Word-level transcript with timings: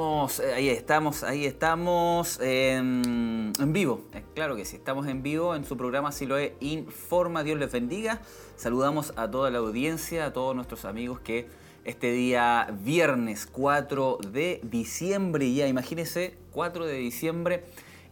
Eh, 0.00 0.54
ahí 0.54 0.68
estamos, 0.70 1.22
ahí 1.24 1.44
estamos 1.44 2.40
en, 2.40 3.52
en 3.58 3.72
vivo. 3.74 4.00
Eh, 4.14 4.22
claro 4.34 4.56
que 4.56 4.64
sí, 4.64 4.76
estamos 4.76 5.06
en 5.06 5.22
vivo 5.22 5.54
en 5.54 5.66
su 5.66 5.76
programa 5.76 6.10
Siloe 6.10 6.54
Informa, 6.60 7.42
Dios 7.42 7.58
les 7.58 7.70
bendiga. 7.70 8.22
Saludamos 8.56 9.12
a 9.16 9.30
toda 9.30 9.50
la 9.50 9.58
audiencia, 9.58 10.24
a 10.24 10.32
todos 10.32 10.56
nuestros 10.56 10.86
amigos 10.86 11.20
que 11.20 11.48
este 11.84 12.12
día 12.12 12.74
viernes 12.82 13.46
4 13.46 14.20
de 14.32 14.60
diciembre, 14.62 15.52
ya 15.52 15.66
imagínense, 15.66 16.34
4 16.52 16.86
de 16.86 16.94
diciembre, 16.94 17.64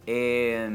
eh, 0.05 0.69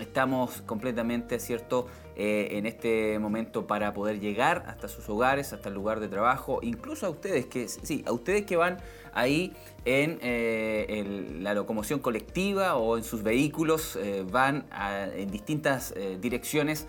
estamos 0.00 0.62
completamente, 0.62 1.38
¿cierto?, 1.38 1.86
en 2.18 2.64
este 2.64 3.18
momento 3.18 3.66
para 3.66 3.92
poder 3.92 4.20
llegar 4.20 4.64
hasta 4.66 4.88
sus 4.88 5.06
hogares, 5.08 5.52
hasta 5.52 5.68
el 5.68 5.74
lugar 5.74 6.00
de 6.00 6.08
trabajo, 6.08 6.60
incluso 6.62 7.06
a 7.06 7.10
ustedes 7.10 7.46
que, 7.46 7.68
sí, 7.68 8.02
a 8.06 8.12
ustedes 8.12 8.46
que 8.46 8.56
van 8.56 8.78
ahí 9.16 9.54
en, 9.86 10.18
eh, 10.20 11.34
la 11.40 11.54
locomoción 11.54 12.00
colectiva 12.00 12.76
o 12.76 12.98
en 12.98 13.04
sus 13.04 13.22
vehículos, 13.22 13.96
eh, 13.96 14.24
van 14.30 14.66
en 15.14 15.30
distintas 15.30 15.92
eh, 15.96 16.18
direcciones. 16.20 16.86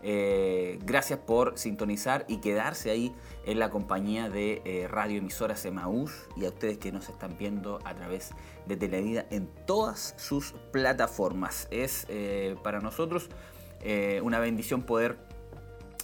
gracias 0.00 1.18
por 1.18 1.58
sintonizar 1.58 2.24
y 2.28 2.36
quedarse 2.36 2.90
ahí 2.90 3.12
en 3.44 3.58
la 3.58 3.68
compañía 3.68 4.30
de 4.30 4.86
Radio 4.88 5.18
Emisoras 5.18 5.64
Emaús 5.64 6.12
y 6.36 6.44
a 6.44 6.50
ustedes 6.50 6.78
que 6.78 6.92
nos 6.92 7.08
están 7.08 7.36
viendo 7.36 7.80
a 7.84 7.96
través 7.96 8.30
de 8.66 8.76
Televida 8.76 9.26
en 9.30 9.48
todas 9.66 10.14
sus 10.16 10.54
plataformas. 10.70 11.66
Es 11.72 12.06
para 12.62 12.78
nosotros 12.78 13.28
una 14.22 14.38
bendición 14.38 14.82
poder 14.82 15.16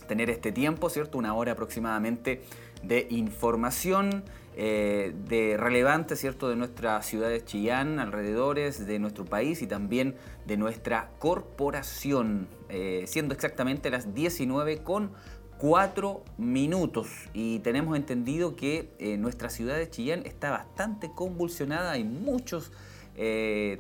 tener 0.07 0.31
este 0.31 0.53
tiempo, 0.53 0.91
¿cierto? 0.91 1.19
Una 1.19 1.35
hora 1.35 1.53
aproximadamente 1.53 2.43
de 2.83 3.07
información 3.11 4.25
eh, 4.57 5.13
de 5.29 5.57
relevante, 5.57 6.15
¿cierto?, 6.15 6.49
de 6.49 6.55
nuestra 6.55 7.03
ciudad 7.03 7.29
de 7.29 7.45
Chillán, 7.45 7.99
alrededores 7.99 8.87
de 8.87 9.01
nuestro 9.01 9.25
país 9.25 9.63
y 9.63 9.67
también 9.67 10.15
de 10.47 10.57
nuestra 10.57 11.11
corporación, 11.19 12.47
eh, 12.69 13.05
siendo 13.09 13.35
exactamente 13.35 13.91
las 13.91 14.15
19 14.15 14.79
con 14.79 15.11
4 15.59 16.23
minutos. 16.39 17.09
Y 17.33 17.59
tenemos 17.61 17.97
entendido 17.97 18.55
que 18.55 18.95
eh, 19.01 19.17
nuestra 19.17 19.51
ciudad 19.51 19.77
de 19.77 19.91
Chillán 19.91 20.25
está 20.25 20.51
bastante 20.51 21.11
convulsionada, 21.13 21.93
hay 21.93 22.05
muchos 22.05 22.71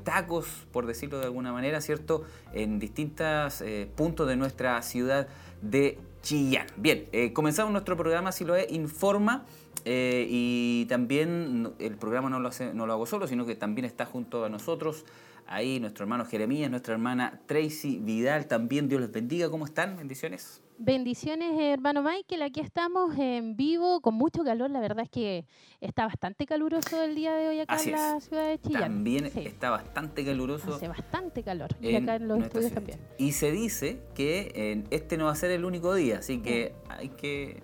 tacos, 0.05 0.47
por 0.73 0.87
decirlo 0.87 1.19
de 1.19 1.25
alguna 1.25 1.53
manera, 1.53 1.81
¿cierto?, 1.81 2.25
en 2.53 2.79
distintos 2.79 3.63
puntos 3.97 4.29
de 4.29 4.37
nuestra 4.37 4.81
ciudad 4.83 5.29
de 5.61 5.99
Chillán. 6.23 6.67
Bien, 6.77 7.07
comenzamos 7.33 7.73
nuestro 7.73 7.97
programa, 7.97 8.33
si 8.33 8.45
lo 8.45 8.55
es, 8.55 8.71
Informa. 8.71 9.45
Eh, 9.85 10.27
y 10.31 10.87
también 10.87 11.73
el 11.79 11.97
programa 11.97 12.31
no 12.31 12.41
lo, 12.41 12.49
hace, 12.49 12.73
no 12.73 12.87
lo 12.87 12.95
hago 12.95 13.07
solo, 13.07 13.27
sino 13.27 13.45
que 13.45 13.55
también 13.55 13.85
está 13.85 14.07
junto 14.07 14.45
a 14.45 14.49
nosotros 14.49 15.05
ahí 15.47 15.79
nuestro 15.79 16.05
hermano 16.05 16.25
Jeremías, 16.25 16.71
nuestra 16.71 16.95
hermana 16.95 17.41
Tracy 17.47 17.99
Vidal, 17.99 18.47
también 18.47 18.89
Dios 18.89 19.03
les 19.03 19.13
bendiga. 19.13 19.51
¿Cómo 19.51 19.67
están? 19.67 19.97
Bendiciones. 19.97 20.64
Bendiciones, 20.79 21.59
hermano 21.61 22.03
Michael. 22.03 22.43
Aquí 22.43 22.61
estamos 22.61 23.17
en 23.19 23.57
vivo 23.57 24.01
con 24.01 24.15
mucho 24.15 24.43
calor. 24.43 24.71
La 24.71 24.81
verdad 24.81 25.05
es 25.05 25.11
que 25.11 25.47
está 25.81 26.07
bastante 26.07 26.47
caluroso 26.47 27.03
el 27.03 27.15
día 27.15 27.35
de 27.35 27.49
hoy 27.49 27.61
acá 27.61 27.81
en 27.83 27.93
la 27.93 28.21
ciudad 28.21 28.49
de 28.49 28.59
Chillán. 28.59 28.83
También 28.83 29.27
está 29.27 29.71
bastante 29.71 30.25
caluroso. 30.25 30.75
Hace 30.75 30.89
bastante 30.89 31.43
calor. 31.43 31.71
Y 31.81 31.95
acá 31.95 32.17
en 32.17 32.29
los 32.29 32.43
estudios 32.43 32.73
también. 32.73 32.99
Y 33.19 33.33
se 33.33 33.53
dice 33.53 34.01
que 34.15 34.85
este 34.91 35.17
no 35.17 35.27
va 35.27 35.33
a 35.33 35.37
ser 35.37 35.53
el 35.53 35.65
único 35.65 35.95
día, 35.95 36.19
así 36.19 36.41
que 36.41 36.75
hay 36.89 37.11
que 37.11 37.63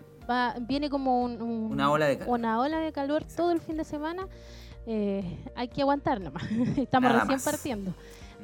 viene 0.60 0.90
como 0.90 1.22
una, 1.22 1.90
ola 1.90 2.06
de 2.06 2.18
calor. 2.18 2.34
una 2.34 2.60
ola 2.60 2.78
de 2.78 2.92
calor 2.92 3.24
todo 3.24 3.50
el 3.52 3.60
fin 3.60 3.76
de 3.76 3.84
semana. 3.84 4.28
Eh, 4.86 5.38
hay 5.54 5.68
que 5.68 5.82
aguantar 5.82 6.20
nomás. 6.20 6.44
Estamos 6.76 7.12
recién 7.12 7.40
partiendo. 7.40 7.94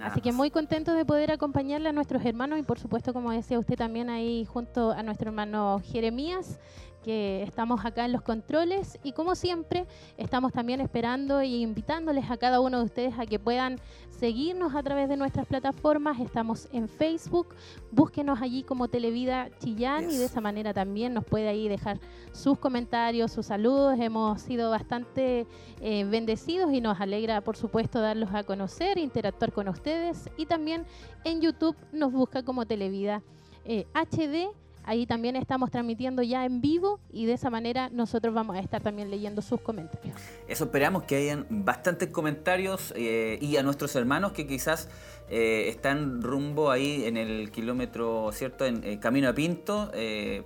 Así 0.00 0.20
que 0.20 0.32
muy 0.32 0.50
contentos 0.50 0.96
de 0.96 1.04
poder 1.04 1.30
acompañarle 1.30 1.88
a 1.88 1.92
nuestros 1.92 2.24
hermanos 2.24 2.58
y 2.58 2.62
por 2.62 2.78
supuesto, 2.78 3.12
como 3.12 3.32
decía 3.32 3.58
usted 3.58 3.76
también 3.76 4.10
ahí 4.10 4.44
junto 4.44 4.92
a 4.92 5.02
nuestro 5.02 5.28
hermano 5.28 5.80
Jeremías, 5.84 6.58
que 7.06 7.44
estamos 7.44 7.84
acá 7.84 8.04
en 8.04 8.10
los 8.10 8.20
controles 8.20 8.98
y 9.04 9.12
como 9.12 9.36
siempre 9.36 9.86
estamos 10.16 10.52
también 10.52 10.80
esperando 10.80 11.38
e 11.38 11.46
invitándoles 11.46 12.28
a 12.32 12.36
cada 12.36 12.58
uno 12.60 12.80
de 12.80 12.84
ustedes 12.86 13.14
a 13.16 13.26
que 13.26 13.38
puedan 13.38 13.78
seguirnos 14.10 14.74
a 14.74 14.82
través 14.82 15.08
de 15.08 15.16
nuestras 15.16 15.46
plataformas. 15.46 16.18
Estamos 16.18 16.66
en 16.72 16.88
Facebook, 16.88 17.54
búsquenos 17.92 18.42
allí 18.42 18.64
como 18.64 18.88
Televida 18.88 19.50
Chillán 19.60 20.10
y 20.10 20.16
de 20.16 20.24
esa 20.24 20.40
manera 20.40 20.74
también 20.74 21.14
nos 21.14 21.24
puede 21.24 21.46
ahí 21.46 21.68
dejar 21.68 22.00
sus 22.32 22.58
comentarios, 22.58 23.30
sus 23.30 23.46
saludos. 23.46 24.00
Hemos 24.00 24.42
sido 24.42 24.70
bastante 24.70 25.46
eh, 25.80 26.04
bendecidos 26.06 26.72
y 26.72 26.80
nos 26.80 27.00
alegra 27.00 27.40
por 27.40 27.56
supuesto 27.56 28.00
darlos 28.00 28.34
a 28.34 28.42
conocer, 28.42 28.98
interactuar 28.98 29.52
con 29.52 29.68
ustedes 29.68 30.28
y 30.36 30.46
también 30.46 30.84
en 31.22 31.40
YouTube 31.40 31.76
nos 31.92 32.10
busca 32.10 32.42
como 32.42 32.66
Televida 32.66 33.22
HD 33.64 34.34
eh, 34.34 34.48
Ahí 34.86 35.04
también 35.04 35.34
estamos 35.34 35.72
transmitiendo 35.72 36.22
ya 36.22 36.44
en 36.44 36.60
vivo 36.60 37.00
y 37.10 37.26
de 37.26 37.32
esa 37.32 37.50
manera 37.50 37.90
nosotros 37.90 38.32
vamos 38.32 38.56
a 38.56 38.60
estar 38.60 38.80
también 38.80 39.10
leyendo 39.10 39.42
sus 39.42 39.60
comentarios. 39.60 40.14
Eso 40.46 40.64
esperamos 40.64 41.02
que 41.02 41.16
hayan 41.16 41.44
bastantes 41.50 42.08
comentarios 42.10 42.94
eh, 42.96 43.36
y 43.42 43.56
a 43.56 43.64
nuestros 43.64 43.96
hermanos 43.96 44.30
que 44.30 44.46
quizás 44.46 44.88
eh, 45.28 45.64
están 45.70 46.22
rumbo 46.22 46.70
ahí 46.70 47.04
en 47.04 47.16
el 47.16 47.50
kilómetro, 47.50 48.30
¿cierto? 48.32 48.64
En 48.64 48.84
eh, 48.84 49.00
Camino 49.00 49.28
a 49.28 49.34
Pinto, 49.34 49.90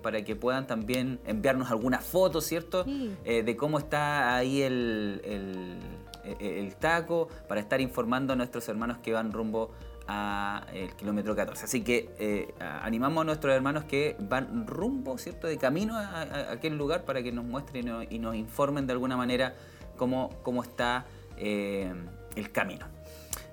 para 0.01 0.25
que 0.25 0.37
puedan 0.37 0.67
también 0.67 1.21
enviarnos 1.27 1.71
algunas 1.71 2.03
fotos, 2.03 2.47
¿cierto? 2.47 2.85
de 2.85 3.57
cómo 3.59 3.79
está 3.79 4.37
ahí 4.37 4.63
el, 4.63 5.21
el 5.25 5.77
taco, 6.79 7.29
para 7.49 7.61
estar 7.61 7.81
informando 7.81 8.33
a 8.33 8.37
nuestros 8.37 8.69
hermanos 8.69 8.99
que 8.99 9.13
van 9.13 9.33
rumbo 9.33 9.71
el 10.73 10.95
kilómetro 10.97 11.37
14. 11.37 11.65
Así 11.65 11.83
que 11.83 12.11
eh, 12.19 12.55
animamos 12.83 13.23
a 13.23 13.25
nuestros 13.25 13.55
hermanos 13.55 13.85
que 13.85 14.17
van 14.19 14.67
rumbo, 14.67 15.19
¿cierto?, 15.19 15.47
de 15.47 15.57
camino 15.57 15.97
a, 15.97 16.53
aquel 16.53 16.77
lugar 16.77 17.05
para 17.05 17.23
que 17.23 17.33
nos 17.33 17.45
muestren 17.45 18.07
y 18.11 18.19
nos, 18.19 18.35
informen 18.35 18.87
de 18.87 18.93
alguna 18.93 19.17
manera 19.17 19.55
cómo, 19.97 20.31
cómo 20.43 20.63
está 20.63 21.07
eh, 21.37 21.93
el 22.35 22.51
camino. 22.51 22.87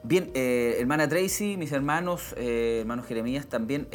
Bien, 0.04 0.32
eh, 0.34 0.78
hermana 0.80 1.08
Tracy, 1.08 1.58
mis 1.58 1.72
hermanos, 1.72 2.34
hermanos 2.38 3.06
Jeremías, 3.06 3.48
también 3.48 3.88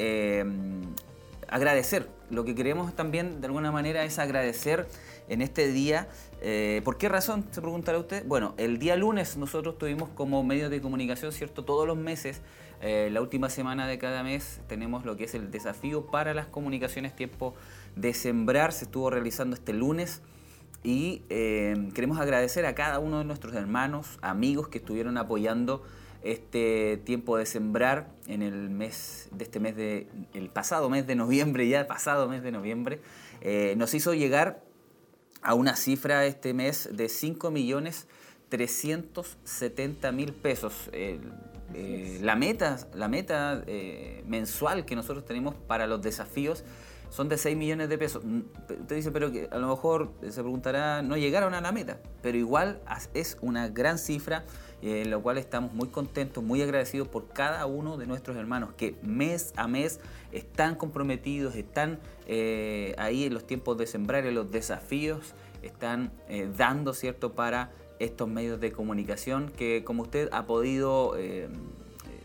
agradecer. 1.49 2.09
Lo 2.31 2.45
que 2.45 2.55
queremos 2.55 2.95
también 2.95 3.41
de 3.41 3.47
alguna 3.47 3.71
manera 3.73 4.05
es 4.05 4.19
agradecer 4.19 4.87
en 5.29 5.43
este 5.43 5.69
día. 5.69 6.09
¿Por 6.85 6.99
qué 6.99 7.09
razón? 7.09 7.47
Se 7.51 7.61
preguntará 7.61 7.99
usted. 7.99 8.27
Bueno, 8.27 8.55
el 8.57 8.79
día 8.79 8.97
lunes 8.97 9.37
nosotros 9.37 9.79
tuvimos 9.79 10.09
como 10.11 10.43
medio 10.43 10.71
de 10.71 10.81
comunicación, 10.81 11.31
¿cierto? 11.33 11.65
Todos 11.65 11.87
los 11.87 11.97
meses 11.97 12.43
eh, 12.83 13.11
la 13.13 13.21
última 13.21 13.49
semana 13.49 13.87
de 13.87 13.97
cada 13.97 14.25
mes 14.25 14.61
tenemos 14.67 15.05
lo 15.05 15.17
que 15.17 15.25
es 15.25 15.35
el 15.37 15.53
desafío 15.53 16.07
para 16.07 16.35
las 16.35 16.47
comunicaciones 16.47 17.15
Tiempo 17.15 17.55
de 17.95 18.13
Sembrar. 18.13 18.73
Se 18.73 18.87
estuvo 18.87 19.09
realizando 19.09 19.55
este 19.55 19.73
lunes 19.73 20.21
y 20.83 21.23
eh, 21.31 21.91
queremos 21.95 22.19
agradecer 22.19 22.67
a 22.67 22.75
cada 22.75 22.99
uno 22.99 23.21
de 23.21 23.25
nuestros 23.25 23.55
hermanos, 23.55 24.19
amigos 24.21 24.67
que 24.67 24.79
estuvieron 24.79 25.17
apoyando 25.17 25.85
este 26.25 27.01
tiempo 27.05 27.37
de 27.37 27.47
sembrar 27.47 28.09
en 28.27 28.43
el 28.43 28.69
mes 28.69 29.29
de 29.31 29.45
este 29.45 29.61
mes 29.61 29.77
de 29.77 30.09
el 30.35 30.51
pasado 30.51 30.89
mes 30.89 31.05
de 31.05 31.17
noviembre 31.17 31.69
ya 31.69 31.89
pasado 31.89 32.29
mes 32.29 32.45
de 32.45 32.53
noviembre 32.53 33.01
eh, 33.41 33.75
nos 33.77 33.93
hizo 33.93 34.15
llegar 34.15 34.63
a 35.43 35.55
una 35.55 35.77
cifra 35.77 36.25
este 36.27 36.55
mes 36.55 36.89
de 36.93 37.09
5 37.09 37.51
millones 37.51 38.07
370 38.49 40.13
mil 40.13 40.33
pesos 40.33 40.91
eh, 41.75 42.19
la 42.21 42.37
meta, 42.37 42.77
la 42.95 43.09
meta 43.09 43.63
eh, 43.67 44.23
mensual 44.27 44.85
que 44.85 44.95
nosotros 44.95 45.25
tenemos 45.25 45.55
para 45.55 45.87
los 45.87 46.03
desafíos 46.03 46.65
son 47.11 47.29
de 47.29 47.37
6 47.37 47.57
millones 47.57 47.89
de 47.89 47.99
pesos. 47.99 48.25
Mm, 48.25 48.41
usted 48.81 48.97
dice, 48.97 49.11
pero 49.11 49.31
que 49.31 49.49
a 49.51 49.59
lo 49.59 49.69
mejor 49.69 50.13
se 50.23 50.41
preguntará, 50.41 51.03
no 51.03 51.17
llegaron 51.17 51.55
a 51.55 51.61
la 51.61 51.73
meta, 51.73 51.99
pero 52.23 52.39
igual 52.39 52.81
es 53.15 53.39
una 53.41 53.69
gran 53.69 53.99
cifra 53.99 54.45
eh, 54.45 54.72
en 54.83 55.11
la 55.11 55.19
cual 55.19 55.39
estamos 55.39 55.73
muy 55.73 55.89
contentos, 55.89 56.43
muy 56.43 56.61
agradecidos 56.61 57.09
por 57.09 57.29
cada 57.29 57.67
uno 57.67 57.97
de 57.97 58.07
nuestros 58.07 58.37
hermanos 58.37 58.71
que 58.77 58.97
mes 59.03 59.53
a 59.57 59.69
mes 59.69 60.01
están 60.33 60.75
comprometidos, 60.75 61.55
están 61.55 62.01
ahí 62.99 63.25
en 63.25 63.35
los 63.35 63.47
tiempos 63.47 63.79
de 63.79 63.87
sembrar, 63.87 64.27
en 64.27 64.35
los 64.35 64.51
desafíos, 64.51 65.35
están 65.63 66.13
dando, 66.57 66.95
¿cierto?, 66.95 67.33
para 67.33 67.71
estos 68.05 68.29
medios 68.29 68.61
de 68.61 68.73
comunicación 68.73 69.51
que 69.57 69.85
como 69.85 70.03
usted 70.03 70.29
ha 70.33 70.47
podido 70.47 71.17
eh, 71.17 71.49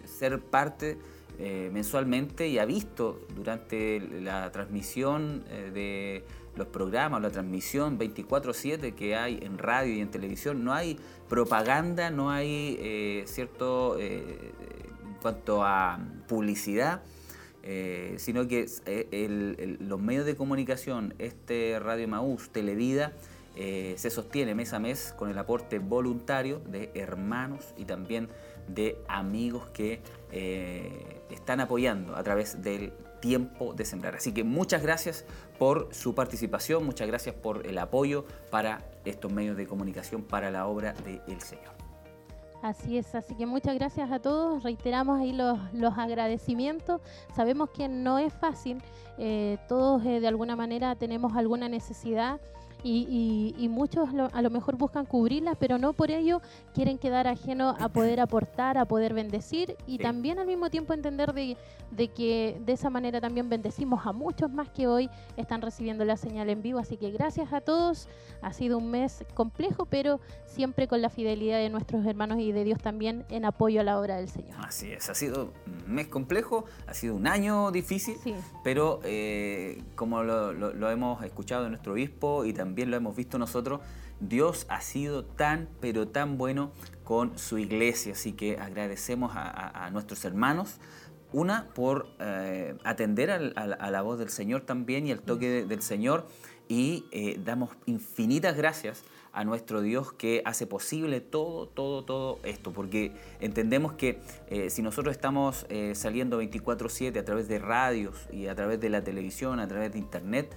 ser 0.06 0.40
parte 0.42 0.98
eh, 1.40 1.70
mensualmente 1.72 2.48
y 2.48 2.58
ha 2.58 2.66
visto 2.66 3.22
durante 3.36 4.00
la 4.00 4.52
transmisión 4.52 5.44
eh, 5.50 5.72
de 5.74 6.24
los 6.56 6.68
programas, 6.68 7.22
la 7.22 7.30
transmisión 7.30 8.00
24/7 8.00 8.96
que 8.96 9.16
hay 9.16 9.40
en 9.44 9.60
radio 9.60 9.94
y 9.94 10.02
en 10.02 10.10
televisión, 10.10 10.64
no 10.64 10.74
hay 10.74 10.98
propaganda, 11.30 12.10
no 12.10 12.32
hay 12.32 13.24
cierto 13.26 14.00
en 14.00 14.54
cuanto 15.22 15.64
a 15.64 16.00
publicidad. 16.28 17.02
sino 18.18 18.48
que 18.48 18.66
los 19.80 20.00
medios 20.00 20.26
de 20.26 20.36
comunicación, 20.36 21.14
este 21.20 21.80
Radio 21.80 22.08
Maús, 22.08 22.50
Televida, 22.50 23.14
eh, 23.60 23.96
se 23.98 24.12
sostiene 24.12 24.54
mes 24.54 24.72
a 24.74 24.80
mes 24.80 25.16
con 25.18 25.32
el 25.32 25.38
aporte 25.40 25.80
voluntario 25.80 26.60
de 26.60 26.92
hermanos 26.94 27.74
y 27.76 27.86
también 27.86 28.30
de 28.68 29.00
amigos 29.08 29.68
que 29.72 30.00
eh, 30.32 31.24
están 31.32 31.60
apoyando 31.60 32.16
a 32.16 32.22
través 32.22 32.62
del 32.62 32.94
tiempo 33.20 33.74
de 33.74 33.86
sembrar. 33.86 34.16
Así 34.16 34.34
que 34.34 34.44
muchas 34.44 34.82
gracias 34.82 35.26
por 35.58 35.94
su 35.94 36.16
participación, 36.16 36.86
muchas 36.86 37.08
gracias 37.08 37.36
por 37.36 37.66
el 37.66 37.78
apoyo 37.78 38.26
para 38.50 38.90
estos 39.06 39.32
medios 39.32 39.58
de 39.58 39.68
comunicación, 39.68 40.24
para 40.24 40.52
la 40.52 40.68
obra 40.68 40.94
del 40.94 41.42
Señor. 41.42 41.78
Así 42.62 42.98
es, 42.98 43.14
así 43.14 43.36
que 43.36 43.46
muchas 43.46 43.76
gracias 43.76 44.12
a 44.12 44.20
todos, 44.20 44.64
reiteramos 44.64 45.20
ahí 45.20 45.32
los, 45.32 45.60
los 45.74 45.96
agradecimientos, 45.98 47.02
sabemos 47.36 47.70
que 47.70 47.88
no 47.88 48.18
es 48.18 48.34
fácil, 48.34 48.82
eh, 49.20 49.58
todos 49.70 50.04
de 50.04 50.28
alguna 50.28 50.56
manera 50.56 50.96
tenemos 50.96 51.36
alguna 51.36 51.70
necesidad 51.70 52.42
y, 52.88 53.68
muchos 53.70 54.10
a 54.34 54.42
lo 54.42 54.50
mejor 54.50 54.78
buscan 54.78 55.06
cubrirlas, 55.06 55.58
pero 55.60 55.78
no 55.78 55.94
por 55.94 56.10
ello 56.10 56.42
quieren 56.74 56.98
quedar 56.98 57.28
ajeno 57.28 57.76
a 57.80 57.90
poder 57.90 58.20
aportar, 58.20 58.78
a 58.78 58.86
poder 58.86 59.14
bendecir 59.14 59.76
y 59.86 59.98
también 59.98 60.40
al 60.40 60.48
mismo 60.48 60.70
tiempo 60.70 60.94
entender 60.94 61.34
de, 61.34 61.58
que 62.10 62.60
de 62.66 62.74
esa 62.74 62.90
manera 62.90 63.20
también 63.20 63.50
bendecimos 63.50 64.06
a 64.06 64.14
muchos 64.14 64.52
más 64.52 64.70
que 64.70 64.88
hoy 64.88 65.10
están 65.36 65.62
recibiendo 65.62 66.06
la 66.06 66.18
señal 66.18 66.50
en 66.50 66.62
vivo. 66.62 66.80
Así 66.80 66.98
que 66.98 67.12
gracias 67.12 67.52
a 67.54 67.62
todos. 67.62 68.08
Ha 68.42 68.54
sido 68.54 68.78
un 68.78 68.92
mes 68.92 69.26
complejo, 69.34 69.86
pero 69.86 70.20
siempre 70.46 70.88
con 70.88 71.02
la 71.02 71.10
fidelidad 71.10 71.58
de 71.58 71.70
nuestros 71.70 72.06
hermanos 72.06 72.40
y 72.40 72.52
de 72.52 72.64
Dios 72.64 72.80
también 72.80 73.26
en 73.30 73.46
apoyo 73.46 73.82
a 73.82 73.84
la 73.84 74.00
obra 74.00 74.18
del 74.18 74.30
Señor. 74.30 74.56
Así 74.60 74.92
es, 74.92 75.10
ha 75.10 75.16
sido 75.16 75.54
un 75.66 75.94
mes 75.94 76.08
complejo, 76.08 76.66
ha 76.86 76.94
sido 76.94 77.16
un 77.16 77.28
año 77.28 77.72
difícil, 77.72 78.16
pero 78.64 79.00
eh, 79.04 79.84
como 79.96 80.24
lo, 80.24 80.54
lo 80.54 80.92
hemos 80.92 81.24
escuchado 81.24 81.64
de 81.64 81.70
nuestro 81.70 81.94
obispo 81.94 82.46
y 82.46 82.54
también 82.54 82.77
también 82.78 82.92
lo 82.92 82.98
hemos 82.98 83.16
visto 83.16 83.40
nosotros, 83.40 83.82
Dios 84.20 84.68
ha 84.70 84.82
sido 84.82 85.26
tan, 85.26 85.68
pero 85.82 86.10
tan 86.10 86.38
bueno 86.38 86.72
con 87.04 87.40
su 87.40 87.58
iglesia. 87.58 88.14
Así 88.14 88.34
que 88.34 88.60
agradecemos 88.60 89.32
a, 89.34 89.90
nuestros 89.92 90.24
hermanos, 90.26 90.78
una, 91.34 91.70
por 91.74 92.08
eh, 92.20 92.76
atender 92.84 93.32
a, 93.32 93.40
la 93.40 94.02
voz 94.04 94.20
del 94.20 94.30
Señor 94.30 94.62
también 94.62 95.08
y 95.08 95.12
al 95.12 95.22
toque 95.22 95.66
del 95.66 95.82
Señor. 95.82 96.28
Y 96.68 97.06
eh, 97.12 97.40
damos 97.44 97.72
infinitas 97.88 98.56
gracias 98.56 99.04
a 99.34 99.44
nuestro 99.44 99.82
Dios 99.82 100.14
que 100.14 100.44
hace 100.46 100.68
posible 100.68 101.20
todo, 101.20 101.68
todo, 101.68 102.04
todo 102.04 102.40
esto, 102.44 102.74
porque 102.74 103.12
entendemos 103.40 103.94
que 103.94 104.20
eh, 104.50 104.70
si 104.70 104.84
nosotros 104.84 105.16
estamos 105.16 105.66
saliendo 105.94 106.40
24/7 106.40 107.18
a 107.18 107.26
través 107.26 107.48
de 107.48 107.58
radios 107.58 108.28
y 108.32 108.46
a 108.46 108.54
través 108.54 108.80
de 108.80 108.90
la 108.90 109.04
televisión, 109.04 109.60
a 109.60 109.68
través 109.68 109.94
de 109.94 109.98
internet, 109.98 110.56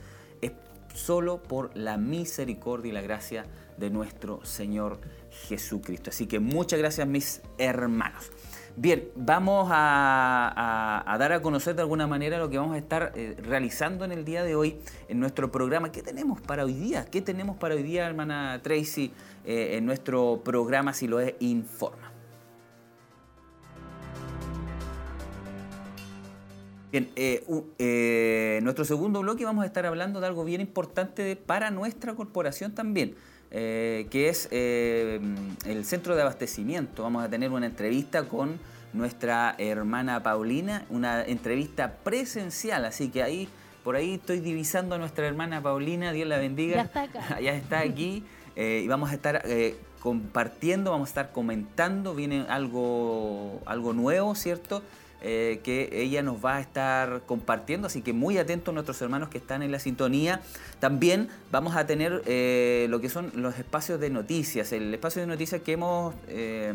solo 0.94 1.42
por 1.42 1.76
la 1.76 1.96
misericordia 1.96 2.90
y 2.90 2.92
la 2.92 3.00
gracia 3.00 3.44
de 3.76 3.90
nuestro 3.90 4.44
Señor 4.44 5.00
Jesucristo. 5.48 6.10
Así 6.10 6.26
que 6.26 6.38
muchas 6.38 6.78
gracias 6.78 7.06
mis 7.06 7.40
hermanos. 7.58 8.30
Bien, 8.76 9.08
vamos 9.16 9.68
a, 9.70 11.16
dar 11.18 11.32
a 11.32 11.42
conocer 11.42 11.74
de 11.74 11.82
alguna 11.82 12.06
manera 12.06 12.38
lo 12.38 12.48
que 12.48 12.58
vamos 12.58 12.76
a 12.76 12.78
estar 12.78 13.12
eh, 13.14 13.36
realizando 13.42 14.04
en 14.04 14.12
el 14.12 14.24
día 14.24 14.44
de 14.44 14.54
hoy 14.54 14.78
en 15.08 15.18
nuestro 15.18 15.50
programa. 15.50 15.90
¿Qué 15.92 16.02
tenemos 16.02 16.40
para 16.40 16.64
hoy 16.64 16.74
día? 16.74 17.04
¿Qué 17.04 17.20
tenemos 17.20 17.56
para 17.56 17.74
hoy 17.74 17.82
día, 17.82 18.06
hermana 18.06 18.60
Tracy, 18.62 19.12
eh, 19.44 19.76
en 19.76 19.86
nuestro 19.86 20.40
programa 20.44 20.94
Si 20.94 21.08
lo 21.08 21.20
es 21.20 21.34
Informa? 21.40 22.19
Bien, 26.92 27.08
eh, 27.14 27.44
eh, 27.78 28.58
nuestro 28.64 28.84
segundo 28.84 29.20
bloque 29.20 29.44
vamos 29.44 29.62
a 29.62 29.66
estar 29.66 29.86
hablando 29.86 30.20
de 30.20 30.26
algo 30.26 30.44
bien 30.44 30.60
importante 30.60 31.36
para 31.36 31.70
nuestra 31.70 32.14
corporación 32.14 32.74
también, 32.74 33.14
eh, 33.52 34.08
que 34.10 34.28
es 34.28 34.48
el 34.50 35.84
centro 35.84 36.16
de 36.16 36.22
abastecimiento. 36.22 37.04
Vamos 37.04 37.22
a 37.22 37.28
tener 37.28 37.52
una 37.52 37.66
entrevista 37.66 38.24
con 38.24 38.58
nuestra 38.92 39.54
hermana 39.58 40.24
Paulina, 40.24 40.84
una 40.90 41.22
entrevista 41.22 41.92
presencial, 42.02 42.84
así 42.84 43.08
que 43.08 43.22
ahí, 43.22 43.48
por 43.84 43.94
ahí 43.94 44.14
estoy 44.14 44.40
divisando 44.40 44.96
a 44.96 44.98
nuestra 44.98 45.28
hermana 45.28 45.62
Paulina, 45.62 46.12
Dios 46.12 46.26
la 46.26 46.38
bendiga. 46.38 46.74
Ya 46.74 46.82
está 46.82 47.02
acá. 47.02 47.40
ya 47.40 47.54
está 47.54 47.78
aquí 47.78 48.24
y 48.56 48.88
vamos 48.88 49.10
a 49.10 49.14
estar 49.14 49.44
compartiendo, 50.00 50.90
vamos 50.90 51.10
a 51.10 51.10
estar 51.10 51.32
comentando, 51.32 52.16
viene 52.16 52.46
algo, 52.48 53.60
algo 53.64 53.92
nuevo, 53.92 54.34
¿cierto? 54.34 54.82
Eh, 55.22 55.60
que 55.62 55.90
ella 55.92 56.22
nos 56.22 56.42
va 56.42 56.56
a 56.56 56.60
estar 56.60 57.20
compartiendo, 57.26 57.88
así 57.88 58.00
que 58.00 58.14
muy 58.14 58.38
atentos 58.38 58.72
nuestros 58.72 59.02
hermanos 59.02 59.28
que 59.28 59.36
están 59.36 59.62
en 59.62 59.70
la 59.70 59.78
sintonía. 59.78 60.40
También 60.78 61.28
vamos 61.52 61.76
a 61.76 61.86
tener 61.86 62.22
eh, 62.24 62.86
lo 62.88 63.02
que 63.02 63.10
son 63.10 63.30
los 63.34 63.58
espacios 63.58 64.00
de 64.00 64.08
noticias, 64.08 64.72
el 64.72 64.94
espacio 64.94 65.20
de 65.20 65.26
noticias 65.26 65.60
que 65.60 65.72
hemos 65.72 66.14
eh, 66.28 66.72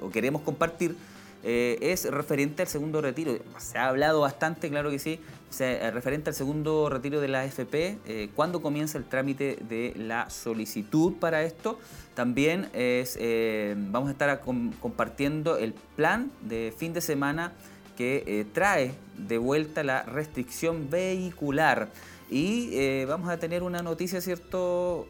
o 0.00 0.10
queremos 0.10 0.42
compartir 0.42 0.96
es 1.42 2.10
referente 2.10 2.62
al 2.62 2.68
segundo 2.68 3.00
retiro. 3.00 3.38
Se 3.58 3.78
ha 3.78 3.88
hablado 3.88 4.20
bastante, 4.20 4.68
claro 4.68 4.90
que 4.90 4.98
sí, 4.98 5.20
referente 5.92 6.30
al 6.30 6.34
segundo 6.34 6.88
retiro 6.88 7.20
de 7.20 7.28
la 7.28 7.40
AFP, 7.40 8.30
cuándo 8.34 8.62
comienza 8.62 8.98
el 8.98 9.04
trámite 9.04 9.58
de 9.68 9.92
la 9.96 10.30
solicitud 10.30 11.14
para 11.18 11.42
esto. 11.42 11.78
También 12.14 12.68
es, 12.74 13.16
eh, 13.18 13.74
vamos 13.76 14.08
a 14.08 14.12
estar 14.12 14.40
compartiendo 14.40 15.56
el 15.56 15.72
plan 15.96 16.30
de 16.42 16.74
fin 16.76 16.92
de 16.92 17.00
semana 17.00 17.52
que 17.96 18.24
eh, 18.26 18.44
trae 18.52 18.94
de 19.16 19.38
vuelta 19.38 19.82
la 19.82 20.02
restricción 20.02 20.90
vehicular. 20.90 21.88
Y 22.32 22.70
eh, 22.72 23.04
vamos 23.06 23.28
a 23.28 23.38
tener 23.38 23.62
una 23.62 23.82
noticia, 23.82 24.20
¿cierto? 24.20 25.06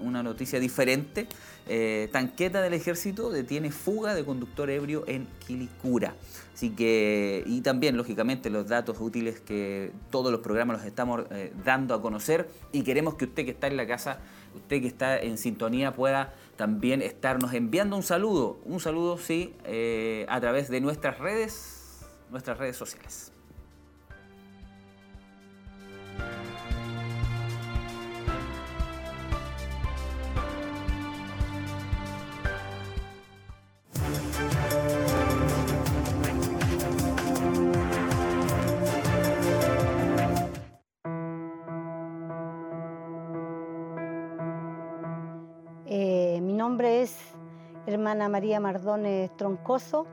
una, 0.00 0.22
noticia 0.22 0.58
diferente. 0.58 1.28
tanqueta 2.12 2.60
del 2.60 2.74
ejército 2.74 3.30
detiene 3.30 3.70
fuga 3.70 4.14
de 4.14 4.24
conductor 4.24 4.68
ebrio 4.68 5.04
en 5.06 5.28
Quilicura. 5.46 6.14
Así 6.52 6.70
que, 6.70 7.44
y 7.46 7.60
también, 7.60 7.96
lógicamente, 7.96 8.50
los 8.50 8.68
datos 8.68 8.98
útiles 9.00 9.40
que 9.40 9.92
todos 10.10 10.32
los 10.32 10.40
programas 10.40 10.78
los 10.78 10.86
estamos 10.86 11.24
dando 11.64 11.94
a 11.94 12.02
conocer. 12.02 12.48
Y 12.72 12.82
queremos 12.82 13.14
que 13.14 13.26
usted 13.26 13.44
que 13.44 13.52
está 13.52 13.68
en 13.68 13.76
la 13.76 13.86
casa 13.86 14.20
usted 14.54 14.80
que 14.80 14.86
está 14.86 15.18
en 15.18 15.38
sintonía 15.38 15.94
pueda 15.94 16.34
también 16.56 17.02
estarnos 17.02 17.54
enviando 17.54 17.96
un 17.96 18.02
saludo, 18.02 18.60
un 18.64 18.80
saludo, 18.80 19.18
sí, 19.18 19.54
eh, 19.64 20.26
a 20.28 20.40
través 20.40 20.68
de 20.68 20.80
nuestras 20.80 21.18
redes, 21.18 22.00
nuestras 22.30 22.58
redes 22.58 22.76
sociales. 22.76 23.29
Hermana 47.92 48.28
María 48.28 48.60
Mardones 48.60 49.34
Troncoso, 49.36 50.06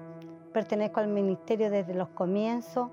pertenezco 0.52 1.00
al 1.00 1.08
ministerio 1.08 1.70
desde 1.70 1.94
los 1.94 2.10
comienzos, 2.10 2.90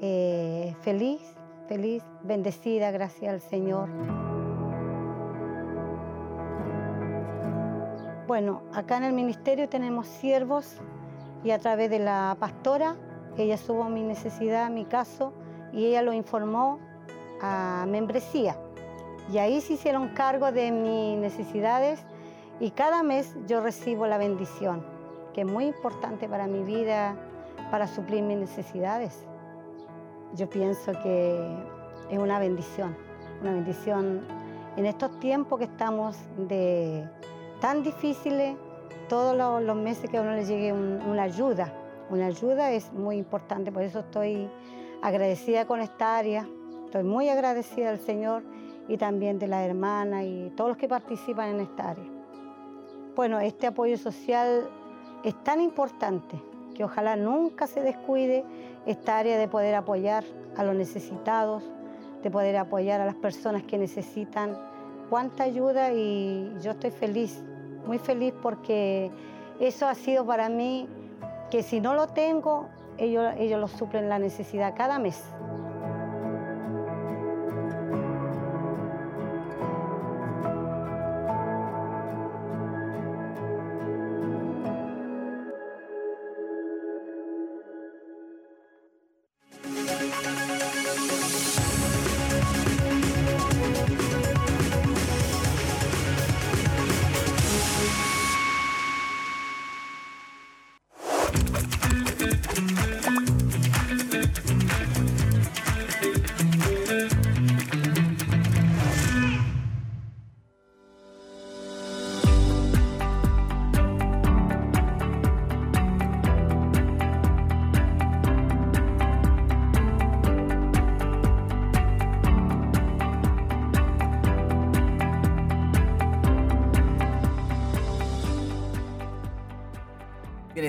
eh, 0.00 0.74
feliz, 0.80 1.20
feliz, 1.68 2.02
bendecida, 2.24 2.90
gracias 2.90 3.32
al 3.32 3.40
Señor. 3.40 3.88
Bueno, 8.26 8.62
acá 8.74 8.96
en 8.96 9.04
el 9.04 9.12
ministerio 9.12 9.68
tenemos 9.68 10.06
siervos 10.08 10.76
y 11.44 11.52
a 11.52 11.58
través 11.58 11.88
de 11.88 12.00
la 12.00 12.36
pastora, 12.40 12.96
ella 13.36 13.56
supo 13.56 13.84
mi 13.84 14.02
necesidad, 14.02 14.68
mi 14.68 14.84
caso, 14.84 15.32
y 15.72 15.86
ella 15.86 16.02
lo 16.02 16.12
informó 16.12 16.80
a 17.40 17.86
membresía. 17.88 18.56
Y 19.32 19.38
ahí 19.38 19.60
se 19.60 19.74
hicieron 19.74 20.08
cargo 20.08 20.50
de 20.50 20.72
mis 20.72 21.18
necesidades 21.18 22.04
y 22.60 22.70
cada 22.70 23.02
mes 23.02 23.34
yo 23.46 23.60
recibo 23.60 24.06
la 24.06 24.18
bendición, 24.18 24.84
que 25.32 25.42
es 25.42 25.46
muy 25.46 25.66
importante 25.66 26.28
para 26.28 26.46
mi 26.46 26.62
vida, 26.62 27.16
para 27.70 27.86
suplir 27.86 28.22
mis 28.22 28.38
necesidades. 28.38 29.24
Yo 30.34 30.48
pienso 30.50 30.92
que 31.02 31.38
es 32.10 32.18
una 32.18 32.38
bendición, 32.38 32.96
una 33.40 33.52
bendición 33.52 34.22
en 34.76 34.86
estos 34.86 35.18
tiempos 35.20 35.58
que 35.58 35.64
estamos 35.66 36.16
de 36.36 37.08
tan 37.60 37.82
difíciles, 37.82 38.56
todos 39.08 39.36
los, 39.36 39.76
meses 39.76 40.10
que 40.10 40.18
a 40.18 40.22
uno 40.22 40.32
le 40.32 40.44
llegue 40.44 40.72
una 40.72 41.22
ayuda. 41.22 41.72
Una 42.10 42.26
ayuda 42.26 42.72
es 42.72 42.92
muy 42.92 43.16
importante, 43.16 43.70
por 43.70 43.82
eso 43.82 44.00
estoy 44.00 44.50
agradecida 45.02 45.66
con 45.66 45.80
esta 45.80 46.16
área, 46.16 46.46
estoy 46.84 47.04
muy 47.04 47.28
agradecida 47.28 47.90
al 47.90 47.98
Señor 47.98 48.42
y 48.88 48.96
también 48.96 49.38
de 49.38 49.46
la 49.46 49.64
hermana 49.64 50.24
y 50.24 50.50
todos 50.56 50.70
los 50.70 50.78
que 50.78 50.88
participan 50.88 51.50
en 51.50 51.60
esta 51.60 51.90
área. 51.90 52.17
Bueno, 53.18 53.40
este 53.40 53.66
apoyo 53.66 53.98
social 53.98 54.70
es 55.24 55.34
tan 55.42 55.60
importante 55.60 56.40
que 56.76 56.84
ojalá 56.84 57.16
nunca 57.16 57.66
se 57.66 57.80
descuide 57.80 58.44
esta 58.86 59.18
área 59.18 59.36
de 59.36 59.48
poder 59.48 59.74
apoyar 59.74 60.22
a 60.56 60.62
los 60.62 60.76
necesitados, 60.76 61.64
de 62.22 62.30
poder 62.30 62.56
apoyar 62.56 63.00
a 63.00 63.04
las 63.04 63.16
personas 63.16 63.64
que 63.64 63.76
necesitan 63.76 64.56
cuánta 65.10 65.42
ayuda 65.42 65.92
y 65.92 66.54
yo 66.62 66.70
estoy 66.70 66.92
feliz, 66.92 67.42
muy 67.88 67.98
feliz 67.98 68.32
porque 68.40 69.10
eso 69.58 69.88
ha 69.88 69.96
sido 69.96 70.24
para 70.24 70.48
mí 70.48 70.88
que 71.50 71.64
si 71.64 71.80
no 71.80 71.94
lo 71.94 72.06
tengo, 72.06 72.68
ellos, 72.98 73.34
ellos 73.36 73.58
lo 73.58 73.66
suplen 73.66 74.08
la 74.08 74.20
necesidad 74.20 74.76
cada 74.76 75.00
mes. 75.00 75.24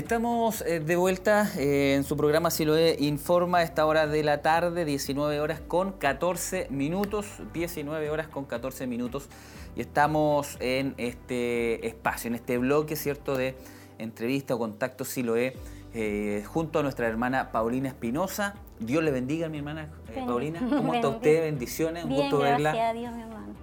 Estamos 0.10 0.62
eh, 0.62 0.80
de 0.80 0.96
vuelta 0.96 1.52
eh, 1.56 1.94
en 1.94 2.04
su 2.04 2.18
programa 2.18 2.50
Siloe 2.50 2.96
Informa 2.98 3.60
a 3.60 3.62
esta 3.62 3.86
hora 3.86 4.08
de 4.08 4.24
la 4.24 4.42
tarde, 4.42 4.84
19 4.84 5.40
horas 5.40 5.60
con 5.60 5.92
14 5.92 6.66
minutos, 6.72 7.28
19 7.54 8.10
horas 8.10 8.28
con 8.28 8.46
14 8.46 8.88
minutos, 8.88 9.30
y 9.76 9.82
estamos 9.82 10.58
en 10.62 10.96
este 10.98 11.86
espacio, 11.86 12.30
en 12.30 12.34
este 12.34 12.58
bloque, 12.58 12.96
¿cierto?, 12.96 13.38
de 13.38 13.56
entrevista 14.00 14.56
o 14.56 14.58
contacto 14.58 15.06
Siloe, 15.06 15.56
eh, 15.94 16.44
junto 16.48 16.80
a 16.80 16.82
nuestra 16.82 17.08
hermana 17.08 17.52
Paulina 17.52 17.90
Espinosa. 17.90 18.56
Dios 18.80 19.04
le 19.04 19.12
bendiga, 19.12 19.48
mi 19.48 19.60
hermana 19.60 19.92
Paulina. 20.26 20.60
¿Cómo 20.60 20.96
está 20.96 21.08
usted? 21.10 21.44
Bendiciones, 21.44 22.06
un 22.06 22.16
gusto 22.16 22.40
verla. 22.40 22.74
Gracias 22.74 22.90
a 22.90 22.94
Dios, 22.94 23.14
mi 23.14 23.22
hermano. 23.22 23.54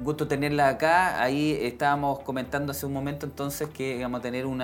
Gusto 0.00 0.28
tenerla 0.28 0.68
acá. 0.68 1.20
Ahí 1.20 1.58
estábamos 1.60 2.20
comentando 2.20 2.70
hace 2.70 2.86
un 2.86 2.92
momento 2.92 3.26
entonces 3.26 3.68
que 3.68 4.00
vamos 4.00 4.20
a 4.20 4.22
tener 4.22 4.46
un 4.46 4.62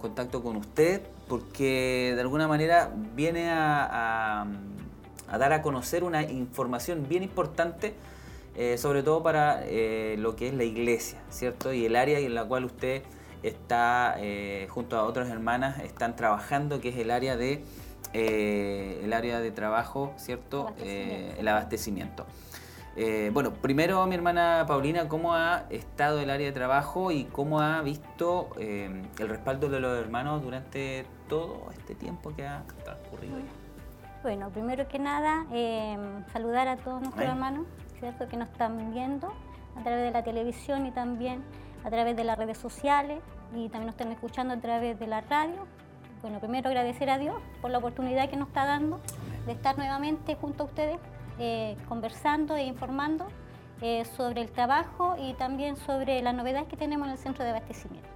contacto 0.00 0.42
con 0.42 0.56
usted 0.56 1.02
porque 1.28 2.12
de 2.16 2.20
alguna 2.20 2.48
manera 2.48 2.90
viene 3.14 3.48
a, 3.48 4.44
dar 5.30 5.52
a 5.52 5.62
conocer 5.62 6.02
una 6.02 6.22
información 6.22 7.06
bien 7.08 7.22
importante, 7.22 7.94
eh, 8.56 8.76
sobre 8.76 9.04
todo 9.04 9.22
para 9.22 9.62
eh, 9.66 10.16
lo 10.18 10.34
que 10.34 10.48
es 10.48 10.54
la 10.54 10.64
iglesia, 10.64 11.20
¿cierto? 11.30 11.72
Y 11.72 11.86
el 11.86 11.94
área 11.94 12.18
en 12.18 12.34
la 12.34 12.44
cual 12.44 12.64
usted 12.64 13.02
está 13.44 14.16
eh, 14.18 14.66
junto 14.68 14.96
a 14.96 15.04
otras 15.04 15.30
hermanas 15.30 15.78
están 15.78 16.16
trabajando, 16.16 16.80
que 16.80 16.88
es 16.88 16.96
el 16.96 17.12
área 17.12 17.36
de 17.36 17.62
el 18.14 19.12
área 19.14 19.40
de 19.40 19.50
trabajo, 19.52 20.12
¿cierto? 20.18 20.74
el 20.84 21.48
abastecimiento. 21.48 22.26
Eh, 22.94 23.30
bueno, 23.32 23.54
primero 23.54 24.06
mi 24.06 24.14
hermana 24.14 24.64
Paulina, 24.68 25.08
¿cómo 25.08 25.34
ha 25.34 25.64
estado 25.70 26.20
el 26.20 26.28
área 26.28 26.46
de 26.46 26.52
trabajo 26.52 27.10
y 27.10 27.24
cómo 27.24 27.60
ha 27.60 27.80
visto 27.80 28.50
eh, 28.58 29.02
el 29.18 29.28
respaldo 29.28 29.70
de 29.70 29.80
los 29.80 29.98
hermanos 29.98 30.42
durante 30.42 31.06
todo 31.26 31.70
este 31.72 31.94
tiempo 31.94 32.34
que 32.36 32.46
ha 32.46 32.62
transcurrido 32.84 33.38
Bueno, 34.22 34.50
primero 34.50 34.86
que 34.88 34.98
nada, 34.98 35.46
eh, 35.52 35.96
saludar 36.34 36.68
a 36.68 36.76
todos 36.76 37.00
nuestros 37.00 37.26
hermanos, 37.26 37.66
¿cierto? 37.98 38.28
Que 38.28 38.36
nos 38.36 38.48
están 38.50 38.92
viendo 38.92 39.32
a 39.74 39.82
través 39.82 40.04
de 40.04 40.10
la 40.10 40.22
televisión 40.22 40.84
y 40.84 40.90
también 40.90 41.42
a 41.84 41.90
través 41.90 42.14
de 42.14 42.24
las 42.24 42.36
redes 42.36 42.58
sociales 42.58 43.20
y 43.54 43.70
también 43.70 43.86
nos 43.86 43.94
están 43.94 44.12
escuchando 44.12 44.52
a 44.52 44.58
través 44.58 44.98
de 44.98 45.06
la 45.06 45.22
radio. 45.22 45.66
Bueno, 46.20 46.40
primero 46.40 46.68
agradecer 46.68 47.08
a 47.08 47.16
Dios 47.16 47.36
por 47.62 47.70
la 47.70 47.78
oportunidad 47.78 48.28
que 48.28 48.36
nos 48.36 48.48
está 48.48 48.66
dando 48.66 49.00
de 49.46 49.52
estar 49.52 49.78
nuevamente 49.78 50.36
junto 50.36 50.64
a 50.64 50.66
ustedes 50.66 50.98
eh, 51.38 51.76
conversando 51.88 52.56
e 52.56 52.64
informando 52.64 53.26
eh, 53.80 54.04
sobre 54.16 54.42
el 54.42 54.50
trabajo 54.50 55.16
y 55.18 55.34
también 55.34 55.76
sobre 55.76 56.22
las 56.22 56.34
novedades 56.34 56.68
que 56.68 56.76
tenemos 56.76 57.06
en 57.06 57.12
el 57.12 57.18
centro 57.18 57.44
de 57.44 57.50
abastecimiento. 57.50 58.08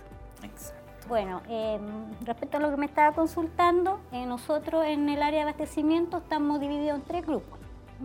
Exacto. 0.42 1.08
Bueno, 1.08 1.40
em, 1.48 2.12
respecto 2.24 2.56
a 2.56 2.60
lo 2.60 2.70
que 2.70 2.76
me 2.76 2.86
estaba 2.86 3.14
consultando, 3.14 4.00
eh, 4.12 4.26
nosotros 4.26 4.84
en 4.84 5.08
el 5.08 5.22
área 5.22 5.44
de 5.44 5.50
abastecimiento 5.50 6.18
estamos 6.18 6.60
divididos 6.60 6.98
en 6.98 7.04
tres 7.04 7.26
grupos. 7.26 7.58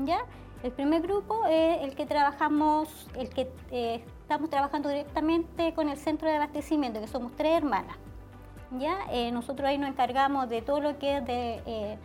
¿ya? 0.06 0.20
El 0.64 0.72
primer 0.72 1.02
grupo 1.02 1.46
es 1.48 1.82
el 1.82 1.96
que 1.96 2.06
trabajamos, 2.06 3.08
el 3.16 3.30
que 3.30 3.52
estamos 3.72 4.50
trabajando 4.50 4.90
directamente 4.90 5.74
con 5.74 5.90
el 5.90 5.98
centro 5.98 6.28
de 6.28 6.36
abastecimiento, 6.36 7.00
que 7.02 7.08
somos 7.08 7.32
tres 7.36 7.58
hermanas. 7.58 7.98
¿Ya? 8.72 8.98
nosotros 9.32 9.68
ahí 9.68 9.78
nos 9.78 9.90
encargamos 9.90 10.50
de 10.50 10.62
todo 10.62 10.80
lo 10.80 10.98
que 10.98 11.18
es 11.18 11.26
de 11.26 11.98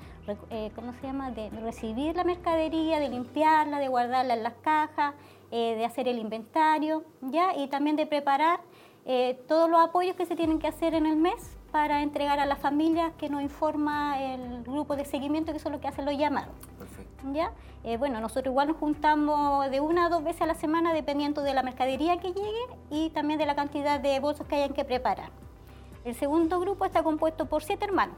eh, 0.50 0.72
¿cómo 0.74 0.92
se 0.94 1.06
llama?, 1.06 1.30
de 1.30 1.50
recibir 1.50 2.16
la 2.16 2.24
mercadería, 2.24 2.98
de 2.98 3.08
limpiarla, 3.08 3.78
de 3.78 3.88
guardarla 3.88 4.34
en 4.34 4.42
las 4.42 4.54
cajas, 4.54 5.14
eh, 5.52 5.76
de 5.76 5.84
hacer 5.84 6.08
el 6.08 6.18
inventario, 6.18 7.04
¿ya? 7.20 7.56
Y 7.56 7.68
también 7.68 7.94
de 7.94 8.06
preparar 8.06 8.60
eh, 9.04 9.40
todos 9.46 9.70
los 9.70 9.78
apoyos 9.80 10.16
que 10.16 10.26
se 10.26 10.34
tienen 10.34 10.58
que 10.58 10.66
hacer 10.66 10.94
en 10.94 11.06
el 11.06 11.16
mes 11.16 11.56
para 11.70 12.02
entregar 12.02 12.40
a 12.40 12.46
las 12.46 12.58
familias 12.58 13.12
que 13.18 13.28
nos 13.28 13.40
informa 13.40 14.20
el 14.20 14.64
grupo 14.64 14.96
de 14.96 15.04
seguimiento, 15.04 15.52
que 15.52 15.60
son 15.60 15.72
los 15.72 15.80
que 15.80 15.88
hacen 15.88 16.04
los 16.04 16.16
llamados. 16.16 16.54
Perfecto. 16.78 17.06
¿Ya? 17.32 17.52
bueno, 17.98 18.20
nosotros 18.20 18.52
igual 18.52 18.68
nos 18.68 18.76
juntamos 18.76 19.70
de 19.70 19.80
una 19.80 20.06
a 20.06 20.08
dos 20.08 20.22
veces 20.22 20.42
a 20.42 20.46
la 20.46 20.54
semana 20.54 20.92
dependiendo 20.92 21.42
de 21.42 21.54
la 21.54 21.62
mercadería 21.62 22.18
que 22.18 22.28
llegue 22.32 22.66
y 22.90 23.10
también 23.10 23.38
de 23.38 23.46
la 23.46 23.54
cantidad 23.54 24.00
de 24.00 24.18
bolsos 24.18 24.46
que 24.46 24.56
hayan 24.56 24.74
que 24.74 24.84
preparar. 24.84 25.30
El 26.06 26.14
segundo 26.14 26.60
grupo 26.60 26.84
está 26.84 27.02
compuesto 27.02 27.46
por 27.46 27.64
siete 27.64 27.84
hermanos 27.84 28.16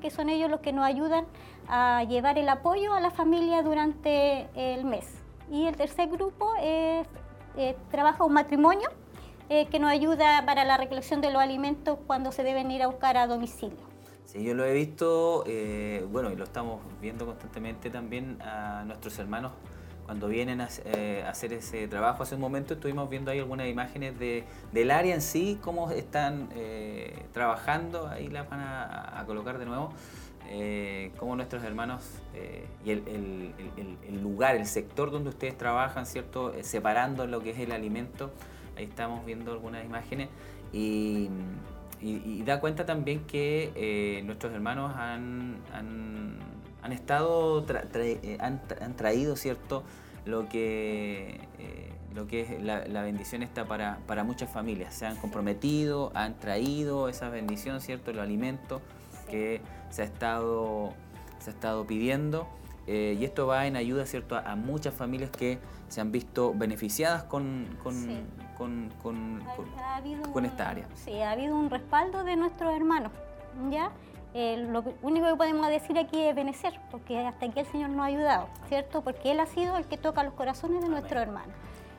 que 0.00 0.10
son 0.10 0.28
ellos 0.28 0.50
los 0.50 0.60
que 0.60 0.72
nos 0.72 0.84
ayudan 0.84 1.26
a 1.68 2.02
llevar 2.04 2.38
el 2.38 2.48
apoyo 2.48 2.94
a 2.94 3.00
la 3.00 3.10
familia 3.10 3.62
durante 3.62 4.48
el 4.56 4.84
mes. 4.84 5.06
Y 5.50 5.66
el 5.66 5.76
tercer 5.76 6.08
grupo 6.08 6.52
eh, 6.60 7.04
trabaja 7.90 8.24
un 8.24 8.32
matrimonio 8.32 8.88
eh, 9.48 9.66
que 9.66 9.78
nos 9.78 9.90
ayuda 9.90 10.44
para 10.44 10.64
la 10.64 10.76
recolección 10.76 11.20
de 11.20 11.30
los 11.30 11.40
alimentos 11.40 11.98
cuando 12.06 12.32
se 12.32 12.42
deben 12.42 12.70
ir 12.70 12.82
a 12.82 12.88
buscar 12.88 13.16
a 13.16 13.26
domicilio. 13.26 13.78
Sí, 14.24 14.42
yo 14.42 14.54
lo 14.54 14.64
he 14.64 14.74
visto, 14.74 15.44
eh, 15.46 16.04
bueno, 16.10 16.30
y 16.30 16.36
lo 16.36 16.44
estamos 16.44 16.80
viendo 17.00 17.24
constantemente 17.24 17.88
también 17.88 18.42
a 18.42 18.84
nuestros 18.84 19.18
hermanos 19.18 19.52
cuando 20.08 20.28
vienen 20.28 20.66
eh, 20.86 21.22
a, 21.22 21.28
hacer 21.28 21.52
ese 21.52 21.86
trabajo. 21.86 22.22
Hace 22.22 22.36
un 22.36 22.40
momento 22.40 22.72
estuvimos 22.72 23.10
viendo 23.10 23.30
ahí 23.30 23.40
algunas 23.40 23.68
imágenes 23.68 24.18
de, 24.18 24.44
del 24.72 24.90
área 24.90 25.14
en 25.14 25.20
sí, 25.20 25.58
cómo 25.60 25.90
están 25.90 26.48
eh, 26.56 27.26
trabajando, 27.34 28.08
ahí 28.08 28.28
las 28.28 28.48
van 28.48 28.60
a, 28.60 29.22
colocar 29.26 29.58
de 29.58 29.66
nuevo, 29.66 29.92
eh, 30.48 31.12
cómo 31.18 31.36
nuestros 31.36 31.62
hermanos 31.62 32.02
y 32.86 32.90
el, 32.90 34.22
lugar, 34.22 34.56
el 34.56 34.64
sector 34.64 35.10
donde 35.10 35.28
ustedes 35.28 35.58
trabajan, 35.58 36.06
¿cierto? 36.06 36.54
separando 36.62 37.26
lo 37.26 37.42
que 37.42 37.50
es 37.50 37.58
el 37.58 37.72
alimento, 37.72 38.30
ahí 38.78 38.84
estamos 38.84 39.26
viendo 39.26 39.52
algunas 39.52 39.84
imágenes 39.84 40.30
y, 40.72 41.28
da 42.46 42.60
cuenta 42.60 42.86
también 42.86 43.26
que 43.26 44.22
nuestros 44.24 44.54
hermanos 44.54 44.96
han 44.96 45.58
estado, 46.92 47.64
eh, 47.94 48.38
han, 48.40 48.96
traído, 48.96 49.36
¿cierto? 49.36 49.82
Lo 50.24 50.48
que, 50.48 51.40
eh, 51.58 51.92
lo 52.14 52.26
que 52.26 52.42
es 52.42 52.62
la, 52.62 53.02
bendición 53.02 53.42
está 53.42 53.64
para, 53.64 53.98
para, 54.06 54.24
muchas 54.24 54.50
familias. 54.50 54.94
Se 54.94 55.06
han 55.06 55.16
comprometido, 55.16 56.10
han 56.14 56.38
traído 56.38 57.08
esa 57.08 57.28
bendición, 57.28 57.80
¿cierto? 57.80 58.12
Los 58.12 58.22
alimentos 58.22 58.82
que 59.30 59.60
se 59.90 60.02
ha 60.02 60.04
estado, 60.04 60.92
se 61.38 61.50
ha 61.50 61.52
estado 61.52 61.86
pidiendo. 61.86 62.48
Eh, 62.86 63.18
y 63.20 63.24
esto 63.24 63.46
va 63.46 63.66
en 63.66 63.76
ayuda, 63.76 64.06
¿cierto? 64.06 64.36
A, 64.36 64.56
muchas 64.56 64.94
familias 64.94 65.30
que 65.30 65.58
se 65.88 66.00
han 66.00 66.10
visto 66.10 66.54
beneficiadas 66.54 67.22
con, 67.24 67.66
con, 67.82 68.24
con, 68.56 69.42
con 70.32 70.44
esta 70.46 70.70
área. 70.70 70.86
Sí, 70.94 71.20
ha 71.20 71.32
habido 71.32 71.54
un 71.54 71.68
respaldo 71.68 72.24
de 72.24 72.36
nuestros 72.36 72.74
hermanos, 72.74 73.12
¿ya? 73.70 73.92
Eh, 74.40 74.68
lo 74.70 74.84
único 75.02 75.26
que 75.26 75.34
podemos 75.34 75.66
decir 75.66 75.98
aquí 75.98 76.20
es 76.20 76.32
benecer, 76.32 76.78
porque 76.92 77.18
hasta 77.18 77.46
aquí 77.46 77.58
el 77.58 77.66
Señor 77.66 77.90
nos 77.90 78.02
ha 78.02 78.04
ayudado, 78.04 78.46
¿cierto? 78.68 79.02
Porque 79.02 79.32
Él 79.32 79.40
ha 79.40 79.46
sido 79.46 79.76
el 79.76 79.84
que 79.86 79.96
toca 79.96 80.22
los 80.22 80.32
corazones 80.34 80.80
de 80.80 80.88
nuestros 80.88 81.20
hermanos. 81.20 81.56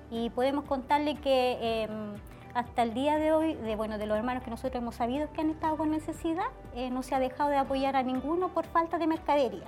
Y 0.10 0.29
podemos 0.29 0.63
contarle 0.63 1.15
que 1.15 1.58
em, 1.84 2.13
hasta 2.53 2.84
el 2.84 2.93
día 2.93 3.17
de 3.17 3.34
hoy, 3.34 3.55
de, 3.55 3.75
bueno, 3.75 3.98
de 3.98 4.05
los 4.05 4.17
hermanos 4.17 4.41
que 4.41 4.51
nosotros 4.51 4.81
hemos 4.81 4.96
sabido 4.96 5.29
que 5.34 5.41
han 5.41 5.50
estado 5.50 5.75
con 5.75 5.91
necesidad, 5.91 6.46
eh, 6.75 6.89
no 6.89 7.03
se 7.03 7.13
ha 7.13 7.19
dejado 7.19 7.50
de 7.50 7.58
apoyar 7.58 7.98
a 7.98 8.03
ninguno 8.03 8.48
por 8.53 8.65
falta 8.67 8.98
de 8.98 9.08
mercadería. 9.08 9.67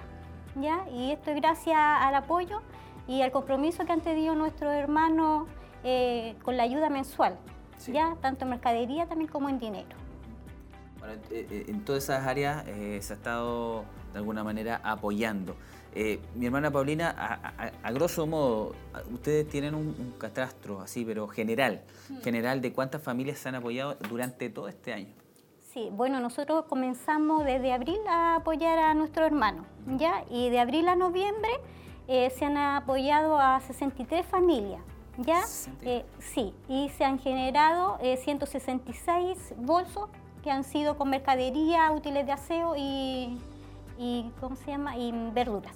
¿ya? 0.55 0.87
Y 0.93 1.11
esto 1.11 1.31
es 1.31 1.41
gracias 1.41 1.77
al 1.77 2.15
apoyo 2.15 2.61
y 3.05 3.21
al 3.21 3.33
compromiso 3.33 3.83
que 3.83 3.91
han 3.91 3.99
tenido 3.99 4.33
nuestros 4.33 4.73
hermanos 4.73 5.45
eh, 5.83 6.37
con 6.41 6.55
la 6.55 6.63
ayuda 6.63 6.89
mensual, 6.89 7.35
¿ya? 7.85 8.15
Tanto 8.21 8.45
en 8.45 8.51
mercadería 8.51 9.07
también 9.07 9.29
como 9.29 9.49
en 9.49 9.59
dinero. 9.59 10.00
Bueno, 11.01 11.21
en 11.31 11.83
todas 11.83 12.05
esas 12.05 12.25
áreas 12.25 12.63
se 12.65 13.13
ha 13.13 13.15
estado 13.15 13.83
de 14.13 14.19
alguna 14.19 14.43
manera 14.43 14.79
apoyando. 14.83 15.55
Eh, 15.93 16.21
mi 16.35 16.45
hermana 16.45 16.71
Paulina, 16.71 17.13
a, 17.83 17.91
grosso 17.91 18.25
modo, 18.25 18.73
ustedes 19.11 19.47
tienen 19.49 19.75
un, 19.75 20.13
catastro 20.17 20.79
así, 20.79 21.03
pero 21.03 21.27
general, 21.27 21.81
mm. 22.09 22.21
general 22.21 22.61
de 22.61 22.71
cuántas 22.71 23.01
familias 23.01 23.39
se 23.39 23.49
han 23.49 23.55
apoyado 23.55 23.97
durante 24.09 24.49
todo 24.49 24.69
este 24.69 24.93
año. 24.93 25.13
Sí, 25.73 25.89
bueno, 25.91 26.19
nosotros 26.19 26.65
comenzamos 26.65 27.45
desde 27.45 27.73
abril 27.73 27.99
a 28.07 28.35
apoyar 28.35 28.77
a 28.77 28.93
nuestros 28.93 29.27
hermanos, 29.27 29.65
¿ya? 29.97 30.23
Y 30.29 30.49
de 30.49 30.59
abril 30.59 30.87
a 30.87 30.95
noviembre 30.95 31.49
eh, 32.07 32.29
se 32.29 32.45
han 32.45 32.57
apoyado 32.57 33.37
a 33.39 33.59
63 33.61 34.25
familias, 34.25 34.81
¿ya? 35.17 35.41
Eh, 35.81 36.05
sí, 36.19 36.53
y 36.69 36.89
se 36.89 37.03
han 37.03 37.19
generado 37.19 37.97
166 38.01 39.55
bolsos 39.57 40.09
que 40.43 40.51
han 40.51 40.63
sido 40.63 40.97
con 40.97 41.09
mercadería, 41.09 41.91
útiles 41.91 42.25
de 42.25 42.31
aseo 42.31 42.75
y, 42.75 43.37
y 43.97 44.31
¿cómo 44.39 44.55
se 44.55 44.71
llama? 44.71 44.97
Y 44.97 45.11
verduras. 45.33 45.75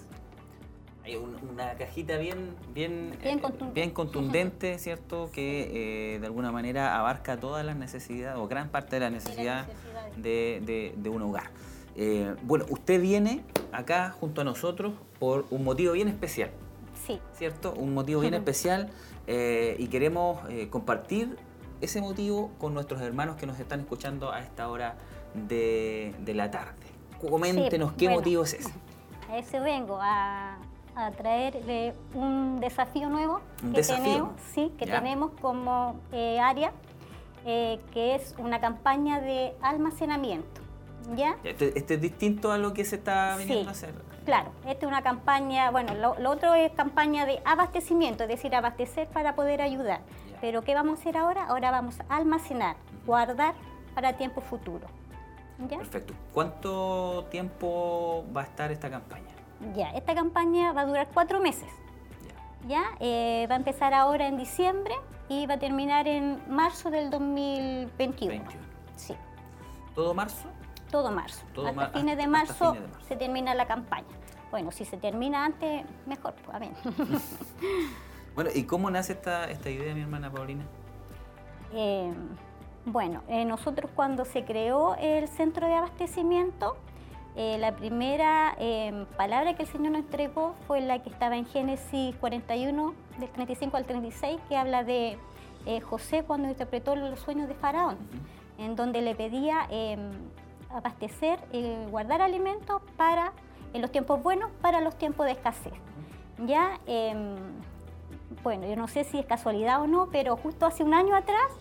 Hay 1.05 1.17
una 1.17 1.73
cajita 1.75 2.17
bien, 2.17 2.55
bien, 2.73 3.15
bien, 3.21 3.39
eh, 3.75 3.93
contundente. 3.93 4.79
¿cierto? 4.79 5.29
Que 5.31 6.15
eh, 6.15 6.19
de 6.19 6.25
alguna 6.25 6.51
manera 6.51 6.97
abarca 6.97 7.39
todas 7.39 7.63
las 7.63 7.75
necesidades 7.75 8.39
o 8.39 8.47
gran 8.47 8.69
parte 8.69 8.95
de 8.95 9.01
las 9.01 9.11
necesidades 9.11 9.67
de, 10.17 11.09
un 11.11 11.21
hogar. 11.21 11.51
Eh, 11.95 12.33
bueno, 12.41 12.65
usted 12.69 12.99
viene 12.99 13.43
acá 13.71 14.09
junto 14.19 14.41
a 14.41 14.43
nosotros 14.43 14.93
por 15.19 15.45
un 15.51 15.63
motivo 15.63 15.93
bien 15.93 16.07
especial. 16.07 16.49
Sí. 17.05 17.19
¿Cierto? 17.33 17.71
Un 17.73 17.93
motivo 17.93 18.21
bien 18.21 18.33
especial 18.33 18.89
y 19.27 19.87
queremos 19.89 20.39
compartir 20.71 21.37
ese 21.81 22.01
motivo 22.01 22.51
con 22.59 22.73
nuestros 22.73 23.01
hermanos 23.01 23.35
que 23.37 23.45
nos 23.45 23.59
están 23.59 23.81
escuchando 23.81 24.31
a 24.31 24.39
esta 24.41 24.69
hora 24.69 24.95
de, 25.33 26.13
la 26.27 26.51
tarde. 26.51 26.85
Coméntenos 27.29 27.93
qué 27.93 28.09
motivo 28.09 28.43
es 28.43 28.53
ese. 28.53 28.73
A 29.27 29.39
ese 29.39 29.59
vengo, 29.59 29.97
a, 29.99 30.55
a 30.95 31.11
traer 31.11 31.95
un 32.13 32.59
desafío 32.59 33.09
nuevo 33.09 33.41
que 33.73 33.81
tenemos, 33.81 34.33
sí, 34.53 34.71
que 34.77 34.85
tenemos 34.85 35.31
como 35.41 35.99
eh, 36.11 36.39
área, 36.39 36.71
eh, 37.43 37.79
que 37.91 38.13
es 38.13 38.35
una 38.37 38.61
campaña 38.61 39.19
de 39.19 39.55
almacenamiento. 39.61 40.61
¿ya? 41.15 41.37
Este, 41.43 41.77
este, 41.77 41.95
es 41.95 42.01
distinto 42.01 42.51
a 42.51 42.57
lo 42.57 42.73
que 42.73 42.85
se 42.85 42.95
está 42.95 43.35
viniendo 43.37 43.69
a 43.69 43.71
hacer. 43.71 43.93
Claro, 44.25 44.49
esta 44.65 44.85
es 44.85 44.91
una 44.91 45.03
campaña, 45.03 45.69
bueno, 45.69 45.93
lo, 45.93 46.31
otro 46.31 46.55
es 46.55 46.71
campaña 46.71 47.25
de 47.25 47.41
abastecimiento, 47.45 48.23
es 48.23 48.29
decir, 48.29 48.55
abastecer 48.55 49.07
para 49.07 49.35
poder 49.35 49.61
ayudar. 49.61 50.01
Pero 50.45 50.61
¿qué 50.61 50.75
vamos 50.75 50.99
a 50.99 51.01
hacer 51.01 51.17
ahora? 51.17 51.45
Ahora 51.45 51.71
vamos 51.71 51.99
a 52.07 52.17
almacenar, 52.17 52.75
guardar 53.03 53.55
para 53.95 54.13
tiempo 54.13 54.41
futuro. 54.41 54.85
Perfecto. 55.67 56.13
¿Cuánto 56.35 57.25
tiempo 57.31 58.23
va 58.31 58.41
a 58.41 58.43
estar 58.43 58.71
esta 58.71 58.87
campaña? 58.87 59.31
Ya, 59.75 59.89
esta 59.93 60.13
campaña 60.13 60.71
va 60.71 60.81
a 60.81 60.85
durar 60.85 61.07
cuatro 61.11 61.39
meses. 61.39 61.67
Ya, 62.67 62.83
eh, 62.99 63.47
va 63.49 63.55
a 63.55 63.57
empezar 63.57 63.95
ahora 63.95 64.27
en 64.27 64.37
diciembre 64.37 64.93
y 65.29 65.47
va 65.47 65.55
a 65.55 65.57
terminar 65.57 66.07
en 66.07 66.39
marzo 66.47 66.91
del 66.91 67.09
2021. 67.09 68.43
Sí. 68.97 69.15
¿Todo 69.95 70.13
marzo? 70.13 70.47
Todo 70.91 71.11
marzo. 71.11 71.43
hasta, 71.65 71.89
fines 71.89 72.17
de 72.17 72.27
marzo 72.27 72.77
se 73.07 73.15
termina 73.15 73.55
la 73.55 73.65
campaña. 73.65 74.05
Bueno, 74.51 74.71
si 74.71 74.85
se 74.85 74.97
termina 74.97 75.43
antes, 75.43 75.83
mejor, 76.05 76.35
pues, 76.35 76.55
a 76.55 76.59
ver. 76.59 76.69
bueno, 78.35 78.49
¿y 78.53 78.63
cómo 78.63 78.91
nace 78.91 79.13
esta, 79.13 79.49
esta 79.49 79.69
idea, 79.69 79.93
mi 79.95 80.01
hermana 80.01 80.31
Paulina? 80.31 80.63
Eh, 81.73 82.13
bueno, 82.85 83.23
eh, 83.27 83.45
nosotros 83.45 83.89
cuando 83.95 84.25
se 84.25 84.45
creó 84.45 84.95
el 84.95 85.27
centro 85.27 85.67
de 85.67 85.73
abastecimiento, 85.73 86.77
eh, 87.35 87.57
la 87.57 87.75
primera 87.75 88.55
em, 88.59 89.05
palabra 89.17 89.55
que 89.55 89.63
el 89.63 89.69
Señor 89.69 89.91
nos 89.91 90.01
entregó 90.01 90.55
fue 90.67 90.81
la 90.81 91.01
que 91.01 91.09
estaba 91.09 91.35
en 91.35 91.45
Génesis 91.45 92.15
41, 92.17 92.93
del 93.17 93.29
35 93.29 93.77
al 93.77 93.85
36, 93.85 94.39
que 94.47 94.55
habla 94.55 94.83
de 94.83 95.17
José 95.89 96.23
cuando 96.23 96.47
interpretó 96.47 96.95
los 96.95 97.19
sueños 97.19 97.47
de 97.47 97.55
Faraón, 97.55 97.97
en 98.59 98.75
donde 98.75 99.01
le 99.01 99.15
pedía 99.15 99.65
em, 99.71 100.11
abastecer, 100.75 101.39
eh, 101.53 101.87
guardar 101.89 102.21
alimentos 102.21 102.81
para, 102.97 103.31
en 103.73 103.81
los 103.81 103.91
tiempos 103.91 104.21
buenos, 104.21 104.51
para 104.61 104.81
los 104.81 104.95
tiempos 104.97 105.25
de 105.25 105.33
escasez. 105.33 105.73
Ya, 106.45 106.79
em, 106.85 107.35
bueno, 108.43 108.67
yo 108.67 108.75
no 108.75 108.87
sé 108.87 109.03
si 109.03 109.19
es 109.19 109.25
casualidad 109.25 109.81
o 109.81 109.87
no, 109.87 110.09
pero 110.11 110.37
justo 110.37 110.65
hace 110.65 110.83
un 110.83 110.93
año 110.93 111.15
atrás 111.15 111.51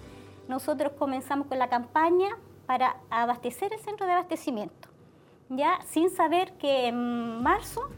nosotros 0.48 0.92
comenzamos 0.98 1.46
con 1.46 1.58
la 1.58 1.68
campaña 1.68 2.28
para 2.66 2.96
abastecer 3.10 3.72
el 3.72 3.80
centro 3.80 4.06
de 4.06 4.12
abastecimiento 4.12 4.94
ya 5.48 5.80
sin 5.86 6.10
saber 6.10 6.52
que 6.54 6.88
en 6.88 7.42
marzo 7.42 7.88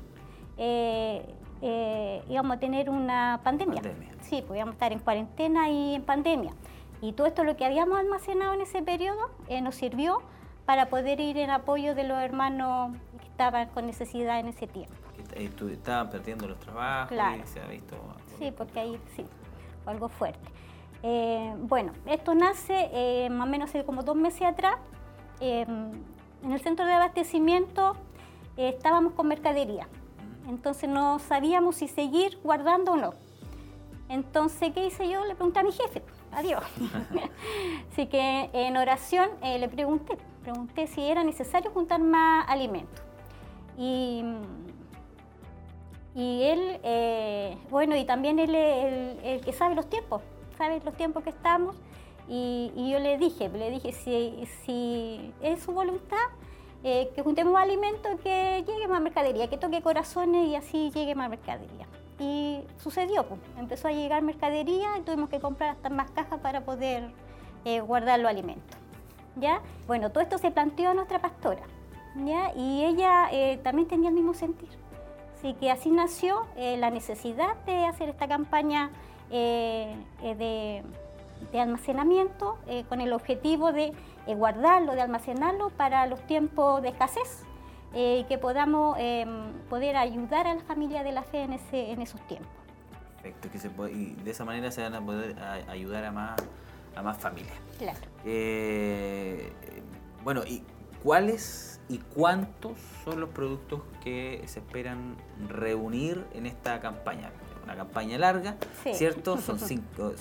eh, 0.57 1.35
eh, 1.63 2.23
íbamos 2.29 2.57
a 2.57 2.61
tener 2.61 2.91
una 2.91 3.41
pandemia. 3.43 3.83
Sí, 4.23 4.43
podíamos 4.43 4.75
estar 4.75 4.93
en 4.93 4.99
cuarentena 4.99 5.71
y 5.71 5.95
en 5.97 6.03
pandemia. 6.03 6.53
Y 7.01 7.13
todo 7.13 7.27
esto 7.27 7.45
lo 7.45 7.57
que 7.57 7.65
habíamos 7.65 7.99
almacenado 7.99 8.55
en 8.55 8.63
ese 8.63 8.83
periodo 8.83 9.31
eh, 9.49 9.61
nos 9.61 9.75
sirvió 9.75 10.23
para 10.65 10.89
poder 10.89 11.21
ir 11.21 11.39
en 11.39 11.51
apoyo 11.51 11.95
de 11.95 12.05
los 12.05 12.19
hermanos 12.19 12.97
que 13.21 13.27
estaban 13.27 13.69
con 13.69 13.87
necesidad 13.87 14.41
en 14.41 14.49
ese 14.49 14.67
tiempo. 14.67 14.95
Estaban 15.35 16.11
perdiendo 16.11 16.49
los 16.49 16.59
trabajos 16.59 17.13
y 17.13 17.47
se 17.47 17.61
ha 17.61 17.67
visto... 17.67 17.97
Sí, 18.39 18.53
porque 18.57 18.81
ahí 18.81 19.01
sí, 19.15 19.25
algo 19.87 20.09
fuerte. 20.09 20.49
bueno, 21.61 21.93
esto 22.07 22.35
nace 22.35 23.29
más 23.31 23.47
o 23.47 23.51
menos 23.51 23.71
hace 23.71 23.85
como 23.85 24.03
dos 24.03 24.17
meses 24.17 24.43
atrás 24.43 24.77
en 26.47 26.53
el 26.53 26.61
centro 26.61 26.87
de 26.87 26.93
abastecimiento 26.93 27.97
eh, 28.57 28.69
estábamos 28.69 29.15
con 29.15 29.29
mercadería. 29.29 29.89
Entonces 30.49 30.89
no 30.89 31.19
sabíamos 31.19 31.77
si 31.77 31.89
seguir 31.89 32.39
guardando 32.43 32.93
o 32.93 32.97
no. 32.97 33.15
Entonces, 34.09 34.73
¿qué 34.73 34.87
hice 34.87 35.09
yo? 35.09 35.25
Le 35.25 35.35
pregunté 35.35 35.59
a 35.59 35.63
mi 35.65 35.73
jefe, 35.73 36.03
adiós. 36.31 36.63
Así 37.93 38.07
que 38.07 38.51
en 38.53 38.77
oración 38.77 39.29
eh, 39.43 39.59
le 39.59 39.69
pregunté, 39.69 40.17
pregunté 40.43 40.87
si 40.87 41.03
era 41.03 41.25
necesario 41.25 41.73
juntar 41.73 42.01
más 42.01 42.49
alimentos. 42.49 43.03
Y, 43.77 44.23
y 46.17 46.45
él, 46.45 46.81
eh, 46.83 47.59
bueno, 47.69 47.95
y 47.95 48.07
también 48.07 48.39
él 48.39 48.55
es 48.55 49.19
el, 49.23 49.41
que 49.43 49.53
sabe 49.53 49.75
los 49.75 49.87
tiempos, 49.91 50.23
sabe 50.57 50.81
los 50.83 50.97
tiempos 50.97 51.23
que 51.23 51.29
estamos. 51.29 51.77
Y, 52.27 52.73
yo 52.91 52.99
le 52.99 53.19
dije, 53.19 53.51
le 53.51 53.71
dije, 53.71 53.93
si, 53.93 54.49
si 54.65 55.35
es 55.43 55.63
su 55.63 55.73
voluntad, 55.73 56.17
eh, 56.85 57.11
que 57.15 57.23
juntemos 57.23 57.55
alimentos, 57.61 58.19
que 58.23 58.65
llegue 58.67 58.89
más 58.89 59.03
mercadería, 59.03 59.51
que 59.51 59.59
toque 59.59 59.83
corazones 59.83 60.49
y 60.49 60.57
así 60.57 60.91
llegue 60.91 61.15
más 61.15 61.29
mercadería. 61.29 61.87
Y 62.19 62.63
sucedió, 62.79 63.29
pues, 63.29 63.39
empezó 63.59 63.89
a 63.89 63.93
llegar 63.93 64.23
mercadería 64.23 64.97
y 64.97 65.03
tuvimos 65.03 65.29
que 65.29 65.39
comprar 65.39 65.69
hasta 65.69 65.91
más 65.91 66.11
cajas 66.13 66.41
para 66.41 66.65
poder 66.65 67.11
eh, 67.67 67.81
guardar 67.81 68.21
los 68.21 68.31
alimentos. 68.31 68.79
¿ya? 69.37 69.61
Bueno, 69.87 70.11
todo 70.11 70.23
esto 70.23 70.39
se 70.39 70.51
planteó 70.51 70.91
a 70.91 70.95
nuestra 70.95 71.21
pastora, 71.21 71.63
¿ya? 72.25 72.55
y 72.57 72.87
ella 72.87 73.29
también 73.63 73.87
tenía 73.87 74.09
el 74.09 74.15
mismo 74.15 74.33
sentir. 74.33 74.86
Así 75.39 75.55
que 75.55 75.71
así 75.71 75.91
nació 75.91 76.47
la 76.57 76.91
necesidad 76.91 77.57
de 77.67 77.85
hacer 77.85 78.09
esta 78.09 78.27
campaña 78.27 78.91
de 79.31 80.83
de 81.53 81.61
almacenamiento 81.61 82.59
eh, 82.67 82.85
con 82.89 83.01
el 83.01 83.13
objetivo 83.13 83.73
de 83.73 83.93
eh, 84.27 84.35
guardarlo, 84.35 84.95
de 84.95 85.03
almacenarlo 85.03 85.71
para 85.71 86.07
los 86.07 86.21
tiempos 86.27 86.83
de 86.83 86.89
escasez 86.89 87.45
eh, 87.95 88.21
y 88.21 88.25
que 88.25 88.39
podamos 88.39 88.97
em, 88.99 89.53
poder 89.69 89.97
ayudar 89.97 90.47
a 90.47 90.55
la 90.55 90.63
familia 90.63 91.03
de 91.03 91.13
la 91.13 91.23
fe 91.23 91.43
en, 91.43 91.53
ese, 91.53 91.93
en 91.93 92.03
esos 92.03 92.21
tiempos. 92.27 92.51
Perfecto, 93.23 93.51
que 93.51 93.59
se 93.59 93.71
puede, 93.71 93.93
y 93.93 94.15
de 94.15 94.31
esa 94.31 94.45
manera 94.45 94.71
se 94.71 94.83
van 94.83 94.95
a 94.95 95.01
poder 95.01 95.37
ayudar 95.69 96.05
a 96.05 96.13
más, 96.13 96.37
a 96.95 97.03
más 97.03 97.17
familias. 97.19 97.57
Claro. 97.79 97.99
bueno, 100.23 100.43
¿y 100.47 100.63
cuáles 101.07 101.81
y 101.89 101.99
cuántos 101.99 102.73
son 103.05 103.21
los 103.21 103.31
productos 103.31 103.83
que 104.03 104.43
se 104.47 104.59
esperan 104.59 105.15
reunir 105.49 106.27
en 106.35 106.47
esta 106.47 106.81
campaña? 106.81 107.31
una 107.63 107.77
campaña 107.77 108.19
larga, 108.19 108.57
¿cierto? 108.93 109.39
Son 109.41 109.59
cinco, 109.59 110.15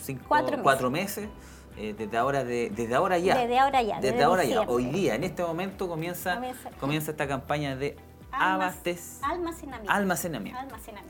cuatro 0.63 0.89
meses. 0.89 1.29
Eh, 1.77 1.93
desde 1.95 2.17
ahora 2.17 2.43
de, 2.43 2.71
desde 2.71 2.95
ahora 2.95 3.19
ya. 3.19 3.35
Desde 3.35 3.59
ahora 3.59 3.81
ya. 3.83 3.99
Desde, 3.99 4.23
ahora 4.23 4.43
ya. 4.45 4.61
Hoy 4.61 4.85
día, 4.85 5.13
en 5.13 5.23
este 5.23 5.43
momento 5.43 5.87
comienza, 5.87 6.41
comienza, 6.79 7.11
esta 7.11 7.27
campaña 7.27 7.75
de 7.75 7.97
almacenamiento. 8.31 9.91
Almacenamiento. 9.91 10.59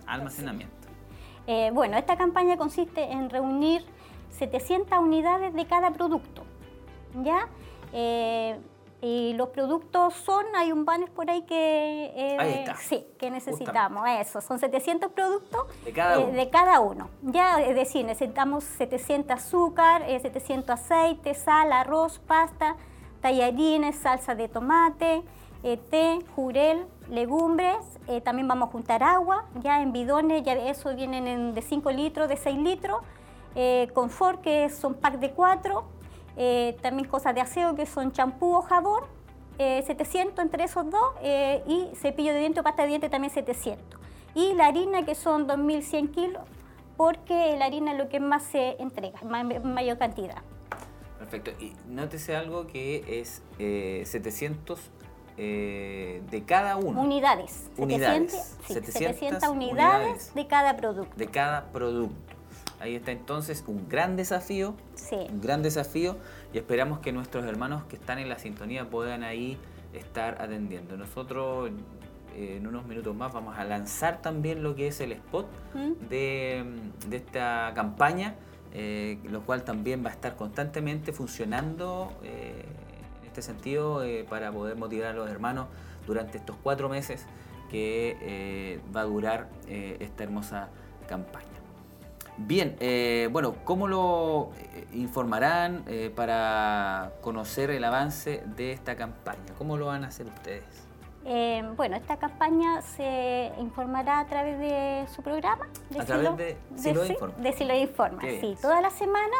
Almacenamiento. 0.07 0.88
Eh, 1.47 1.69
bueno, 1.73 1.97
esta 1.97 2.17
campaña 2.17 2.57
consiste 2.57 3.11
en 3.11 3.29
reunir 3.29 3.85
700 4.31 4.99
unidades 4.99 5.53
de 5.53 5.65
cada 5.67 5.91
producto. 5.91 6.43
¿Ya? 7.23 7.47
Eh, 7.93 8.59
Y 9.01 9.34
los 9.34 9.49
productos 9.49 10.13
son, 10.13 10.45
hay 10.55 10.71
un 10.71 10.86
banner 10.86 11.12
por 11.12 11.29
ahí 11.29 11.43
que, 11.43 12.12
eh, 12.15 12.65
sí, 12.79 13.05
que 13.19 13.29
necesitamos, 13.29 14.08
eso, 14.19 14.41
son 14.41 14.58
700 14.58 15.12
productos 15.12 15.67
de 15.84 15.91
cada, 15.91 16.19
uno. 16.19 16.31
de 16.31 16.49
cada 16.49 16.79
uno. 16.79 17.10
Ya, 17.21 17.62
es 17.62 17.75
decir, 17.75 18.05
necesitamos 18.05 18.63
700 18.63 19.36
azúcar, 19.36 20.03
700 20.08 20.69
aceite, 20.69 21.34
sal, 21.34 21.71
arroz, 21.73 22.19
pasta, 22.19 22.77
tallarines, 23.21 23.97
salsa 23.97 24.34
de 24.34 24.47
tomate, 24.47 25.23
té, 25.62 26.19
jurel, 26.36 26.86
legumbres, 27.10 27.77
también 28.23 28.47
vamos 28.47 28.69
a 28.69 28.71
juntar 28.71 29.03
agua, 29.03 29.45
ya 29.62 29.81
en 29.81 29.91
bidones, 29.91 30.43
ya 30.43 30.53
eso 30.53 30.95
vienen 30.95 31.53
de 31.53 31.62
5 31.62 31.91
litros, 31.91 32.29
de 32.29 32.38
6 32.38 32.58
litros, 32.58 33.01
confort 33.93 34.41
que 34.41 34.69
son 34.69 34.93
pack 34.95 35.19
de 35.19 35.31
4, 35.31 35.84
eh, 36.37 36.77
también 36.81 37.07
cosas 37.07 37.33
de 37.33 37.41
aseo 37.41 37.75
que 37.75 37.85
son 37.85 38.11
champú 38.11 38.53
o 38.55 38.61
jabón, 38.61 39.03
700 39.57 40.37
eh, 40.37 40.41
entre 40.41 40.63
esos 40.65 40.89
dos, 40.89 41.13
eh, 41.21 41.63
y 41.65 41.95
cepillo 41.95 42.33
de 42.33 42.39
diente 42.39 42.59
o 42.59 42.63
pasta 42.63 42.83
de 42.83 42.89
diente 42.89 43.09
también 43.09 43.33
700. 43.33 43.99
Y 44.33 44.53
la 44.53 44.67
harina 44.67 45.05
que 45.05 45.15
son 45.15 45.47
2.100 45.47 46.11
kilos, 46.11 46.43
porque 46.97 47.55
la 47.57 47.65
harina 47.65 47.93
es 47.93 47.97
lo 47.97 48.09
que 48.09 48.19
más 48.19 48.43
se 48.43 48.75
entrega, 48.81 49.19
en 49.21 49.73
mayor 49.73 49.97
cantidad. 49.97 50.41
Perfecto. 51.19 51.51
Y 51.59 51.73
nótese 51.87 52.35
algo 52.35 52.67
que 52.67 53.21
es 53.21 53.41
700 53.57 54.91
de 55.37 56.43
cada 56.45 56.75
uno. 56.75 57.01
Unidades. 57.01 57.69
Unidades. 57.77 58.57
700, 58.67 59.47
unidades 59.47 60.33
de 60.33 60.47
cada 60.47 60.75
producto. 60.75 61.15
De 61.15 61.27
cada 61.27 61.71
producto. 61.71 62.34
Ahí 62.79 62.95
está 62.95 63.11
entonces 63.11 63.63
un 63.67 63.88
gran 63.88 64.15
desafío, 64.15 64.75
un 65.29 65.41
gran 65.41 65.63
desafío 65.63 66.17
y 66.53 66.57
esperamos 66.57 66.99
que 66.99 67.11
nuestros 67.11 67.45
hermanos 67.45 67.83
que 67.85 67.95
están 67.95 68.19
en 68.19 68.29
la 68.29 68.38
sintonía 68.38 68.89
puedan 68.89 69.23
ahí 69.23 69.57
estar 69.93 70.41
atendiendo. 70.41 70.97
Nosotros 70.97 71.71
eh, 72.35 72.57
en 72.57 72.67
unos 72.67 72.85
minutos 72.85 73.15
más 73.15 73.31
vamos 73.31 73.57
a 73.57 73.63
lanzar 73.63 74.21
también 74.21 74.61
lo 74.61 74.75
que 74.75 74.88
es 74.88 74.99
el 74.99 75.13
spot 75.13 75.47
de, 76.09 76.65
esta 77.11 77.71
campaña, 77.75 78.35
eh, 78.73 79.19
lo 79.23 79.41
cual 79.41 79.63
también 79.63 80.03
va 80.03 80.09
a 80.09 80.13
estar 80.13 80.35
constantemente 80.35 81.13
funcionando 81.13 82.11
eh, 82.23 82.65
en 83.21 83.27
este 83.27 83.41
sentido 83.41 84.03
para 84.29 84.51
poder 84.51 84.75
motivar 84.75 85.11
a 85.11 85.13
los 85.13 85.29
hermanos 85.29 85.67
durante 86.05 86.38
estos 86.38 86.57
cuatro 86.61 86.89
meses 86.89 87.25
que 87.71 88.79
va 88.95 89.01
a 89.01 89.05
durar 89.05 89.49
esta 89.67 90.23
hermosa 90.23 90.69
campaña. 91.07 91.54
Bien, 92.37 92.75
eh, 92.79 93.29
bueno, 93.31 93.55
¿cómo 93.63 93.87
lo 93.87 94.49
eh, 94.73 94.87
informarán 94.93 95.83
eh, 95.87 96.11
para 96.13 97.13
conocer 97.21 97.69
el 97.69 97.83
avance 97.83 98.43
de 98.57 98.73
esta 98.73 98.95
campaña? 98.95 99.53
¿Cómo 99.57 99.77
lo 99.77 99.87
van 99.87 100.03
a 100.03 100.07
hacer 100.07 100.27
ustedes? 100.27 100.63
bueno, 101.75 101.95
esta 101.95 102.17
campaña 102.17 102.83
se 102.83 103.51
informará 103.59 104.19
a 104.19 104.27
través 104.27 104.59
de 104.59 105.07
su 105.15 105.23
programa. 105.23 105.65
De 105.89 105.99
a 105.99 106.05
través 106.05 106.37
de 106.37 106.55
Silo 106.75 107.01
de, 107.01 107.07
Informa. 107.07 107.35
De 107.37 107.51
Silo 107.53 107.75
Informa, 107.75 108.21
sí. 108.21 108.55
Toda 108.61 108.79
la 108.79 108.91
semana 108.91 109.35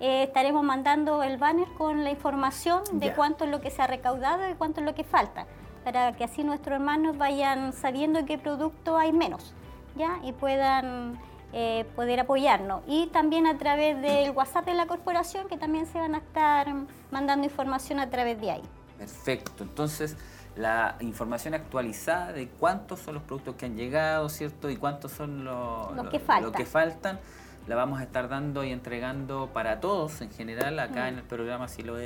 estaremos 0.00 0.64
mandando 0.64 1.22
el 1.22 1.36
banner 1.36 1.68
con 1.76 2.04
la 2.04 2.10
información 2.10 2.84
de 2.92 3.12
cuánto 3.12 3.44
es 3.44 3.50
lo 3.50 3.60
que 3.60 3.70
se 3.70 3.82
ha 3.82 3.86
recaudado 3.86 4.48
y 4.50 4.54
cuánto 4.54 4.80
es 4.80 4.86
lo 4.86 4.94
que 4.94 5.04
falta, 5.04 5.44
para 5.84 6.16
que 6.16 6.24
así 6.24 6.42
nuestros 6.42 6.76
hermanos 6.76 7.18
vayan 7.18 7.74
sabiendo 7.74 8.24
qué 8.24 8.38
producto 8.38 8.96
hay 8.96 9.12
menos, 9.12 9.52
¿ya? 9.94 10.18
Y 10.22 10.32
puedan 10.32 11.18
eh, 11.58 11.86
poder 11.96 12.20
apoyarnos. 12.20 12.82
Y 12.86 13.06
también 13.06 13.46
a 13.46 13.56
través 13.56 13.98
del 14.02 14.32
WhatsApp 14.32 14.66
de 14.66 14.74
la 14.74 14.86
corporación, 14.86 15.48
que 15.48 15.56
también 15.56 15.86
se 15.86 15.98
van 15.98 16.14
a 16.14 16.18
estar 16.18 16.66
mandando 17.10 17.46
información 17.46 17.98
a 17.98 18.10
través 18.10 18.38
de 18.42 18.50
ahí. 18.50 18.62
Perfecto. 18.98 19.64
Entonces, 19.64 20.18
la 20.54 20.96
información 21.00 21.54
actualizada 21.54 22.34
de 22.34 22.48
cuántos 22.48 23.00
son 23.00 23.14
los 23.14 23.22
productos 23.22 23.54
que 23.54 23.64
han 23.64 23.74
llegado, 23.74 24.28
¿cierto? 24.28 24.68
Y 24.68 24.76
cuántos 24.76 25.12
son 25.12 25.46
los, 25.46 25.88
que, 26.10 26.20
faltan. 26.20 26.52
que 26.52 26.66
faltan, 26.66 27.20
la 27.66 27.74
vamos 27.74 28.00
a 28.00 28.02
estar 28.02 28.28
dando 28.28 28.62
y 28.62 28.70
entregando 28.70 29.48
para 29.54 29.80
todos 29.80 30.20
en 30.20 30.30
general 30.30 30.78
acá 30.78 31.04
mm. 31.04 31.08
en 31.08 31.14
el 31.14 31.24
programa 31.24 31.68
Si 31.68 31.82
lo 31.82 31.96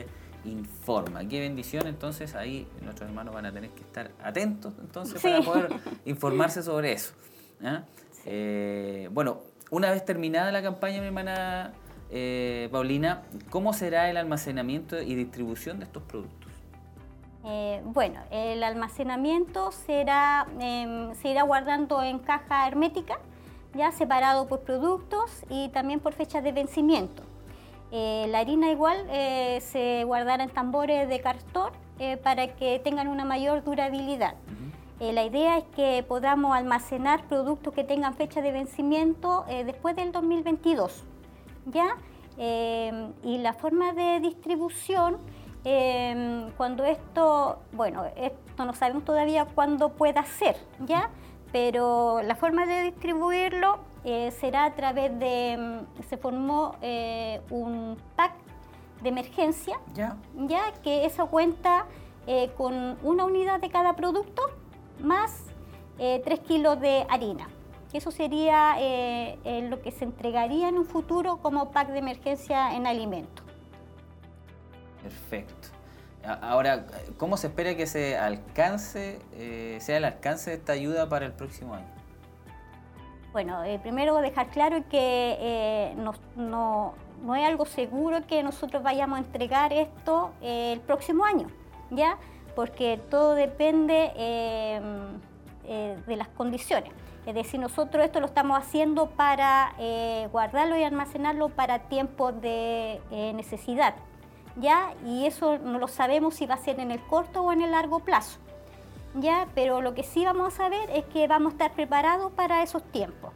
Informa. 0.44 1.26
Qué 1.28 1.40
bendición, 1.40 1.88
entonces 1.88 2.36
ahí 2.36 2.68
nuestros 2.82 3.08
hermanos 3.08 3.34
van 3.34 3.46
a 3.46 3.52
tener 3.52 3.70
que 3.70 3.82
estar 3.82 4.12
atentos 4.22 4.72
entonces 4.80 5.20
para 5.20 5.42
poder 5.42 5.68
informarse 6.06 6.62
sobre 6.62 6.92
eso. 6.92 7.14
¿ah? 7.64 7.82
Eh, 8.26 9.08
bueno, 9.12 9.38
una 9.70 9.90
vez 9.90 10.04
terminada 10.04 10.52
la 10.52 10.62
campaña, 10.62 11.00
mi 11.00 11.06
hermana 11.06 11.72
eh, 12.10 12.68
Paulina, 12.72 13.22
¿cómo 13.50 13.72
será 13.72 14.10
el 14.10 14.16
almacenamiento 14.16 15.00
y 15.00 15.14
distribución 15.14 15.78
de 15.78 15.84
estos 15.84 16.02
productos? 16.02 16.50
Eh, 17.44 17.80
bueno, 17.84 18.20
el 18.30 18.62
almacenamiento 18.62 19.72
será, 19.72 20.46
em, 20.58 21.14
se 21.14 21.28
irá 21.28 21.42
guardando 21.42 22.02
en 22.02 22.18
caja 22.18 22.68
hermética, 22.68 23.18
ya 23.74 23.92
separado 23.92 24.46
por 24.46 24.60
productos 24.60 25.30
y 25.48 25.68
también 25.68 26.00
por 26.00 26.12
fechas 26.12 26.44
de 26.44 26.52
vencimiento. 26.52 27.22
la 27.92 28.38
harina 28.38 28.70
igual 28.70 29.04
se 29.60 30.04
guardará 30.04 30.44
en 30.44 30.50
tambores 30.50 31.08
de 31.08 31.20
cartón 31.20 31.72
para 32.22 32.54
que 32.54 32.78
tengan 32.78 33.08
una 33.08 33.24
mayor 33.24 33.64
durabilidad. 33.64 34.36
Eh, 35.00 35.14
la 35.14 35.24
idea 35.24 35.56
es 35.56 35.64
que 35.74 36.04
podamos 36.06 36.54
almacenar 36.54 37.24
productos 37.26 37.72
que 37.72 37.84
tengan 37.84 38.14
fecha 38.14 38.42
de 38.42 38.52
vencimiento 38.52 39.46
eh, 39.48 39.64
después 39.64 39.96
del 39.96 40.12
2022. 40.12 41.04
¿ya? 41.64 41.96
Eh, 42.36 43.10
y 43.24 43.38
la 43.38 43.54
forma 43.54 43.94
de 43.94 44.20
distribución, 44.20 45.16
cuando 46.56 46.84
esto, 46.84 47.58
bueno, 47.72 48.04
esto 48.16 48.64
no 48.64 48.72
sabemos 48.74 49.04
todavía 49.04 49.46
cuándo 49.46 49.90
pueda 49.90 50.24
ser, 50.24 50.56
¿ya? 50.86 51.10
pero 51.52 52.22
la 52.22 52.34
forma 52.34 52.64
de 52.64 52.84
distribuirlo 52.84 53.78
será 54.38 54.64
a 54.64 54.74
través 54.74 55.18
de, 55.18 55.58
mm, 55.58 56.02
se 56.08 56.16
formó 56.16 56.76
un 57.50 57.98
pack 58.16 58.32
de 59.02 59.08
emergencia, 59.10 59.78
¿Ya? 59.94 60.16
¿ya? 60.34 60.72
que 60.82 61.04
eso 61.04 61.26
cuenta 61.26 61.84
con 62.56 62.96
una 63.02 63.26
unidad 63.26 63.60
de 63.60 63.68
cada 63.68 63.96
producto 63.96 64.42
más 65.02 65.44
eh, 65.98 66.22
3 66.24 66.40
kilos 66.40 66.80
de 66.80 67.06
harina. 67.08 67.48
Eso 67.92 68.12
sería 68.12 68.76
eh, 68.78 69.38
eh, 69.44 69.66
lo 69.68 69.82
que 69.82 69.90
se 69.90 70.04
entregaría 70.04 70.68
en 70.68 70.78
un 70.78 70.84
futuro 70.84 71.38
como 71.38 71.72
pack 71.72 71.88
de 71.88 71.98
emergencia 71.98 72.74
en 72.76 72.86
alimentos. 72.86 73.44
Perfecto. 75.02 75.68
Ahora, 76.42 76.86
¿cómo 77.16 77.36
se 77.36 77.48
espera 77.48 77.74
que 77.74 77.86
se 77.86 78.16
alcance, 78.16 79.18
eh, 79.32 79.78
sea 79.80 79.96
el 79.96 80.04
alcance 80.04 80.50
de 80.50 80.56
esta 80.56 80.72
ayuda 80.72 81.08
para 81.08 81.26
el 81.26 81.32
próximo 81.32 81.74
año? 81.74 81.88
Bueno, 83.32 83.62
primero 83.82 84.16
dejar 84.18 84.50
claro 84.50 84.84
que 84.90 85.94
no, 85.96 86.12
no, 86.36 86.94
no, 87.24 87.36
es 87.36 87.46
algo 87.46 87.64
seguro 87.64 88.26
que 88.26 88.42
nosotros 88.42 88.82
vayamos 88.82 89.18
a 89.18 89.22
entregar 89.22 89.72
esto 89.72 90.32
el 90.42 90.80
próximo 90.80 91.24
año, 91.24 91.46
¿ya? 91.90 92.18
Porque 92.54 93.00
todo 93.10 93.34
depende 93.34 94.12
eh, 94.16 94.80
eh, 95.66 95.98
de 96.06 96.16
las 96.16 96.28
condiciones. 96.28 96.92
Es 97.26 97.34
decir, 97.34 97.60
nosotros 97.60 98.04
esto 98.04 98.20
lo 98.20 98.26
estamos 98.26 98.58
haciendo 98.58 99.10
para 99.10 99.74
eh, 99.78 100.28
guardarlo 100.32 100.76
y 100.76 100.82
almacenarlo 100.82 101.50
para 101.50 101.80
tiempos 101.80 102.40
de 102.40 103.00
necesidad, 103.34 103.94
¿ya? 104.56 104.94
Y 105.06 105.26
eso 105.26 105.58
no 105.58 105.78
lo 105.78 105.86
sabemos 105.86 106.34
si 106.34 106.46
va 106.46 106.54
a 106.54 106.58
ser 106.58 106.80
en 106.80 106.90
el 106.90 107.00
corto 107.06 107.42
o 107.42 107.52
en 107.52 107.60
el 107.60 107.72
largo 107.72 108.00
plazo, 108.00 108.38
¿ya? 109.14 109.46
Pero 109.54 109.82
lo 109.82 109.94
que 109.94 110.02
sí 110.02 110.24
vamos 110.24 110.54
a 110.54 110.56
saber 110.56 110.90
es 110.90 111.04
que 111.04 111.28
vamos 111.28 111.52
a 111.52 111.54
estar 111.54 111.72
preparados 111.72 112.32
para 112.32 112.62
esos 112.62 112.82
tiempos. 112.84 113.32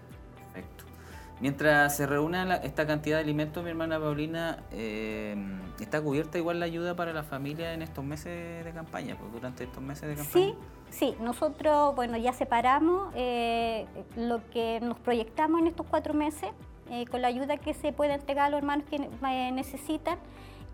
Mientras 1.45 1.95
se 1.95 2.07
reúna 2.07 2.55
esta 2.63 2.87
cantidad 2.87 3.19
de 3.19 3.25
alimentos, 3.25 3.63
mi 3.63 3.69
hermana 3.69 4.01
Paulina, 4.01 4.65
eh, 4.73 5.37
¿está 5.79 6.01
cubierta 6.01 6.39
igual 6.39 6.59
la 6.59 6.65
ayuda 6.65 6.97
para 6.97 7.13
la 7.13 7.23
familia 7.23 7.75
en 7.75 7.83
estos 7.83 8.03
meses 8.03 8.65
de 8.65 8.73
campaña, 8.73 9.15
pues, 9.19 9.31
durante 9.31 9.65
estos 9.65 9.83
meses 9.83 10.09
de 10.09 10.15
campaña? 10.17 10.33
Sí, 10.33 10.55
sí. 10.89 11.15
Nosotros, 11.21 11.95
bueno, 11.95 12.17
ya 12.17 12.33
separamos 12.33 13.13
eh, 13.15 13.85
lo 14.17 14.41
que 14.53 14.81
nos 14.81 14.99
proyectamos 15.01 15.61
en 15.61 15.67
estos 15.67 15.87
cuatro 15.87 16.15
meses 16.15 16.49
eh, 16.89 17.05
con 17.09 17.21
la 17.21 17.29
ayuda 17.29 17.59
que 17.59 17.75
se 17.75 17.93
puede 17.93 18.15
entregar 18.15 18.47
a 18.47 18.49
los 18.49 18.57
hermanos 18.57 18.87
que 18.89 18.99
necesitan 19.53 20.17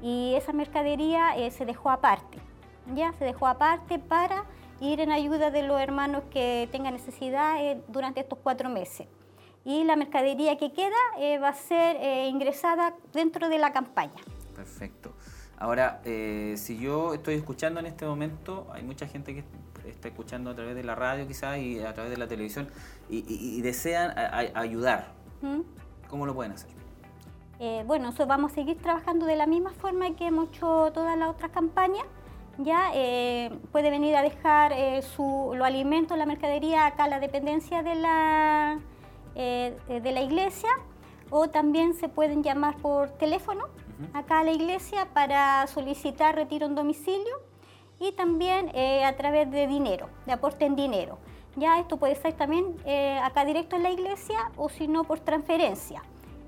y 0.01 0.35
esa 0.37 0.53
mercadería 0.53 1.35
se 1.51 1.65
dejó 1.65 1.91
aparte, 1.91 2.39
ya 2.95 3.13
se 3.15 3.25
dejó 3.25 3.49
aparte 3.49 3.99
para 3.99 4.45
ir 4.81 5.01
en 5.01 5.11
ayuda 5.11 5.51
de 5.51 5.65
los 5.65 5.81
hermanos 5.81 6.23
que 6.31 6.69
tengan 6.71 6.93
necesidad 6.93 7.57
durante 7.89 8.21
estos 8.21 8.39
cuatro 8.41 8.69
meses 8.69 9.09
y 9.71 9.85
la 9.85 9.95
mercadería 9.95 10.59
que 10.59 10.73
queda 10.73 10.97
eh, 11.19 11.39
va 11.39 11.51
a 11.51 11.55
ser 11.55 11.97
eh, 12.01 12.27
ingresada 12.27 12.95
dentro 13.13 13.49
de 13.49 13.59
la 13.59 13.73
campaña. 13.73 14.21
Perfecto. 14.57 15.13
Ahora, 15.59 16.01
eh, 16.05 16.55
si 16.57 16.79
yo 16.79 17.15
estoy 17.15 17.35
escuchando 17.35 17.79
en 17.79 17.87
este 17.87 18.05
momento, 18.05 18.67
hay 18.73 18.83
mucha 18.83 19.07
gente 19.07 19.33
que 19.33 19.45
está 19.89 20.09
escuchando 20.09 20.51
a 20.51 20.55
través 20.55 20.75
de 20.75 20.83
la 20.83 20.97
radio 20.97 21.27
quizás 21.29 21.59
y 21.59 21.79
a 21.81 21.95
través 21.95 22.11
de 22.11 22.17
la 22.17 22.27
televisión 22.27 22.69
y, 23.09 23.61
desean 23.61 24.13
ayudar. 24.55 25.13
¿Mm? 25.43 25.61
¿Cómo 26.09 26.27
lo 26.27 26.35
pueden 26.35 26.53
hacer? 26.53 26.71
bueno, 27.85 28.07
nosotros 28.07 28.29
vamos 28.29 28.53
a 28.53 28.55
seguir 28.55 28.79
trabajando 28.79 29.27
de 29.27 29.37
la 29.37 29.47
misma 29.47 29.71
forma 29.71 30.17
que 30.17 30.29
hemos 30.29 30.49
hecho 30.49 30.91
todas 30.95 31.19
las 31.19 31.29
otras 31.29 31.51
campañas, 31.51 32.07
ya 32.57 32.91
puede 33.71 33.91
venir 33.91 34.17
a 34.17 34.23
dejar 34.23 34.73
su, 35.03 35.53
los 35.55 35.67
alimentos, 35.67 36.17
la 36.17 36.25
mercadería 36.25 36.87
acá 36.87 37.05
a 37.05 37.09
la 37.09 37.21
dependencia 37.21 37.83
de 37.83 37.97
la, 37.97 38.81
eh, 39.35 39.77
de 39.89 40.13
la 40.13 40.23
iglesia 40.23 40.71
o 41.31 41.49
también 41.49 41.95
se 41.95 42.09
pueden 42.09 42.43
llamar 42.43 42.77
por 42.79 43.11
teléfono 43.11 43.67
acá 44.15 44.41
a 44.41 44.45
la 44.45 44.53
iglesia 44.53 45.07
para 45.13 45.67
solicitar 45.67 46.35
retiro 46.35 46.67
en 46.67 46.75
domicilio 46.75 47.37
y 48.01 48.13
también 48.13 48.73
a 49.05 49.13
través 49.17 49.51
de 49.51 49.67
dinero, 49.67 50.09
de 50.25 50.33
aporte 50.33 50.65
en 50.65 50.75
dinero. 50.75 51.19
Ya 51.57 51.79
esto 51.79 51.99
puede 51.99 52.17
ser 52.17 52.33
también 52.33 52.77
acá 53.23 53.45
directo 53.45 53.77
en 53.77 53.83
la 53.83 53.91
iglesia 53.91 54.51
o 54.57 54.71
si 54.71 54.89
no 54.89 55.05
por 55.05 55.21
transferencia. 55.21 56.03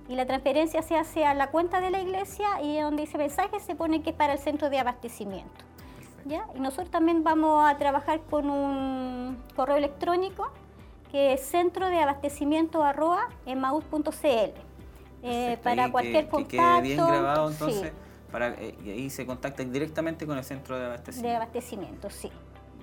Y 0.08 0.14
la 0.14 0.26
transferencia 0.26 0.82
se 0.82 0.96
hace 0.96 1.24
a 1.24 1.34
la 1.34 1.50
cuenta 1.50 1.80
de 1.80 1.90
la 1.90 2.00
iglesia 2.00 2.60
y 2.62 2.80
donde 2.80 3.02
dice 3.02 3.18
mensaje 3.18 3.60
se 3.60 3.74
pone 3.74 4.02
que 4.02 4.10
es 4.10 4.16
para 4.16 4.32
el 4.32 4.38
centro 4.38 4.70
de 4.70 4.78
abastecimiento. 4.78 5.64
Y 6.24 6.60
nosotros 6.60 6.90
también 6.90 7.24
vamos 7.24 7.68
a 7.68 7.76
trabajar 7.78 8.20
con 8.30 8.48
un 8.48 9.42
correo 9.56 9.76
electrónico 9.76 10.50
que 11.12 11.35
es 11.35 11.42
centro 11.42 11.88
de 11.88 12.01
abastecimiento 12.01 12.83
arroba 12.83 13.29
eh, 15.22 15.59
para 15.62 15.92
cualquier 15.92 16.29
contacto. 16.29 16.51
Que 16.51 16.57
quede 16.57 16.81
bien 16.81 16.96
grabado 16.96 17.51
entonces, 17.51 17.92
para, 18.33 18.55
eh, 18.55 18.75
y 18.83 18.90
ahí 18.90 19.11
se 19.11 19.27
contacta 19.27 19.62
directamente 19.62 20.27
con 20.27 20.38
el 20.38 20.42
centro 20.42 20.79
de 20.79 20.87
abastecimiento. 20.87 21.29
De 21.29 21.37
abastecimiento, 21.37 22.11
sí. 22.11 22.33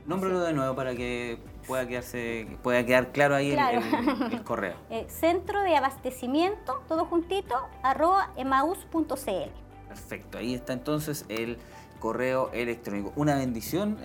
Nómbralo 0.06 0.42
de 0.42 0.54
nuevo 0.54 0.76
para 0.76 0.96
que 0.96 1.40
pueda 1.68 1.88
quedarse, 1.88 2.48
pueda 2.64 2.86
quedar 2.86 3.12
claro 3.12 3.36
ahí 3.36 3.52
El, 3.52 4.44
correo. 4.44 4.76
Eh, 4.90 5.06
centro 5.10 5.62
de 5.62 5.76
abastecimiento, 5.76 6.82
todo 6.88 7.06
juntito, 7.06 7.56
arroba 7.84 8.32
emaus.cl. 8.38 9.52
Perfecto, 9.88 10.38
ahí 10.38 10.54
está 10.54 10.74
entonces 10.74 11.26
el 11.30 11.58
correo 12.00 12.50
electrónico. 12.54 13.14
Una 13.16 13.36
bendición, 13.36 13.98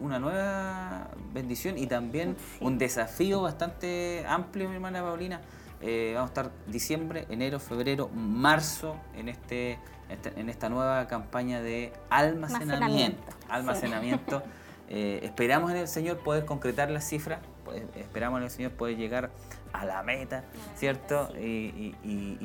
una 0.00 0.18
nueva 0.18 1.08
bendición 1.32 1.78
y 1.78 1.86
también 1.86 2.36
un 2.60 2.78
desafío 2.78 3.42
bastante 3.42 4.24
amplio, 4.26 4.68
mi 4.68 4.76
hermana 4.76 5.02
Paulina. 5.02 5.40
Eh, 5.82 6.12
vamos 6.14 6.28
a 6.28 6.32
estar 6.32 6.50
diciembre, 6.66 7.26
enero, 7.30 7.58
febrero, 7.58 8.08
marzo 8.08 8.96
en 9.16 9.30
este, 9.30 9.78
este 10.10 10.38
en 10.38 10.50
esta 10.50 10.68
nueva 10.68 11.06
campaña 11.08 11.62
de 11.62 11.92
almacenamiento. 12.10 13.22
Almacenamiento. 13.48 14.42
Eh, 14.92 15.20
esperamos 15.22 15.70
en 15.70 15.76
el 15.76 15.86
Señor 15.86 16.18
poder 16.18 16.44
concretar 16.44 16.90
las 16.90 17.08
cifras, 17.08 17.38
pues, 17.64 17.80
esperamos 17.94 18.38
en 18.38 18.44
el 18.46 18.50
Señor 18.50 18.72
poder 18.72 18.96
llegar 18.96 19.30
a 19.72 19.84
la 19.84 20.02
meta, 20.02 20.42
¿cierto? 20.74 21.28
Y, 21.38 21.94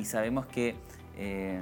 sabemos 0.04 0.46
que 0.46 0.76
eh, 1.16 1.60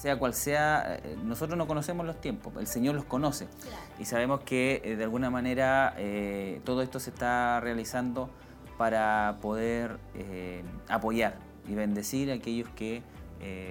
sea 0.00 0.16
cual 0.16 0.32
sea, 0.32 1.00
eh, 1.02 1.16
nosotros 1.24 1.58
no 1.58 1.66
conocemos 1.66 2.06
los 2.06 2.20
tiempos, 2.20 2.52
el 2.58 2.68
Señor 2.68 2.94
los 2.94 3.04
conoce. 3.04 3.48
Y 3.98 4.04
sabemos 4.04 4.40
que 4.40 4.80
eh, 4.84 4.96
de 4.96 5.02
alguna 5.04 5.28
manera 5.28 5.94
eh, 5.98 6.60
todo 6.64 6.82
esto 6.82 7.00
se 7.00 7.10
está 7.10 7.58
realizando 7.60 8.30
para 8.76 9.38
poder 9.42 9.98
apoyar 10.88 11.34
y 11.66 11.74
bendecir 11.74 12.30
a 12.30 12.34
aquellos 12.34 12.68
que 12.70 13.02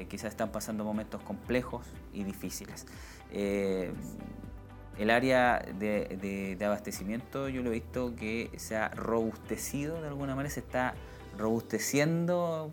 quizás 0.09 0.31
están 0.31 0.51
pasando 0.51 0.83
momentos 0.83 1.21
complejos 1.21 1.85
y 2.11 2.25
difíciles. 2.25 2.85
el 3.31 5.09
área 5.09 5.59
de, 5.79 6.57
de 6.59 6.65
abastecimiento 6.65 7.47
yo 7.47 7.61
lo 7.61 7.69
he 7.69 7.73
visto 7.73 8.17
que 8.17 8.51
se 8.57 8.75
ha 8.75 8.89
robustecido 8.89 10.01
de 10.01 10.09
alguna 10.09 10.35
manera, 10.35 10.53
se 10.53 10.59
está 10.59 10.93
robusteciendo 11.37 12.71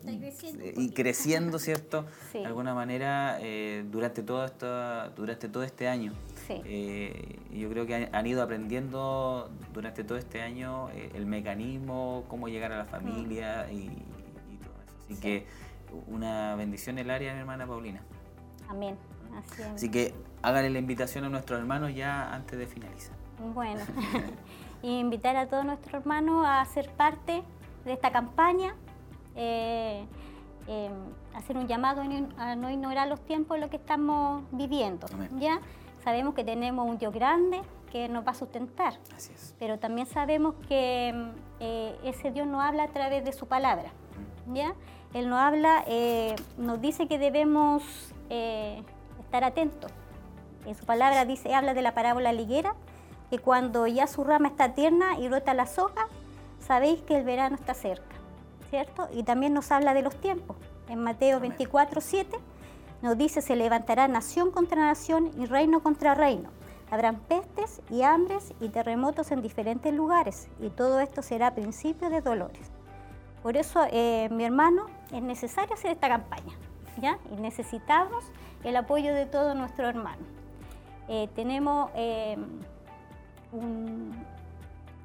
y 0.77 0.91
creciendo, 0.91 1.59
¿cierto? 1.61 2.07
De 2.33 2.47
alguna 2.47 2.75
manera 2.75 3.39
eh, 3.41 3.85
durante, 3.91 4.23
todo 4.23 4.45
esto, 4.45 5.11
durante 5.11 5.49
todo 5.49 5.63
este 5.63 5.89
año. 5.89 6.13
Eh, 6.49 7.39
yo 7.53 7.71
creo 7.71 7.87
que 7.87 8.09
han, 8.13 8.27
ido 8.27 8.43
aprendiendo 8.43 9.51
durante 9.73 10.05
todo 10.05 10.19
este 10.19 10.43
año 10.43 10.91
eh, 10.91 11.11
el 11.15 11.27
mecanismo, 11.27 12.25
cómo 12.29 12.49
llegar 12.49 12.73
a 12.73 12.79
la 12.79 12.85
familia 12.85 13.71
y, 13.73 13.89
todo 14.63 14.75
eso. 14.85 14.95
Así 15.05 15.21
que 15.21 15.47
una 16.07 16.55
bendición 16.57 16.99
en 16.99 17.07
el 17.07 17.11
área, 17.11 17.33
mi 17.33 17.41
hermana 17.41 17.67
Paulina. 17.67 18.03
Amén. 18.69 18.97
Así, 19.37 19.63
Así 19.63 19.91
que 19.91 20.15
háganle 20.43 20.71
la 20.71 20.79
invitación 20.79 21.25
a 21.25 21.29
nuestros 21.29 21.59
hermanos 21.59 21.95
ya 21.95 22.33
antes 22.33 22.59
de 22.59 22.67
finalizar. 22.67 23.17
Bueno, 23.55 23.81
invitar 24.83 25.37
a 25.37 25.49
todos 25.49 25.65
nuestros 25.65 25.95
hermanos 25.95 26.45
a 26.47 26.65
ser 26.67 26.91
parte 26.91 27.43
de 27.85 27.93
esta 27.93 28.11
campaña, 28.11 28.75
eh, 29.37 30.07
eh, 30.67 30.91
hacer 31.35 31.57
un 31.57 31.67
llamado 31.67 32.03
a 32.39 32.57
no 32.57 32.71
ignorar 32.71 33.09
los 33.09 33.21
tiempos 33.21 33.57
en 33.57 33.63
los 33.63 33.71
que 33.71 33.77
estamos 33.77 34.45
viviendo. 34.53 35.07
¿ya? 35.39 35.61
Sabemos 36.03 36.35
que 36.35 36.45
tenemos 36.45 36.89
un 36.89 36.99
Dios 36.99 37.13
grande 37.13 37.63
que 37.91 38.09
nos 38.09 38.27
va 38.27 38.33
a 38.33 38.35
sustentar, 38.35 38.95
pero 39.59 39.79
también 39.79 40.07
sabemos 40.07 40.55
que 40.69 41.15
eh, 41.61 41.97
ese 42.05 42.31
Dios 42.31 42.47
nos 42.47 42.63
habla 42.63 42.85
a 42.85 42.89
través 42.89 43.25
de 43.25 43.33
su 43.33 43.47
palabra. 43.47 43.91
¿ya? 44.53 44.75
Él 45.13 45.29
nos 45.29 45.39
habla, 45.39 45.85
nos 46.59 46.81
dice 46.81 47.07
que 47.07 47.19
debemos 47.19 48.13
estar 48.29 49.45
atentos. 49.45 49.93
En 50.67 50.75
su 50.75 50.87
palabra 50.87 51.25
dice, 51.25 51.55
habla 51.55 51.75
de 51.75 51.83
la 51.83 51.95
parábola 51.95 52.33
liguera, 52.33 52.75
que 53.31 53.39
cuando 53.39 53.87
ya 53.87 54.07
su 54.07 54.25
rama 54.25 54.49
está 54.49 54.75
tierna 54.75 55.19
y 55.21 55.29
brota 55.29 55.55
la 55.55 55.67
soja, 55.67 56.09
sabéis 56.67 57.01
que 57.03 57.17
el 57.17 57.25
verano 57.25 57.57
está 57.57 57.75
cerca, 57.75 58.17
¿cierto? 58.71 59.09
Y 59.13 59.23
también 59.23 59.55
nos 59.55 59.71
habla 59.71 59.95
de 59.95 60.03
los 60.03 60.17
tiempos. 60.17 60.57
En 60.89 61.03
Mateo 61.03 61.41
24, 61.41 62.01
7 62.01 62.37
nos 63.03 63.19
dice, 63.19 63.43
se 63.43 63.57
levantará 63.57 64.09
nación 64.09 64.51
contra 64.51 64.81
nación 64.81 65.31
y 65.39 65.47
reino 65.47 65.83
contra 65.83 66.15
reino. 66.15 66.51
Habrán 66.91 67.17
pestes 67.17 67.83
y 67.91 68.03
hambres 68.03 68.55
y 68.61 68.69
terremotos 68.69 69.31
en 69.31 69.43
diferentes 69.43 69.93
lugares 69.93 70.49
y 70.61 70.71
todo 70.71 71.01
esto 71.01 71.23
será 71.23 71.55
principio 71.55 72.09
de 72.09 72.21
dolores. 72.21 72.71
Por 73.43 73.57
eso, 73.57 73.85
eh, 73.91 74.29
mi 74.31 74.45
hermano, 74.45 74.87
es 75.13 75.23
necesario 75.23 75.75
hacer 75.75 75.93
esta 75.93 76.09
campaña, 76.09 76.55
¿ya? 77.01 77.19
Y 77.31 77.41
necesitamos 77.41 78.25
el 78.63 78.77
apoyo 78.77 79.13
de 79.13 79.27
todos 79.27 79.55
nuestros 79.55 79.91
hermanos. 79.91 80.27
Eh, 81.09 81.29
tenemos 81.35 81.91
eh, 81.95 82.39
un, 83.53 84.15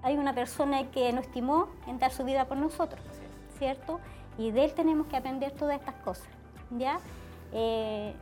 hay 0.04 0.18
una 0.18 0.34
persona 0.34 0.90
que 0.92 1.12
nos 1.14 1.26
estimó 1.26 1.68
en 1.88 2.00
dar 2.00 2.12
su 2.12 2.24
vida 2.24 2.46
por 2.46 2.58
nosotros, 2.58 3.02
¿cierto? 3.58 4.00
Y 4.38 4.52
de 4.52 4.66
él 4.66 4.74
tenemos 4.74 5.08
que 5.08 5.18
aprender 5.18 5.52
todas 5.52 5.80
estas 5.80 5.96
cosas, 5.96 6.30
¿ya? 6.72 7.00
Eh, 7.52 8.14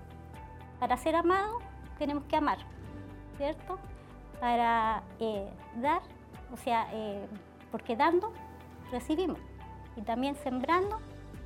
para 0.79 0.97
ser 0.97 1.15
amado 1.15 1.59
tenemos 1.97 2.23
que 2.25 2.35
amar, 2.35 2.57
¿cierto? 3.37 3.77
Para 4.39 5.03
eh, 5.19 5.47
dar, 5.81 6.01
o 6.51 6.57
sea, 6.57 6.87
eh, 6.93 7.27
porque 7.71 7.95
dando, 7.95 8.31
recibimos. 8.91 9.39
Y 9.95 10.01
también 10.01 10.35
sembrando, 10.35 10.99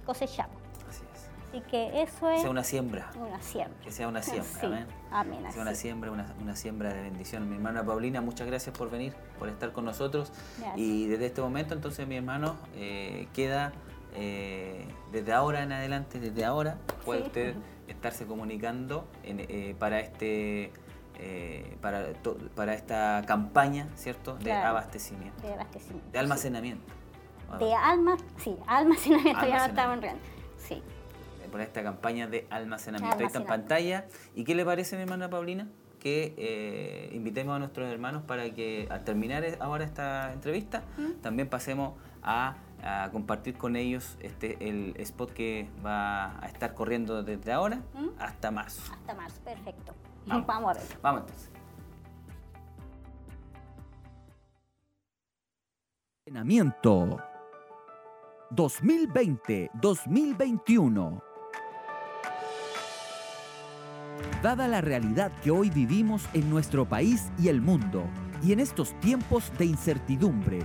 cosechamos. 0.05 0.60
Así 1.51 1.59
que 1.69 2.01
eso 2.01 2.29
es... 2.29 2.41
Sea 2.41 2.49
una 2.49 2.63
siembra. 2.63 3.09
Una 3.19 3.41
siembra. 3.41 3.77
Que 3.83 3.91
sea 3.91 4.07
una 4.07 4.21
siembra, 4.21 4.61
amén. 4.63 4.87
Amén. 5.11 5.43
Que 5.43 5.51
sea 5.51 5.61
una 5.61 5.75
siembra, 5.75 6.11
una, 6.11 6.55
siembra 6.55 6.93
de 6.93 7.01
bendición. 7.01 7.49
Mi 7.49 7.57
hermana 7.57 7.83
Paulina, 7.83 8.21
muchas 8.21 8.47
gracias 8.47 8.77
por 8.77 8.89
venir, 8.89 9.13
por 9.37 9.49
estar 9.49 9.73
con 9.73 9.83
nosotros. 9.83 10.31
Y 10.77 11.07
desde 11.07 11.25
este 11.25 11.41
momento, 11.41 11.73
entonces, 11.73 12.07
mi 12.07 12.15
hermano, 12.15 12.55
eh, 12.75 13.27
queda 13.33 13.73
eh, 14.15 14.87
desde 15.11 15.33
ahora 15.33 15.63
en 15.63 15.73
adelante, 15.73 16.21
desde 16.21 16.45
ahora, 16.45 16.77
puede 17.03 17.23
usted 17.23 17.55
estarse 17.89 18.25
comunicando 18.25 19.05
eh, 19.23 19.75
para 19.77 19.99
este... 19.99 20.71
para, 21.81 22.13
para 22.55 22.75
esta 22.75 23.23
campaña, 23.27 23.89
¿cierto? 23.95 24.37
De 24.37 24.53
abastecimiento. 24.53 25.45
De 25.45 25.53
abastecimiento. 25.53 26.11
De 26.13 26.19
almacenamiento. 26.19 26.93
De 27.59 27.73
alma, 27.73 28.15
sí, 28.37 28.55
almacenamiento, 28.67 29.45
ya 29.45 29.57
lo 29.57 29.65
estamos 29.65 30.05
Sí 30.57 30.81
por 31.51 31.61
esta 31.61 31.83
campaña 31.83 32.27
de 32.27 32.47
almacenamiento. 32.49 33.19
Ahí 33.19 33.25
está 33.25 33.39
en 33.39 33.45
pantalla. 33.45 34.05
¿Y 34.33 34.43
qué 34.43 34.55
le 34.55 34.65
parece, 34.65 34.95
mi 34.95 35.03
hermana 35.03 35.29
Paulina? 35.29 35.67
Que 35.99 36.33
eh, 36.37 37.11
invitemos 37.13 37.55
a 37.55 37.59
nuestros 37.59 37.91
hermanos 37.91 38.23
para 38.23 38.49
que 38.51 38.87
al 38.89 39.03
terminar 39.03 39.43
ahora 39.59 39.83
esta 39.83 40.33
entrevista, 40.33 40.83
¿Mm? 40.97 41.21
también 41.21 41.47
pasemos 41.47 41.93
a, 42.23 42.55
compartir 43.11 43.59
con 43.59 43.75
ellos 43.75 44.17
este 44.21 44.57
el 44.67 44.95
spot 44.97 45.33
que 45.33 45.69
va 45.85 46.43
a 46.43 46.47
estar 46.47 46.73
corriendo 46.73 47.21
desde 47.21 47.51
ahora 47.51 47.83
¿Mm? 47.93 48.07
hasta 48.17 48.49
marzo. 48.49 48.81
Hasta 48.91 49.13
marzo, 49.13 49.39
perfecto. 49.43 49.93
Vamos, 50.25 50.47
Vamos 50.47 50.71
a 50.71 50.79
ver. 50.79 50.87
Vamos 51.03 51.21
entonces. 51.21 51.51
2020-2021 58.55 61.30
dada 64.41 64.67
la 64.67 64.81
realidad 64.81 65.31
que 65.43 65.51
hoy 65.51 65.69
vivimos 65.69 66.27
en 66.33 66.49
nuestro 66.49 66.87
país 66.87 67.31
y 67.39 67.47
el 67.47 67.61
mundo, 67.61 68.03
y 68.43 68.53
en 68.53 68.59
estos 68.59 68.99
tiempos 68.99 69.51
de 69.57 69.65
incertidumbre, 69.65 70.59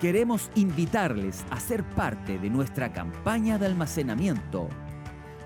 queremos 0.00 0.50
invitarles 0.54 1.44
a 1.50 1.60
ser 1.60 1.84
parte 1.84 2.38
de 2.38 2.50
nuestra 2.50 2.92
campaña 2.92 3.58
de 3.58 3.66
almacenamiento. 3.66 4.68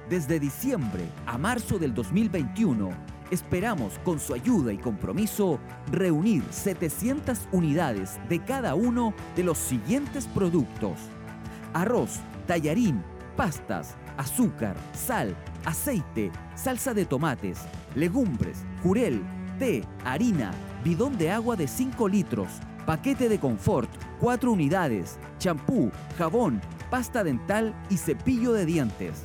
Desde 0.08 0.38
diciembre 0.38 1.04
a 1.26 1.38
marzo 1.38 1.78
del 1.78 1.94
2021, 1.94 2.90
Esperamos, 3.32 3.98
con 4.04 4.20
su 4.20 4.34
ayuda 4.34 4.74
y 4.74 4.76
compromiso, 4.76 5.58
reunir 5.90 6.44
700 6.50 7.48
unidades 7.50 8.20
de 8.28 8.44
cada 8.44 8.74
uno 8.74 9.14
de 9.34 9.42
los 9.42 9.56
siguientes 9.56 10.26
productos. 10.26 10.98
Arroz, 11.72 12.20
tallarín, 12.46 13.02
pastas, 13.34 13.96
azúcar, 14.18 14.76
sal, 14.92 15.34
aceite, 15.64 16.30
salsa 16.54 16.94
de 16.94 17.04
tomates, 17.04 17.60
legumbres, 17.94 18.64
jurel, 18.82 19.22
té, 19.58 19.84
harina, 20.04 20.52
bidón 20.84 21.16
de 21.18 21.30
agua 21.30 21.56
de 21.56 21.68
5 21.68 22.08
litros, 22.08 22.48
paquete 22.86 23.28
de 23.28 23.38
confort, 23.38 23.90
4 24.20 24.50
unidades, 24.50 25.18
champú, 25.38 25.90
jabón, 26.18 26.60
pasta 26.90 27.24
dental 27.24 27.74
y 27.90 27.96
cepillo 27.96 28.52
de 28.52 28.66
dientes. 28.66 29.22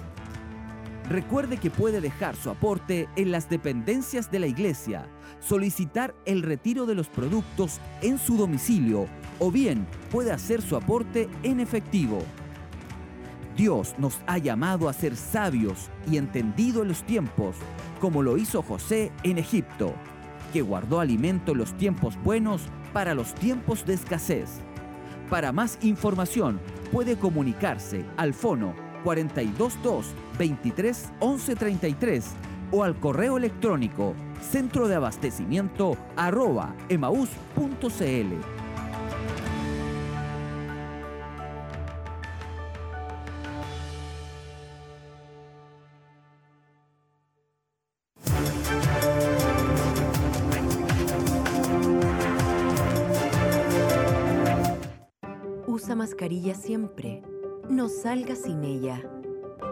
Recuerde 1.09 1.57
que 1.57 1.69
puede 1.69 2.01
dejar 2.01 2.35
su 2.35 2.49
aporte 2.49 3.07
en 3.15 3.31
las 3.31 3.49
dependencias 3.49 4.29
de 4.29 4.39
la 4.39 4.47
iglesia, 4.47 5.07
solicitar 5.39 6.13
el 6.25 6.43
retiro 6.43 6.85
de 6.85 6.95
los 6.95 7.07
productos 7.07 7.79
en 8.01 8.17
su 8.17 8.35
domicilio 8.35 9.07
o 9.39 9.51
bien 9.51 9.87
puede 10.11 10.31
hacer 10.31 10.61
su 10.61 10.75
aporte 10.75 11.29
en 11.43 11.61
efectivo. 11.61 12.19
Dios 13.57 13.95
nos 13.97 14.19
ha 14.27 14.37
llamado 14.37 14.87
a 14.87 14.93
ser 14.93 15.15
sabios 15.15 15.89
y 16.09 16.17
entendido 16.17 16.83
en 16.83 16.89
los 16.89 17.03
tiempos, 17.03 17.55
como 17.99 18.21
lo 18.21 18.37
hizo 18.37 18.61
José 18.61 19.11
en 19.23 19.39
Egipto, 19.39 19.95
que 20.53 20.61
guardó 20.61 20.99
alimento 20.99 21.53
en 21.53 21.57
los 21.57 21.75
tiempos 21.75 22.15
buenos 22.23 22.61
para 22.93 23.15
los 23.15 23.33
tiempos 23.33 23.83
de 23.83 23.95
escasez. 23.95 24.59
Para 25.31 25.51
más 25.51 25.79
información 25.81 26.59
puede 26.91 27.17
comunicarse 27.17 28.05
al 28.15 28.35
fono 28.35 28.75
422 29.03 30.05
23 30.37 31.11
11 31.19 31.55
33 31.55 32.25
o 32.71 32.83
al 32.83 32.99
correo 32.99 33.37
electrónico 33.37 34.13
centro 34.39 34.87
de 34.87 34.95
abastecimiento 34.95 35.97
arroba 36.15 36.75
emaús.cl. 36.89 38.66
siempre. 56.55 57.23
No 57.69 57.89
salga 57.89 58.35
sin 58.35 58.63
ella. 58.63 59.03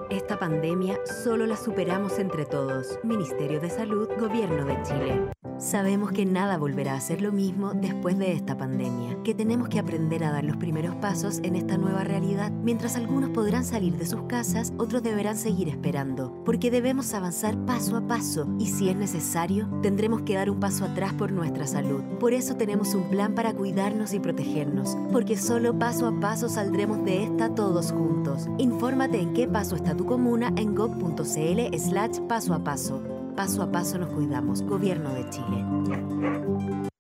Esta 0.09 0.37
pandemia 0.37 0.99
solo 1.23 1.45
la 1.45 1.55
superamos 1.55 2.19
entre 2.19 2.45
todos. 2.45 2.99
Ministerio 3.03 3.59
de 3.59 3.69
Salud, 3.69 4.09
Gobierno 4.19 4.65
de 4.65 4.81
Chile. 4.83 5.34
Sabemos 5.57 6.11
que 6.11 6.25
nada 6.25 6.57
volverá 6.57 6.95
a 6.95 6.99
ser 6.99 7.21
lo 7.21 7.31
mismo 7.31 7.73
después 7.73 8.17
de 8.17 8.33
esta 8.33 8.57
pandemia, 8.57 9.17
que 9.23 9.33
tenemos 9.33 9.69
que 9.69 9.79
aprender 9.79 10.25
a 10.25 10.31
dar 10.31 10.43
los 10.43 10.57
primeros 10.57 10.95
pasos 10.95 11.39
en 11.43 11.55
esta 11.55 11.77
nueva 11.77 12.03
realidad. 12.03 12.51
Mientras 12.51 12.97
algunos 12.97 13.29
podrán 13.29 13.63
salir 13.63 13.97
de 13.97 14.05
sus 14.05 14.23
casas, 14.23 14.73
otros 14.77 15.01
deberán 15.01 15.37
seguir 15.37 15.69
esperando, 15.69 16.33
porque 16.43 16.71
debemos 16.71 17.13
avanzar 17.13 17.57
paso 17.65 17.95
a 17.95 18.01
paso 18.01 18.47
y 18.59 18.67
si 18.67 18.89
es 18.89 18.97
necesario, 18.97 19.69
tendremos 19.81 20.23
que 20.23 20.35
dar 20.35 20.49
un 20.49 20.59
paso 20.59 20.83
atrás 20.83 21.13
por 21.13 21.31
nuestra 21.31 21.65
salud. 21.67 22.03
Por 22.19 22.33
eso 22.33 22.57
tenemos 22.57 22.93
un 22.93 23.09
plan 23.09 23.33
para 23.33 23.53
cuidarnos 23.53 24.13
y 24.13 24.19
protegernos, 24.19 24.97
porque 25.13 25.37
solo 25.37 25.79
paso 25.79 26.07
a 26.07 26.19
paso 26.19 26.49
saldremos 26.49 27.05
de 27.05 27.23
esta 27.23 27.55
todos 27.55 27.93
juntos. 27.93 28.49
Infórmate 28.57 29.21
en 29.21 29.33
qué 29.33 29.47
paso 29.47 29.77
está 29.77 29.95
tu 29.95 30.05
comuna 30.05 30.51
en 30.57 30.75
gov.cl 30.75 31.77
slash 31.77 32.19
paso 32.27 32.53
a 32.53 32.63
paso. 32.63 33.14
Paso 33.35 33.61
a 33.63 33.71
paso 33.71 33.97
nos 33.97 34.09
cuidamos. 34.09 34.61
Gobierno 34.61 35.13
de 35.13 35.29
Chile. 35.29 36.91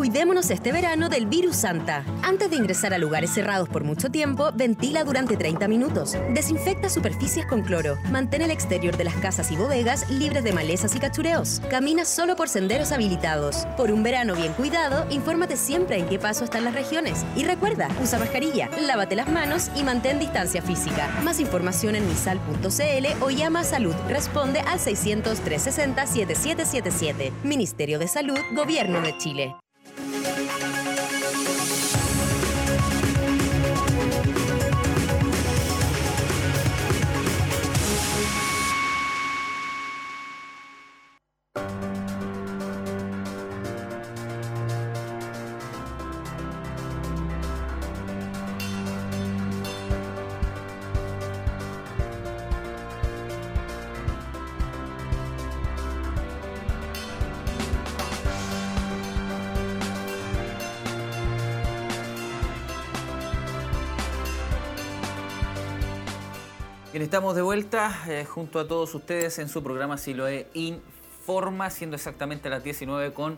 Cuidémonos 0.00 0.50
este 0.50 0.72
verano 0.72 1.10
del 1.10 1.26
virus 1.26 1.56
Santa. 1.56 2.06
Antes 2.22 2.48
de 2.48 2.56
ingresar 2.56 2.94
a 2.94 2.98
lugares 2.98 3.28
cerrados 3.34 3.68
por 3.68 3.84
mucho 3.84 4.08
tiempo, 4.08 4.50
ventila 4.54 5.04
durante 5.04 5.36
30 5.36 5.68
minutos. 5.68 6.16
Desinfecta 6.32 6.88
superficies 6.88 7.44
con 7.44 7.60
cloro. 7.60 7.98
Mantén 8.10 8.40
el 8.40 8.50
exterior 8.50 8.96
de 8.96 9.04
las 9.04 9.14
casas 9.16 9.52
y 9.52 9.56
bodegas 9.56 10.08
libres 10.08 10.42
de 10.42 10.54
malezas 10.54 10.94
y 10.94 11.00
cachureos. 11.00 11.60
Camina 11.68 12.06
solo 12.06 12.34
por 12.34 12.48
senderos 12.48 12.92
habilitados. 12.92 13.66
Por 13.76 13.92
un 13.92 14.02
verano 14.02 14.34
bien 14.34 14.54
cuidado, 14.54 15.04
infórmate 15.10 15.58
siempre 15.58 15.98
en 15.98 16.08
qué 16.08 16.18
paso 16.18 16.44
están 16.44 16.64
las 16.64 16.72
regiones. 16.72 17.22
Y 17.36 17.44
recuerda, 17.44 17.88
usa 18.02 18.18
mascarilla, 18.18 18.70
lávate 18.80 19.16
las 19.16 19.28
manos 19.28 19.70
y 19.76 19.82
mantén 19.82 20.18
distancia 20.18 20.62
física. 20.62 21.10
Más 21.22 21.40
información 21.40 21.94
en 21.94 22.08
misal.cl 22.08 23.22
o 23.22 23.28
llama 23.28 23.60
a 23.60 23.64
Salud. 23.64 23.94
Responde 24.08 24.60
al 24.60 24.80
600 24.80 25.40
360 25.40 26.06
7777. 26.06 27.32
Ministerio 27.44 27.98
de 27.98 28.08
Salud, 28.08 28.38
Gobierno 28.54 29.02
de 29.02 29.18
Chile. 29.18 29.54
Estamos 67.10 67.34
de 67.34 67.42
vuelta 67.42 68.04
eh, 68.06 68.24
junto 68.24 68.60
a 68.60 68.68
todos 68.68 68.94
ustedes 68.94 69.40
en 69.40 69.48
su 69.48 69.64
programa 69.64 69.98
Siloe 69.98 70.46
Informa, 70.54 71.68
siendo 71.68 71.96
exactamente 71.96 72.48
las 72.48 72.62
19 72.62 73.12
con 73.12 73.34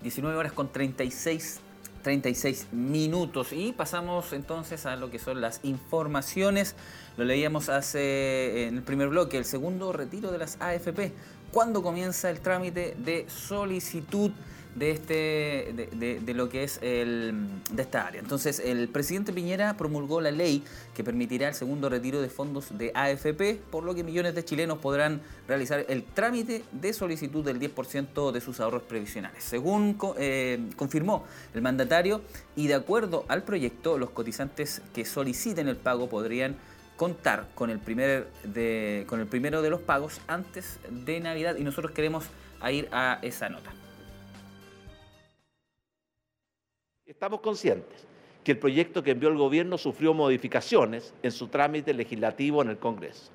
19 0.00 0.38
horas 0.38 0.52
con 0.52 0.72
36 0.72 1.60
36 2.02 2.68
minutos 2.72 3.52
y 3.52 3.72
pasamos 3.72 4.32
entonces 4.32 4.86
a 4.86 4.96
lo 4.96 5.10
que 5.10 5.18
son 5.18 5.42
las 5.42 5.60
informaciones. 5.64 6.76
Lo 7.18 7.26
leíamos 7.26 7.68
hace 7.68 8.68
en 8.68 8.78
el 8.78 8.82
primer 8.82 9.08
bloque, 9.08 9.36
el 9.36 9.44
segundo 9.44 9.92
retiro 9.92 10.32
de 10.32 10.38
las 10.38 10.56
AFP. 10.58 11.12
¿Cuándo 11.52 11.82
comienza 11.82 12.30
el 12.30 12.40
trámite 12.40 12.96
de 12.96 13.26
solicitud 13.28 14.30
de, 14.74 14.90
este, 14.90 15.88
de, 16.22 16.34
lo 16.34 16.48
que 16.48 16.64
es 16.64 16.78
el, 16.82 17.34
de 17.70 17.82
esta 17.82 18.06
área. 18.06 18.20
Entonces, 18.20 18.60
el 18.60 18.88
presidente 18.88 19.32
Piñera 19.32 19.76
promulgó 19.76 20.20
la 20.20 20.30
ley 20.30 20.62
que 20.94 21.02
permitirá 21.02 21.48
el 21.48 21.54
segundo 21.54 21.88
retiro 21.88 22.20
de 22.20 22.28
fondos 22.28 22.76
de 22.76 22.92
AFP, 22.94 23.60
por 23.70 23.84
lo 23.84 23.94
que 23.94 24.04
millones 24.04 24.34
de 24.34 24.44
chilenos 24.44 24.78
podrán 24.78 25.20
realizar 25.48 25.84
el 25.88 26.04
trámite 26.04 26.62
de 26.72 26.92
solicitud 26.92 27.44
del 27.44 27.58
10% 27.58 28.32
de 28.32 28.40
sus 28.40 28.60
ahorros 28.60 28.82
previsionales. 28.82 29.42
Según 29.42 29.98
eh, 30.18 30.60
confirmó 30.76 31.24
el 31.54 31.62
mandatario, 31.62 32.22
y 32.56 32.66
de 32.66 32.74
acuerdo 32.74 33.24
al 33.28 33.42
proyecto, 33.42 33.98
los 33.98 34.10
cotizantes 34.10 34.82
que 34.94 35.04
soliciten 35.04 35.68
el 35.68 35.76
pago 35.76 36.08
podrían 36.08 36.56
contar 36.96 37.48
con 37.54 37.70
el, 37.70 37.78
primer 37.78 38.28
de, 38.44 39.06
con 39.08 39.20
el 39.20 39.26
primero 39.26 39.62
de 39.62 39.70
los 39.70 39.80
pagos 39.80 40.20
antes 40.26 40.78
de 40.90 41.18
Navidad 41.20 41.56
y 41.56 41.64
nosotros 41.64 41.92
queremos 41.92 42.26
ir 42.70 42.88
a 42.92 43.18
esa 43.22 43.48
nota. 43.48 43.72
Estamos 47.20 47.42
conscientes 47.42 48.06
que 48.42 48.52
el 48.52 48.58
proyecto 48.58 49.02
que 49.02 49.10
envió 49.10 49.28
el 49.28 49.36
gobierno 49.36 49.76
sufrió 49.76 50.14
modificaciones 50.14 51.12
en 51.22 51.30
su 51.32 51.48
trámite 51.48 51.92
legislativo 51.92 52.62
en 52.62 52.70
el 52.70 52.78
Congreso. 52.78 53.30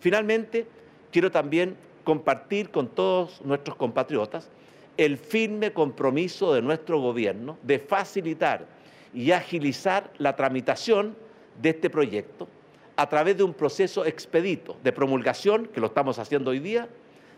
Finalmente, 0.00 0.66
quiero 1.12 1.30
también 1.30 1.76
compartir 2.02 2.70
con 2.70 2.88
todos 2.88 3.42
nuestros 3.42 3.76
compatriotas 3.76 4.50
el 4.96 5.18
firme 5.18 5.72
compromiso 5.72 6.52
de 6.52 6.62
nuestro 6.62 7.00
gobierno 7.00 7.58
de 7.62 7.78
facilitar 7.78 8.66
y 9.14 9.30
agilizar 9.30 10.12
la 10.18 10.34
tramitación 10.34 11.14
de 11.62 11.68
este 11.68 11.90
proyecto 11.90 12.48
a 12.96 13.08
través 13.08 13.36
de 13.36 13.44
un 13.44 13.54
proceso 13.54 14.04
expedito 14.04 14.76
de 14.82 14.90
promulgación, 14.90 15.66
que 15.66 15.80
lo 15.80 15.86
estamos 15.86 16.18
haciendo 16.18 16.50
hoy 16.50 16.58
día, 16.58 16.88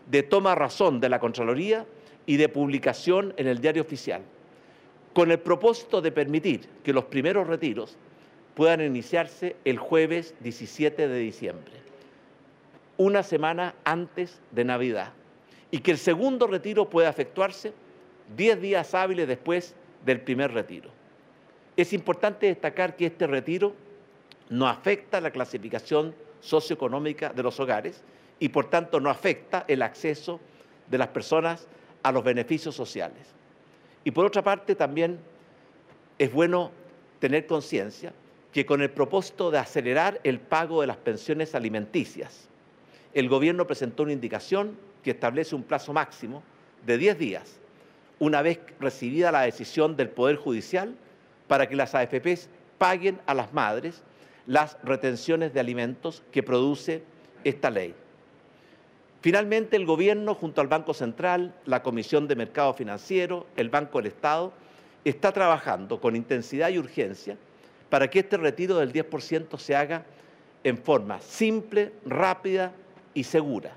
de 0.09 0.23
toma 0.23 0.55
razón 0.55 0.99
de 0.99 1.09
la 1.09 1.19
Contraloría 1.19 1.85
y 2.25 2.37
de 2.37 2.49
publicación 2.49 3.35
en 3.37 3.45
el 3.45 3.61
diario 3.61 3.83
oficial 3.83 4.23
con 5.13 5.31
el 5.31 5.39
propósito 5.39 6.01
de 6.01 6.11
permitir 6.11 6.67
que 6.83 6.93
los 6.93 7.05
primeros 7.05 7.47
retiros 7.47 7.97
puedan 8.55 8.81
iniciarse 8.81 9.55
el 9.65 9.77
jueves 9.77 10.35
17 10.41 11.07
de 11.07 11.19
diciembre, 11.19 11.73
una 12.97 13.23
semana 13.23 13.75
antes 13.83 14.39
de 14.51 14.63
Navidad, 14.65 15.13
y 15.71 15.79
que 15.79 15.91
el 15.91 15.97
segundo 15.97 16.47
retiro 16.47 16.89
pueda 16.89 17.09
efectuarse 17.09 17.73
10 18.35 18.61
días 18.61 18.93
hábiles 18.93 19.27
después 19.27 19.75
del 20.05 20.21
primer 20.21 20.51
retiro. 20.51 20.89
Es 21.75 21.93
importante 21.93 22.47
destacar 22.47 22.95
que 22.95 23.07
este 23.07 23.25
retiro 23.25 23.73
no 24.49 24.67
afecta 24.67 25.19
la 25.21 25.31
clasificación 25.31 26.13
socioeconómica 26.41 27.33
de 27.33 27.41
los 27.41 27.59
hogares 27.59 28.03
y 28.39 28.49
por 28.49 28.69
tanto 28.69 28.99
no 28.99 29.09
afecta 29.09 29.65
el 29.67 29.81
acceso 29.81 30.39
de 30.89 30.97
las 30.97 31.07
personas 31.07 31.67
a 32.03 32.11
los 32.11 32.23
beneficios 32.23 32.75
sociales. 32.75 33.33
Y 34.03 34.11
por 34.11 34.25
otra 34.25 34.43
parte, 34.43 34.75
también 34.75 35.19
es 36.17 36.31
bueno 36.31 36.71
tener 37.19 37.47
conciencia 37.47 38.13
que 38.51 38.65
con 38.65 38.81
el 38.81 38.91
propósito 38.91 39.49
de 39.49 39.57
acelerar 39.57 40.19
el 40.23 40.39
pago 40.39 40.81
de 40.81 40.87
las 40.87 40.97
pensiones 40.97 41.55
alimenticias, 41.55 42.49
el 43.13 43.29
gobierno 43.29 43.65
presentó 43.65 44.03
una 44.03 44.11
indicación 44.11 44.77
que 45.03 45.11
establece 45.11 45.55
un 45.55 45.63
plazo 45.63 45.93
máximo 45.93 46.43
de 46.85 46.97
10 46.97 47.17
días, 47.17 47.59
una 48.19 48.41
vez 48.41 48.59
recibida 48.79 49.31
la 49.31 49.41
decisión 49.41 49.95
del 49.95 50.09
Poder 50.09 50.35
Judicial, 50.35 50.95
para 51.47 51.67
que 51.67 51.75
las 51.75 51.95
AFPs 51.95 52.49
paguen 52.77 53.19
a 53.25 53.33
las 53.33 53.53
madres 53.53 54.03
las 54.45 54.77
retenciones 54.83 55.53
de 55.53 55.59
alimentos 55.59 56.23
que 56.31 56.43
produce 56.43 57.03
esta 57.43 57.69
ley. 57.69 57.95
Finalmente, 59.23 59.77
el 59.77 59.85
Gobierno, 59.85 60.35
junto 60.35 60.59
al 60.59 60.67
Banco 60.67 60.93
Central, 60.93 61.55
la 61.63 61.81
Comisión 61.81 62.27
de 62.27 62.35
Mercado 62.35 62.73
Financiero, 62.73 63.47
el 63.55 63.69
Banco 63.69 63.99
del 63.99 64.07
Estado, 64.07 64.51
está 65.05 65.31
trabajando 65.31 66.01
con 66.01 66.17
intensidad 66.17 66.67
y 66.67 66.77
urgencia 66.77 67.37
para 67.89 68.09
que 68.09 68.19
este 68.19 68.35
retiro 68.35 68.75
del 68.79 68.91
10% 68.91 69.57
se 69.57 69.77
haga 69.77 70.03
en 70.65 70.77
forma 70.77 71.21
simple, 71.21 71.93
rápida 72.05 72.73
y 73.13 73.23
segura. 73.23 73.71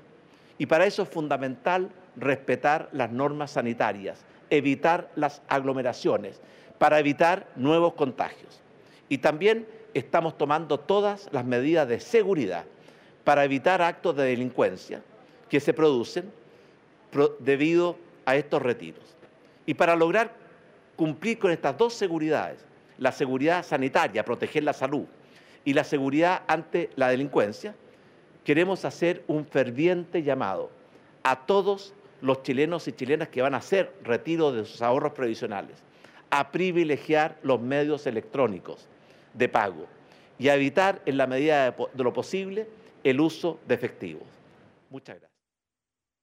Y 0.57 0.65
para 0.65 0.85
eso 0.85 1.03
es 1.03 1.07
fundamental 1.07 1.91
respetar 2.17 2.89
las 2.91 3.09
normas 3.09 3.51
sanitarias, 3.51 4.25
evitar 4.49 5.09
las 5.15 5.41
aglomeraciones, 5.47 6.41
para 6.77 6.99
evitar 6.99 7.47
nuevos 7.55 7.93
contagios. 7.93 8.59
Y 9.07 9.19
también 9.19 9.65
estamos 9.93 10.37
tomando 10.37 10.77
todas 10.77 11.29
las 11.31 11.45
medidas 11.45 11.87
de 11.87 12.01
seguridad 12.01 12.65
para 13.23 13.45
evitar 13.45 13.81
actos 13.81 14.13
de 14.17 14.25
delincuencia 14.25 15.01
que 15.49 15.59
se 15.59 15.73
producen 15.73 16.31
debido 17.39 17.97
a 18.25 18.35
estos 18.35 18.61
retiros. 18.61 19.15
Y 19.65 19.73
para 19.73 19.95
lograr 19.95 20.33
cumplir 20.95 21.39
con 21.39 21.51
estas 21.51 21.77
dos 21.77 21.93
seguridades, 21.93 22.59
la 22.97 23.11
seguridad 23.11 23.63
sanitaria, 23.63 24.25
proteger 24.25 24.63
la 24.63 24.73
salud, 24.73 25.05
y 25.67 25.73
la 25.73 25.83
seguridad 25.83 26.43
ante 26.47 26.89
la 26.95 27.09
delincuencia, 27.09 27.75
queremos 28.45 28.85
hacer 28.85 29.25
un 29.27 29.45
ferviente 29.45 30.23
llamado 30.23 30.71
a 31.23 31.45
todos 31.45 31.93
los 32.21 32.41
chilenos 32.41 32.87
y 32.87 32.93
chilenas 32.93 33.27
que 33.27 33.41
van 33.41 33.53
a 33.53 33.57
hacer 33.57 33.93
retiro 34.01 34.53
de 34.53 34.63
sus 34.63 34.81
ahorros 34.81 35.11
previsionales, 35.11 35.83
a 36.29 36.53
privilegiar 36.53 37.37
los 37.43 37.59
medios 37.59 38.07
electrónicos 38.07 38.87
de 39.33 39.49
pago 39.49 39.87
y 40.39 40.47
a 40.47 40.55
evitar 40.55 41.01
en 41.05 41.17
la 41.17 41.27
medida 41.27 41.71
de 41.71 42.03
lo 42.03 42.13
posible 42.13 42.67
el 43.03 43.19
uso 43.19 43.59
de 43.67 43.75
efectivos. 43.75 44.23
Muchas 44.89 45.19
gracias. 45.19 45.36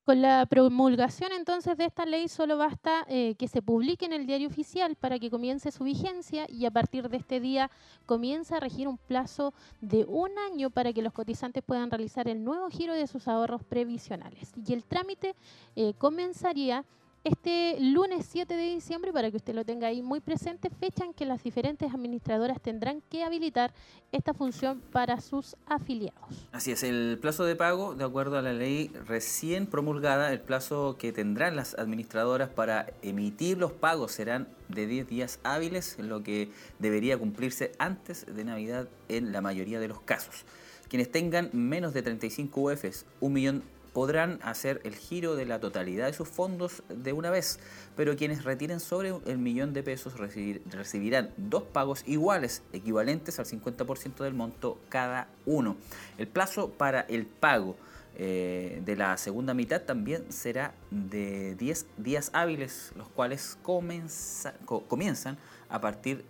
Con 0.04 0.20
la 0.20 0.44
promulgación 0.44 1.32
entonces 1.32 1.78
de 1.78 1.86
esta 1.86 2.04
ley 2.04 2.28
solo 2.28 2.58
basta 2.58 3.06
eh, 3.08 3.36
que 3.38 3.48
se 3.48 3.62
publique 3.62 4.04
en 4.04 4.12
el 4.12 4.26
diario 4.26 4.48
oficial 4.48 4.96
para 4.96 5.18
que 5.18 5.30
comience 5.30 5.70
su 5.70 5.82
vigencia 5.82 6.44
y 6.46 6.66
a 6.66 6.70
partir 6.70 7.08
de 7.08 7.16
este 7.16 7.40
día 7.40 7.70
comienza 8.04 8.58
a 8.58 8.60
regir 8.60 8.86
un 8.86 8.98
plazo 8.98 9.54
de 9.80 10.04
un 10.04 10.28
año 10.52 10.68
para 10.68 10.92
que 10.92 11.00
los 11.00 11.14
cotizantes 11.14 11.62
puedan 11.64 11.90
realizar 11.90 12.28
el 12.28 12.44
nuevo 12.44 12.68
giro 12.68 12.92
de 12.92 13.06
sus 13.06 13.28
ahorros 13.28 13.64
previsionales. 13.64 14.52
Y 14.66 14.74
el 14.74 14.84
trámite 14.84 15.34
eh, 15.74 15.94
comenzaría 15.96 16.84
este 17.24 17.76
lunes 17.80 18.26
7 18.30 18.54
de 18.54 18.74
diciembre, 18.74 19.10
para 19.12 19.30
que 19.30 19.38
usted 19.38 19.54
lo 19.54 19.64
tenga 19.64 19.86
ahí 19.86 20.02
muy 20.02 20.20
presente, 20.20 20.68
fecha 20.68 21.04
en 21.06 21.14
que 21.14 21.24
las 21.24 21.42
diferentes 21.42 21.92
administradoras 21.92 22.60
tendrán 22.60 23.00
que 23.08 23.24
habilitar 23.24 23.72
esta 24.12 24.34
función 24.34 24.82
para 24.92 25.20
sus 25.22 25.56
afiliados. 25.66 26.46
Así 26.52 26.70
es, 26.70 26.82
el 26.82 27.18
plazo 27.20 27.44
de 27.44 27.56
pago, 27.56 27.94
de 27.94 28.04
acuerdo 28.04 28.36
a 28.36 28.42
la 28.42 28.52
ley 28.52 28.90
recién 29.06 29.66
promulgada, 29.66 30.32
el 30.32 30.40
plazo 30.40 30.96
que 30.98 31.12
tendrán 31.12 31.56
las 31.56 31.74
administradoras 31.78 32.50
para 32.50 32.92
emitir 33.00 33.56
los 33.56 33.72
pagos 33.72 34.12
serán 34.12 34.46
de 34.68 34.86
10 34.86 35.08
días 35.08 35.40
hábiles, 35.44 35.98
lo 35.98 36.22
que 36.22 36.50
debería 36.78 37.16
cumplirse 37.16 37.72
antes 37.78 38.26
de 38.26 38.44
Navidad 38.44 38.88
en 39.08 39.32
la 39.32 39.40
mayoría 39.40 39.80
de 39.80 39.88
los 39.88 40.00
casos. 40.02 40.44
Quienes 40.88 41.10
tengan 41.10 41.48
menos 41.54 41.94
de 41.94 42.02
35 42.02 42.60
UFs, 42.60 43.06
un 43.20 43.32
millón 43.32 43.62
podrán 43.94 44.40
hacer 44.42 44.80
el 44.84 44.96
giro 44.96 45.36
de 45.36 45.46
la 45.46 45.60
totalidad 45.60 46.06
de 46.06 46.12
sus 46.12 46.28
fondos 46.28 46.82
de 46.88 47.14
una 47.14 47.30
vez, 47.30 47.60
pero 47.96 48.16
quienes 48.16 48.44
retiren 48.44 48.80
sobre 48.80 49.14
el 49.24 49.38
millón 49.38 49.72
de 49.72 49.82
pesos 49.84 50.14
recibirán 50.18 51.30
dos 51.36 51.62
pagos 51.62 52.02
iguales, 52.06 52.62
equivalentes 52.72 53.38
al 53.38 53.46
50% 53.46 54.24
del 54.24 54.34
monto 54.34 54.78
cada 54.88 55.28
uno. 55.46 55.76
El 56.18 56.26
plazo 56.26 56.70
para 56.70 57.02
el 57.02 57.24
pago 57.24 57.76
eh, 58.16 58.82
de 58.84 58.96
la 58.96 59.16
segunda 59.16 59.54
mitad 59.54 59.82
también 59.82 60.30
será 60.30 60.74
de 60.90 61.54
10 61.54 61.86
días 61.96 62.30
hábiles, 62.32 62.92
los 62.96 63.08
cuales 63.08 63.56
comienzan 63.62 65.38
a 65.68 65.80
partir 65.80 66.24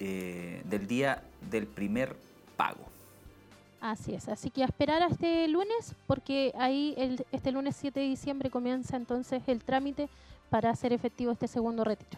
eh, 0.00 0.62
del 0.64 0.86
día 0.86 1.22
del 1.50 1.66
primer 1.66 2.16
pago. 2.56 2.91
Así 3.82 4.14
es, 4.14 4.28
así 4.28 4.50
que 4.50 4.62
a 4.62 4.66
esperar 4.66 5.02
a 5.02 5.08
este 5.08 5.48
lunes, 5.48 5.96
porque 6.06 6.52
ahí 6.56 6.94
este 7.32 7.50
lunes 7.50 7.74
7 7.80 7.98
de 7.98 8.06
diciembre 8.06 8.48
comienza 8.48 8.96
entonces 8.96 9.42
el 9.48 9.64
trámite 9.64 10.08
para 10.50 10.70
hacer 10.70 10.92
efectivo 10.92 11.32
este 11.32 11.48
segundo 11.48 11.82
retiro. 11.82 12.16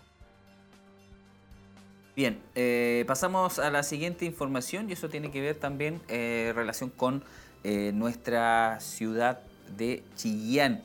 Bien, 2.15 2.39
eh, 2.55 3.05
pasamos 3.07 3.59
a 3.59 3.71
la 3.71 3.83
siguiente 3.83 4.27
información 4.27 4.91
y 4.91 4.93
eso 4.93 5.09
tiene 5.09 5.31
que 5.31 5.41
ver 5.41 5.57
también 5.57 6.03
eh, 6.09 6.53
relación 6.55 6.91
con 6.91 7.25
eh, 7.65 7.93
nuestra 7.95 8.79
ciudad 8.81 9.41
de 9.75 10.03
Chillán. 10.17 10.83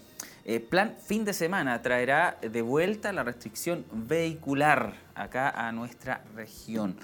plan 0.69 0.95
fin 1.05 1.25
de 1.25 1.33
semana 1.33 1.81
traerá 1.81 2.37
de 2.41 2.61
vuelta 2.61 3.11
la 3.11 3.23
restricción 3.23 3.83
vehicular 3.91 4.93
acá 5.13 5.49
a 5.49 5.73
nuestra 5.73 6.23
región. 6.35 6.95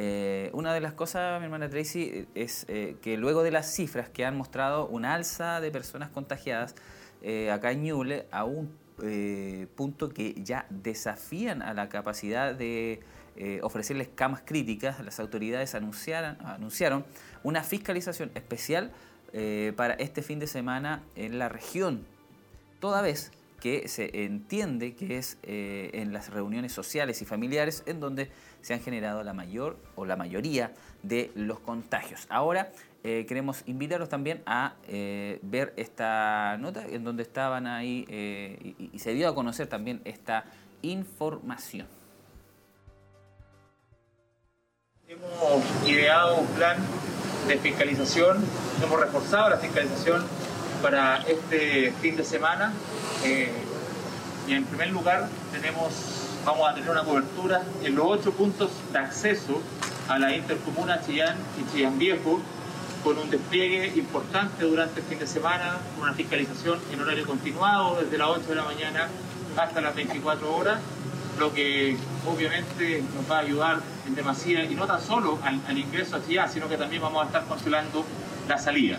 Eh, 0.00 0.50
una 0.52 0.72
de 0.72 0.80
las 0.80 0.92
cosas, 0.92 1.40
mi 1.40 1.46
hermana 1.46 1.68
Tracy, 1.68 2.28
es 2.36 2.66
eh, 2.68 2.94
que 3.02 3.16
luego 3.16 3.42
de 3.42 3.50
las 3.50 3.74
cifras 3.74 4.08
que 4.08 4.24
han 4.24 4.36
mostrado 4.36 4.86
una 4.86 5.14
alza 5.14 5.60
de 5.60 5.72
personas 5.72 6.08
contagiadas 6.10 6.76
eh, 7.20 7.50
acá 7.50 7.72
en 7.72 7.82
Ñuble, 7.82 8.26
a 8.30 8.44
un 8.44 8.70
punto 9.76 10.08
que 10.08 10.34
ya 10.42 10.66
desafían 10.70 11.62
a 11.62 11.72
la 11.72 11.88
capacidad 11.88 12.52
de 12.52 13.00
ofrecerles 13.62 14.08
camas 14.12 14.42
críticas, 14.44 14.98
las 15.04 15.20
autoridades 15.20 15.76
anunciaron 15.76 17.04
una 17.44 17.62
fiscalización 17.62 18.32
especial 18.34 18.90
para 19.76 19.94
este 19.94 20.20
fin 20.22 20.40
de 20.40 20.48
semana 20.48 21.04
en 21.14 21.38
la 21.38 21.48
región, 21.48 22.04
toda 22.80 23.00
vez 23.00 23.30
que 23.60 23.86
se 23.86 24.24
entiende 24.24 24.96
que 24.96 25.18
es 25.18 25.38
en 25.44 26.12
las 26.12 26.30
reuniones 26.30 26.72
sociales 26.72 27.22
y 27.22 27.24
familiares 27.24 27.84
en 27.86 28.00
donde 28.00 28.32
se 28.62 28.74
han 28.74 28.80
generado 28.80 29.22
la 29.24 29.32
mayor 29.32 29.76
o 29.96 30.04
la 30.04 30.16
mayoría 30.16 30.72
de 31.02 31.30
los 31.34 31.60
contagios. 31.60 32.26
Ahora 32.28 32.70
eh, 33.04 33.26
queremos 33.28 33.62
invitarlos 33.66 34.08
también 34.08 34.42
a 34.44 34.74
eh, 34.88 35.38
ver 35.42 35.72
esta 35.76 36.56
nota 36.58 36.84
en 36.84 37.04
donde 37.04 37.22
estaban 37.22 37.66
ahí 37.68 38.04
eh, 38.08 38.74
y, 38.92 38.98
se 38.98 39.14
dio 39.14 39.28
a 39.28 39.34
conocer 39.34 39.68
también 39.68 40.00
esta 40.04 40.44
información. 40.82 41.86
Hemos 45.06 45.88
ideado 45.88 46.38
un 46.38 46.46
plan 46.48 46.76
de 47.46 47.56
fiscalización, 47.56 48.44
hemos 48.82 49.00
reforzado 49.00 49.48
la 49.50 49.58
fiscalización 49.58 50.26
para 50.82 51.22
este 51.22 51.92
fin 52.02 52.16
de 52.16 52.24
semana. 52.24 52.72
y 53.24 54.52
en 54.52 54.64
primer 54.64 54.90
lugar 54.90 55.28
tenemos 55.52 56.17
vamos 56.44 56.68
a 56.68 56.74
tener 56.74 56.90
una 56.90 57.04
cobertura 57.04 57.62
en 57.82 57.94
los 57.94 58.06
ocho 58.06 58.32
puntos 58.32 58.70
de 58.92 58.98
acceso 58.98 59.60
a 60.08 60.18
la 60.18 60.34
intercomuna 60.34 61.00
Chillán 61.04 61.36
y 61.60 61.72
Chillán 61.72 61.98
Viejo, 61.98 62.40
con 63.04 63.18
un 63.18 63.30
despliegue 63.30 63.92
importante 63.96 64.64
durante 64.64 65.00
el 65.00 65.06
fin 65.06 65.18
de 65.18 65.26
semana, 65.26 65.78
una 66.00 66.14
fiscalización 66.14 66.80
en 66.92 67.00
horario 67.00 67.26
continuado 67.26 68.00
desde 68.02 68.18
las 68.18 68.28
8 68.28 68.48
de 68.48 68.54
la 68.54 68.64
mañana 68.64 69.08
hasta 69.56 69.80
las 69.80 69.94
24 69.94 70.56
horas, 70.56 70.80
lo 71.38 71.52
que 71.52 71.96
obviamente 72.26 73.02
nos 73.14 73.30
va 73.30 73.38
a 73.38 73.40
ayudar 73.40 73.80
en 74.06 74.14
demasía, 74.14 74.64
y 74.64 74.74
no 74.74 74.86
tan 74.86 75.00
solo 75.00 75.38
al, 75.44 75.60
al 75.68 75.78
ingreso 75.78 76.16
a 76.16 76.26
Chillán, 76.26 76.50
sino 76.50 76.68
que 76.68 76.76
también 76.76 77.02
vamos 77.02 77.22
a 77.22 77.26
estar 77.26 77.44
controlando 77.44 78.04
la 78.48 78.58
salida. 78.58 78.98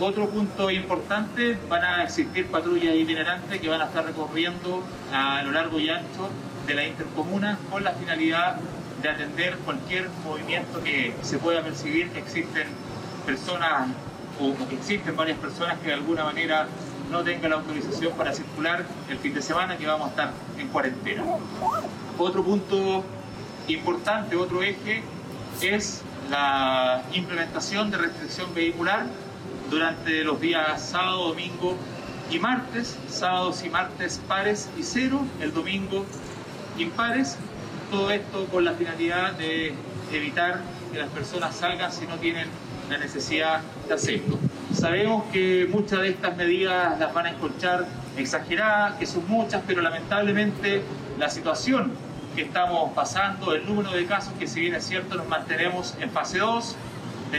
Otro 0.00 0.28
punto 0.28 0.70
importante, 0.72 1.56
van 1.68 1.84
a 1.84 2.02
existir 2.02 2.48
patrullas 2.48 2.96
itinerantes 2.96 3.60
que 3.60 3.68
van 3.68 3.80
a 3.80 3.84
estar 3.84 4.04
recorriendo 4.04 4.82
a 5.12 5.42
lo 5.44 5.52
largo 5.52 5.78
y 5.78 5.88
ancho 5.88 6.30
de 6.66 6.74
la 6.74 6.84
intercomuna 6.84 7.58
con 7.70 7.84
la 7.84 7.92
finalidad 7.92 8.56
de 9.02 9.08
atender 9.08 9.56
cualquier 9.58 10.08
movimiento 10.24 10.82
que 10.82 11.14
se 11.22 11.38
pueda 11.38 11.62
percibir 11.62 12.10
que 12.10 12.18
existen 12.18 12.66
personas 13.24 13.90
o, 14.40 14.68
que 14.68 14.74
existen 14.74 15.16
varias 15.16 15.38
personas 15.38 15.78
que 15.78 15.88
de 15.88 15.94
alguna 15.94 16.24
manera 16.24 16.66
no 17.12 17.22
tengan 17.22 17.50
la 17.50 17.56
autorización 17.58 18.14
para 18.14 18.32
circular 18.32 18.84
el 19.08 19.18
fin 19.18 19.32
de 19.32 19.42
semana 19.42 19.76
que 19.76 19.86
vamos 19.86 20.08
a 20.08 20.10
estar 20.10 20.32
en 20.58 20.68
cuarentena. 20.68 21.22
Otro 22.18 22.42
punto 22.42 23.04
importante, 23.68 24.34
otro 24.34 24.60
eje, 24.60 25.04
es 25.60 26.02
la 26.30 27.02
implementación 27.12 27.92
de 27.92 27.98
restricción 27.98 28.52
vehicular 28.54 29.06
durante 29.74 30.22
los 30.22 30.40
días 30.40 30.80
sábado, 30.80 31.30
domingo 31.30 31.76
y 32.30 32.38
martes, 32.38 32.96
sábados 33.08 33.64
y 33.64 33.68
martes 33.68 34.20
pares 34.28 34.70
y 34.78 34.84
cero, 34.84 35.20
el 35.40 35.52
domingo 35.52 36.06
impares. 36.78 37.36
Todo 37.90 38.12
esto 38.12 38.46
con 38.46 38.64
la 38.64 38.74
finalidad 38.74 39.32
de 39.32 39.74
evitar 40.12 40.60
que 40.92 40.98
las 40.98 41.08
personas 41.08 41.56
salgan 41.56 41.90
si 41.90 42.06
no 42.06 42.16
tienen 42.18 42.46
la 42.88 42.98
necesidad 42.98 43.62
de 43.88 43.94
hacerlo. 43.94 44.38
Sabemos 44.72 45.24
que 45.32 45.66
muchas 45.68 46.02
de 46.02 46.10
estas 46.10 46.36
medidas 46.36 46.96
las 47.00 47.12
van 47.12 47.26
a 47.26 47.30
encontrar 47.30 47.84
exageradas, 48.16 48.94
que 48.94 49.06
son 49.06 49.28
muchas, 49.28 49.60
pero 49.66 49.82
lamentablemente 49.82 50.84
la 51.18 51.28
situación 51.28 51.90
que 52.36 52.42
estamos 52.42 52.92
pasando, 52.92 53.52
el 53.52 53.66
número 53.66 53.90
de 53.90 54.06
casos 54.06 54.34
que 54.38 54.46
si 54.46 54.60
bien 54.60 54.74
es 54.76 54.86
cierto 54.86 55.16
nos 55.16 55.28
mantenemos 55.28 55.96
en 56.00 56.10
fase 56.10 56.38
2, 56.38 56.76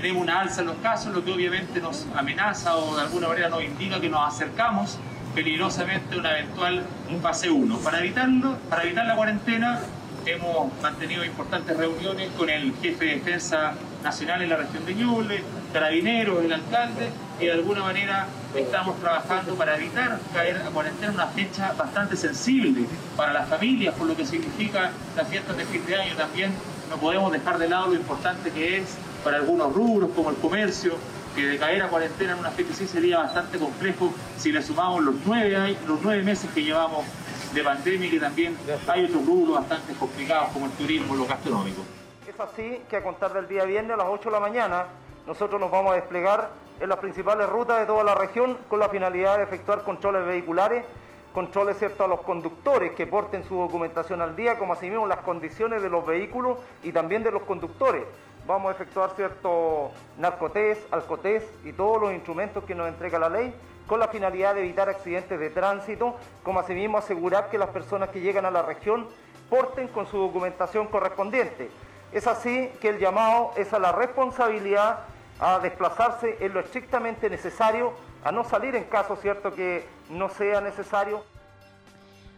tenemos 0.01 0.23
una 0.23 0.41
alza 0.41 0.59
en 0.59 0.67
los 0.67 0.75
casos, 0.79 1.13
lo 1.13 1.23
que 1.23 1.31
obviamente 1.31 1.79
nos 1.79 2.05
amenaza 2.17 2.75
o 2.75 2.97
de 2.97 3.03
alguna 3.03 3.29
manera 3.29 3.47
nos 3.47 3.63
indica 3.63 4.01
que 4.01 4.09
nos 4.09 4.27
acercamos 4.27 4.97
peligrosamente 5.33 6.15
a 6.15 6.17
una 6.17 6.37
eventual 6.37 6.83
fase 7.21 7.49
1. 7.49 7.77
Para 7.77 7.99
evitarlo, 7.99 8.57
para 8.69 8.83
evitar 8.83 9.05
la 9.05 9.15
cuarentena, 9.15 9.79
hemos 10.25 10.69
mantenido 10.81 11.23
importantes 11.23 11.77
reuniones 11.77 12.29
con 12.37 12.49
el 12.49 12.73
jefe 12.81 13.05
de 13.05 13.15
defensa 13.15 13.73
nacional 14.03 14.41
en 14.41 14.49
la 14.49 14.57
región 14.57 14.85
de 14.85 14.95
Ñuble, 14.95 15.41
carabineros, 15.71 16.43
el 16.43 16.51
alcalde, 16.51 17.09
y 17.39 17.45
de 17.45 17.53
alguna 17.53 17.83
manera 17.83 18.27
estamos 18.53 18.99
trabajando 18.99 19.55
para 19.55 19.77
evitar 19.77 20.19
caer 20.33 20.57
a 20.57 20.71
cuarentena 20.71 21.13
una 21.13 21.27
fecha 21.27 21.71
bastante 21.71 22.17
sensible 22.17 22.85
para 23.15 23.31
las 23.31 23.47
familias, 23.47 23.95
por 23.95 24.07
lo 24.07 24.17
que 24.17 24.25
significa 24.25 24.91
las 25.15 25.27
fiestas 25.29 25.55
de 25.55 25.63
fin 25.63 25.85
de 25.85 25.95
año 25.95 26.15
también. 26.17 26.51
No 26.89 26.97
podemos 26.97 27.31
dejar 27.31 27.57
de 27.57 27.69
lado 27.69 27.87
lo 27.87 27.95
importante 27.95 28.51
que 28.51 28.79
es 28.79 28.97
para 29.25 29.37
algunos 29.37 29.73
rubros 29.73 30.11
como 30.15 30.29
el 30.29 30.35
comercio, 30.35 30.93
que 31.35 31.47
de 31.47 31.57
caer 31.57 31.81
a 31.81 31.89
cuarentena 31.89 32.33
en 32.33 32.39
una 32.39 32.49
así 32.49 32.87
sería 32.87 33.17
bastante 33.17 33.57
complejo 33.57 34.13
si 34.37 34.51
le 34.51 34.61
sumamos 34.61 35.03
los 35.03 35.15
nueve, 35.25 35.75
los 35.87 35.99
nueve 36.03 36.21
meses 36.21 36.47
que 36.53 36.63
llevamos 36.63 37.03
de 37.51 37.63
pandemia 37.63 38.07
y 38.07 38.11
que 38.11 38.19
también 38.19 38.55
hay 38.87 39.05
otros 39.05 39.25
rubros 39.25 39.55
bastante 39.55 39.93
complicados 39.93 40.49
como 40.49 40.67
el 40.67 40.71
turismo, 40.73 41.15
lo 41.15 41.25
gastronómico. 41.25 41.81
Es 42.27 42.39
así 42.39 42.81
que 42.87 42.97
a 42.97 43.03
contar 43.03 43.33
del 43.33 43.47
día 43.47 43.65
viernes 43.65 43.95
a 43.95 43.97
las 43.97 44.07
8 44.07 44.29
de 44.29 44.31
la 44.31 44.39
mañana 44.39 44.85
nosotros 45.25 45.59
nos 45.59 45.71
vamos 45.71 45.93
a 45.93 45.95
desplegar 45.95 46.51
en 46.79 46.87
las 46.87 46.99
principales 46.99 47.49
rutas 47.49 47.79
de 47.79 47.87
toda 47.87 48.03
la 48.03 48.13
región 48.13 48.59
con 48.69 48.79
la 48.79 48.89
finalidad 48.89 49.37
de 49.37 49.43
efectuar 49.45 49.81
controles 49.81 50.23
vehiculares, 50.23 50.85
controles 51.33 51.79
cierto 51.79 52.03
a 52.03 52.07
los 52.07 52.21
conductores 52.21 52.91
que 52.91 53.07
porten 53.07 53.43
su 53.43 53.55
documentación 53.55 54.21
al 54.21 54.35
día, 54.35 54.59
como 54.59 54.73
asimismo 54.73 55.07
las 55.07 55.19
condiciones 55.19 55.81
de 55.81 55.89
los 55.89 56.05
vehículos 56.05 56.59
y 56.83 56.91
también 56.91 57.23
de 57.23 57.31
los 57.31 57.41
conductores. 57.41 58.03
Vamos 58.47 58.69
a 58.69 58.75
efectuar 58.75 59.09
cierto 59.15 59.91
narcotés, 60.19 60.77
alcotés 60.91 61.43
y 61.63 61.73
todos 61.73 61.99
los 61.99 62.13
instrumentos 62.13 62.63
que 62.63 62.75
nos 62.75 62.87
entrega 62.87 63.17
la 63.17 63.29
ley 63.29 63.55
con 63.87 63.99
la 63.99 64.07
finalidad 64.07 64.53
de 64.53 64.61
evitar 64.61 64.87
accidentes 64.87 65.39
de 65.39 65.49
tránsito, 65.49 66.15
como 66.43 66.59
asimismo 66.59 66.99
asegurar 66.99 67.49
que 67.49 67.57
las 67.57 67.69
personas 67.69 68.09
que 68.09 68.21
llegan 68.21 68.45
a 68.45 68.51
la 68.51 68.61
región 68.61 69.07
porten 69.49 69.87
con 69.87 70.05
su 70.05 70.17
documentación 70.17 70.87
correspondiente. 70.87 71.71
Es 72.11 72.27
así 72.27 72.69
que 72.81 72.89
el 72.89 72.99
llamado 72.99 73.51
es 73.57 73.73
a 73.73 73.79
la 73.79 73.91
responsabilidad 73.91 74.99
a 75.39 75.59
desplazarse 75.59 76.37
en 76.39 76.53
lo 76.53 76.59
estrictamente 76.59 77.29
necesario, 77.29 77.93
a 78.23 78.31
no 78.31 78.43
salir 78.43 78.75
en 78.75 78.85
caso 78.85 79.15
cierto 79.15 79.53
que 79.53 79.87
no 80.09 80.29
sea 80.29 80.61
necesario. 80.61 81.23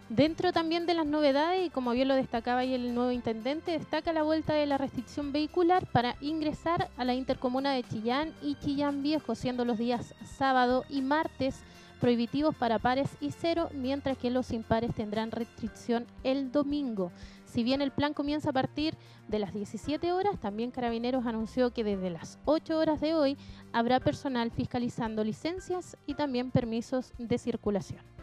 Dentro 0.09 0.53
también 0.53 0.85
de 0.85 0.93
las 0.93 1.05
novedades, 1.05 1.67
y 1.67 1.69
como 1.69 1.91
bien 1.91 2.07
lo 2.07 2.15
destacaba 2.15 2.61
ahí 2.61 2.73
el 2.73 2.95
nuevo 2.95 3.11
intendente, 3.11 3.71
destaca 3.71 4.13
la 4.13 4.23
vuelta 4.23 4.53
de 4.53 4.65
la 4.65 4.77
restricción 4.77 5.33
vehicular 5.33 5.85
para 5.91 6.15
ingresar 6.21 6.89
a 6.95 7.03
la 7.03 7.13
intercomuna 7.13 7.73
de 7.73 7.83
Chillán 7.83 8.33
y 8.41 8.55
Chillán 8.55 9.03
Viejo, 9.03 9.35
siendo 9.35 9.65
los 9.65 9.77
días 9.77 10.15
sábado 10.23 10.85
y 10.89 11.01
martes 11.01 11.59
prohibitivos 11.99 12.55
para 12.55 12.79
pares 12.79 13.09
y 13.19 13.31
cero, 13.31 13.69
mientras 13.73 14.17
que 14.17 14.31
los 14.31 14.51
impares 14.51 14.95
tendrán 14.95 15.31
restricción 15.31 16.05
el 16.23 16.53
domingo. 16.53 17.11
Si 17.43 17.63
bien 17.63 17.81
el 17.81 17.91
plan 17.91 18.13
comienza 18.13 18.51
a 18.51 18.53
partir 18.53 18.95
de 19.27 19.39
las 19.39 19.53
17 19.53 20.13
horas, 20.13 20.39
también 20.39 20.71
Carabineros 20.71 21.25
anunció 21.25 21.71
que 21.71 21.83
desde 21.83 22.11
las 22.11 22.39
8 22.45 22.77
horas 22.77 23.01
de 23.01 23.13
hoy 23.13 23.37
habrá 23.73 23.99
personal 23.99 24.51
fiscalizando 24.51 25.25
licencias 25.25 25.97
y 26.05 26.13
también 26.13 26.51
permisos 26.51 27.11
de 27.17 27.37
circulación. 27.37 28.16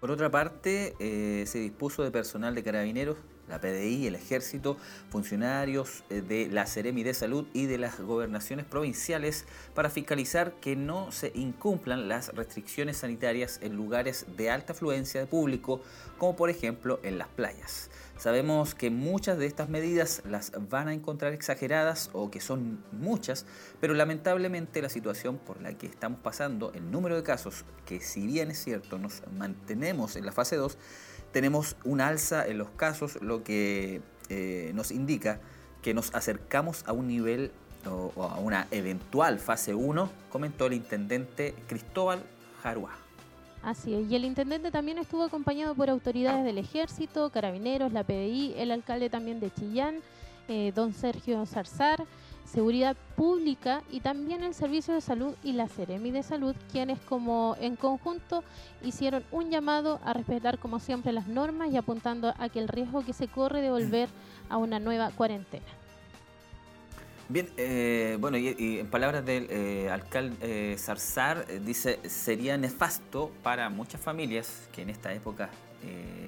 Por 0.00 0.10
otra 0.10 0.30
parte, 0.30 0.94
eh, 0.98 1.44
se 1.46 1.58
dispuso 1.58 2.02
de 2.02 2.10
personal 2.10 2.54
de 2.54 2.62
carabineros, 2.62 3.16
la 3.48 3.60
PDI, 3.60 4.08
el 4.08 4.14
ejército, 4.14 4.76
funcionarios 5.08 6.04
eh, 6.10 6.20
de 6.20 6.48
la 6.48 6.66
Seremi 6.66 7.02
de 7.02 7.14
Salud 7.14 7.46
y 7.54 7.66
de 7.66 7.78
las 7.78 8.00
gobernaciones 8.00 8.66
provinciales 8.66 9.46
para 9.74 9.88
fiscalizar 9.88 10.52
que 10.60 10.76
no 10.76 11.12
se 11.12 11.32
incumplan 11.34 12.08
las 12.08 12.34
restricciones 12.34 12.98
sanitarias 12.98 13.58
en 13.62 13.74
lugares 13.74 14.26
de 14.36 14.50
alta 14.50 14.74
afluencia 14.74 15.20
de 15.20 15.26
público, 15.26 15.80
como 16.18 16.36
por 16.36 16.50
ejemplo 16.50 17.00
en 17.02 17.16
las 17.16 17.28
playas. 17.28 17.90
Sabemos 18.18 18.74
que 18.74 18.88
muchas 18.88 19.36
de 19.36 19.46
estas 19.46 19.68
medidas 19.68 20.22
las 20.26 20.50
van 20.70 20.88
a 20.88 20.94
encontrar 20.94 21.34
exageradas 21.34 22.08
o 22.14 22.30
que 22.30 22.40
son 22.40 22.82
muchas, 22.92 23.44
pero 23.78 23.92
lamentablemente 23.92 24.80
la 24.80 24.88
situación 24.88 25.36
por 25.36 25.60
la 25.60 25.74
que 25.74 25.86
estamos 25.86 26.20
pasando, 26.20 26.72
el 26.72 26.90
número 26.90 27.16
de 27.16 27.22
casos, 27.22 27.66
que 27.84 28.00
si 28.00 28.26
bien 28.26 28.50
es 28.50 28.62
cierto 28.62 28.98
nos 28.98 29.22
mantenemos 29.36 30.16
en 30.16 30.24
la 30.24 30.32
fase 30.32 30.56
2, 30.56 30.78
tenemos 31.30 31.76
un 31.84 32.00
alza 32.00 32.46
en 32.46 32.56
los 32.56 32.70
casos, 32.70 33.20
lo 33.20 33.44
que 33.44 34.00
eh, 34.30 34.72
nos 34.74 34.92
indica 34.92 35.38
que 35.82 35.92
nos 35.92 36.14
acercamos 36.14 36.84
a 36.86 36.92
un 36.92 37.08
nivel 37.08 37.52
o, 37.84 38.12
o 38.16 38.22
a 38.24 38.38
una 38.38 38.66
eventual 38.70 39.38
fase 39.38 39.74
1, 39.74 40.10
comentó 40.30 40.66
el 40.66 40.72
intendente 40.72 41.54
Cristóbal 41.68 42.22
Jaruá. 42.62 43.05
Así 43.66 43.92
es, 43.94 44.08
y 44.08 44.14
el 44.14 44.24
intendente 44.24 44.70
también 44.70 44.96
estuvo 44.98 45.24
acompañado 45.24 45.74
por 45.74 45.90
autoridades 45.90 46.44
del 46.44 46.58
ejército, 46.58 47.30
carabineros, 47.30 47.92
la 47.92 48.04
PDI, 48.04 48.54
el 48.58 48.70
alcalde 48.70 49.10
también 49.10 49.40
de 49.40 49.52
Chillán, 49.52 49.96
eh, 50.46 50.70
don 50.72 50.94
Sergio 50.94 51.44
Zarzar, 51.46 52.04
Seguridad 52.44 52.96
Pública 53.16 53.82
y 53.90 53.98
también 53.98 54.44
el 54.44 54.54
Servicio 54.54 54.94
de 54.94 55.00
Salud 55.00 55.34
y 55.42 55.50
la 55.50 55.66
Ceremi 55.66 56.12
de 56.12 56.22
Salud, 56.22 56.54
quienes 56.70 57.00
como 57.00 57.56
en 57.58 57.74
conjunto 57.74 58.44
hicieron 58.84 59.24
un 59.32 59.50
llamado 59.50 59.98
a 60.04 60.12
respetar 60.12 60.60
como 60.60 60.78
siempre 60.78 61.10
las 61.10 61.26
normas 61.26 61.72
y 61.72 61.76
apuntando 61.76 62.34
a 62.38 62.48
que 62.48 62.60
el 62.60 62.68
riesgo 62.68 63.04
que 63.04 63.14
se 63.14 63.26
corre 63.26 63.62
de 63.62 63.70
volver 63.70 64.08
a 64.48 64.58
una 64.58 64.78
nueva 64.78 65.10
cuarentena. 65.10 65.66
Bien, 67.28 67.48
eh, 67.56 68.18
bueno, 68.20 68.36
y, 68.36 68.78
en 68.78 68.86
palabras 68.86 69.26
del 69.26 69.48
eh, 69.50 69.90
alcalde 69.90 70.36
eh, 70.42 70.78
Zarzar, 70.78 71.44
eh, 71.48 71.60
dice, 71.64 71.98
sería 72.08 72.56
nefasto 72.56 73.32
para 73.42 73.68
muchas 73.68 74.00
familias 74.00 74.68
que 74.72 74.82
en 74.82 74.90
esta 74.90 75.12
época 75.12 75.50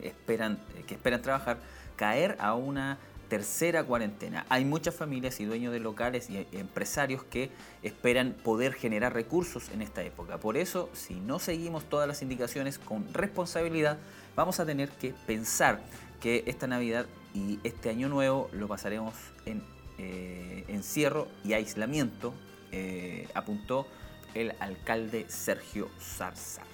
esperan, 0.02 0.58
que 0.86 0.94
esperan 0.94 1.20
trabajar, 1.20 1.58
caer 1.96 2.36
a 2.38 2.54
una 2.54 2.98
tercera 3.28 3.82
cuarentena. 3.82 4.46
Hay 4.48 4.64
muchas 4.64 4.94
familias 4.94 5.40
y 5.40 5.46
dueños 5.46 5.72
de 5.72 5.80
locales 5.80 6.30
y 6.30 6.46
empresarios 6.52 7.24
que 7.24 7.50
esperan 7.82 8.34
poder 8.44 8.72
generar 8.72 9.14
recursos 9.14 9.68
en 9.70 9.82
esta 9.82 10.02
época. 10.02 10.38
Por 10.38 10.56
eso, 10.56 10.90
si 10.92 11.14
no 11.14 11.40
seguimos 11.40 11.84
todas 11.84 12.06
las 12.06 12.22
indicaciones 12.22 12.78
con 12.78 13.12
responsabilidad, 13.12 13.98
vamos 14.36 14.60
a 14.60 14.66
tener 14.66 14.90
que 14.90 15.12
pensar 15.26 15.80
que 16.20 16.44
esta 16.46 16.68
Navidad 16.68 17.06
y 17.34 17.58
este 17.64 17.90
año 17.90 18.08
nuevo 18.08 18.48
lo 18.52 18.68
pasaremos 18.68 19.14
en 19.44 19.62
eh, 19.98 20.64
encierro 20.68 21.28
y 21.44 21.52
aislamiento, 21.52 22.32
eh, 22.72 23.28
apuntó 23.34 23.86
el 24.34 24.54
alcalde 24.60 25.26
Sergio 25.28 25.90
Zarzar. 25.98 26.66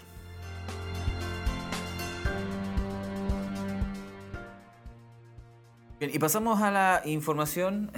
Bien, 6.00 6.10
y 6.12 6.18
pasamos 6.18 6.60
a 6.60 6.70
la 6.70 7.02
información, 7.04 7.92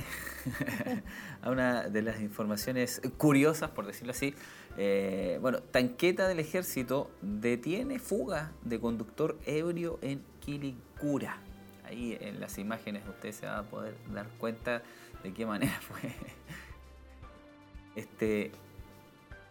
a 1.42 1.50
una 1.50 1.88
de 1.88 2.02
las 2.02 2.20
informaciones 2.20 3.00
curiosas, 3.16 3.70
por 3.70 3.86
decirlo 3.86 4.12
así. 4.12 4.34
Eh, 4.76 5.38
bueno, 5.40 5.60
tanqueta 5.60 6.28
del 6.28 6.38
ejército 6.38 7.10
detiene 7.22 7.98
fuga 7.98 8.52
de 8.62 8.78
conductor 8.78 9.38
ebrio 9.46 9.98
en 10.02 10.22
Quilicura. 10.40 11.38
Ahí 11.84 12.18
en 12.20 12.38
las 12.38 12.58
imágenes 12.58 13.02
usted 13.08 13.32
se 13.32 13.46
va 13.46 13.58
a 13.58 13.62
poder 13.62 13.96
dar 14.12 14.28
cuenta 14.38 14.82
de 15.22 15.32
qué 15.32 15.46
manera 15.46 15.78
fue 15.80 16.12
este, 17.94 18.50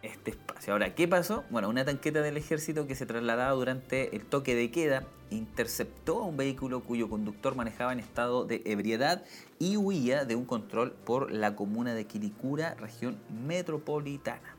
este 0.02 0.32
espacio. 0.32 0.74
Ahora, 0.74 0.96
¿qué 0.96 1.08
pasó? 1.08 1.44
Bueno, 1.50 1.70
una 1.70 1.86
tanqueta 1.86 2.22
del 2.22 2.38
ejército 2.38 2.88
que 2.88 2.96
se 2.96 3.06
trasladaba 3.06 3.52
durante 3.52 4.16
el 4.16 4.26
toque 4.26 4.56
de 4.56 4.72
queda 4.72 5.04
interceptó 5.32 6.20
a 6.20 6.26
un 6.26 6.38
vehículo 6.38 6.82
cuyo 6.82 7.10
conductor 7.10 7.56
manejaba 7.56 7.92
en 7.94 8.00
estado 8.00 8.46
de 8.46 8.62
ebriedad 8.66 9.24
y 9.60 9.78
huía 9.78 10.26
de 10.26 10.36
un 10.36 10.46
control 10.46 10.92
por 10.92 11.32
la 11.32 11.56
comuna 11.56 11.94
de 11.94 12.06
Quilicura, 12.06 12.76
región 12.76 13.18
metropolitana. 13.46 14.56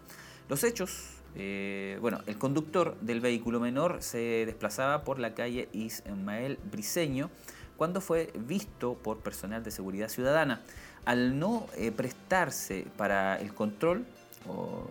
Los 0.48 0.64
hechos 0.64 1.16
eh, 1.38 1.98
bueno, 2.00 2.20
el 2.26 2.38
conductor 2.38 2.96
del 3.02 3.20
vehículo 3.20 3.60
menor 3.60 3.98
se 4.00 4.46
desplazaba 4.46 5.04
por 5.04 5.18
la 5.18 5.34
calle 5.34 5.68
Ismael 5.72 6.58
Briseño 6.70 7.30
cuando 7.76 8.00
fue 8.00 8.32
visto 8.38 8.94
por 8.94 9.18
personal 9.18 9.62
de 9.62 9.70
seguridad 9.70 10.08
ciudadana 10.08 10.62
al 11.06 11.38
no 11.38 11.66
eh, 11.76 11.90
prestarse 11.92 12.86
para 12.98 13.36
el 13.36 13.54
control, 13.54 14.04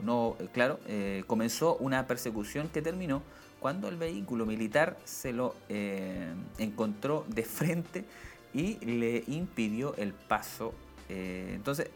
no, 0.03 0.36
claro, 0.51 0.82
comenzó 1.28 1.78
una 1.78 2.07
persecución 2.07 2.68
que 2.68 2.82
terminó 2.82 3.22
cuando 3.61 3.88
el 3.88 3.95
vehículo 3.95 4.45
militar 4.45 4.97
se 5.05 5.32
lo 5.32 5.55
encontró 6.57 7.24
de 7.30 7.43
frente 7.43 8.03
y 8.53 8.84
le 8.84 9.24
impidió 9.28 9.95
el 9.95 10.11
paso. 10.11 10.74
entonces, 11.07 11.89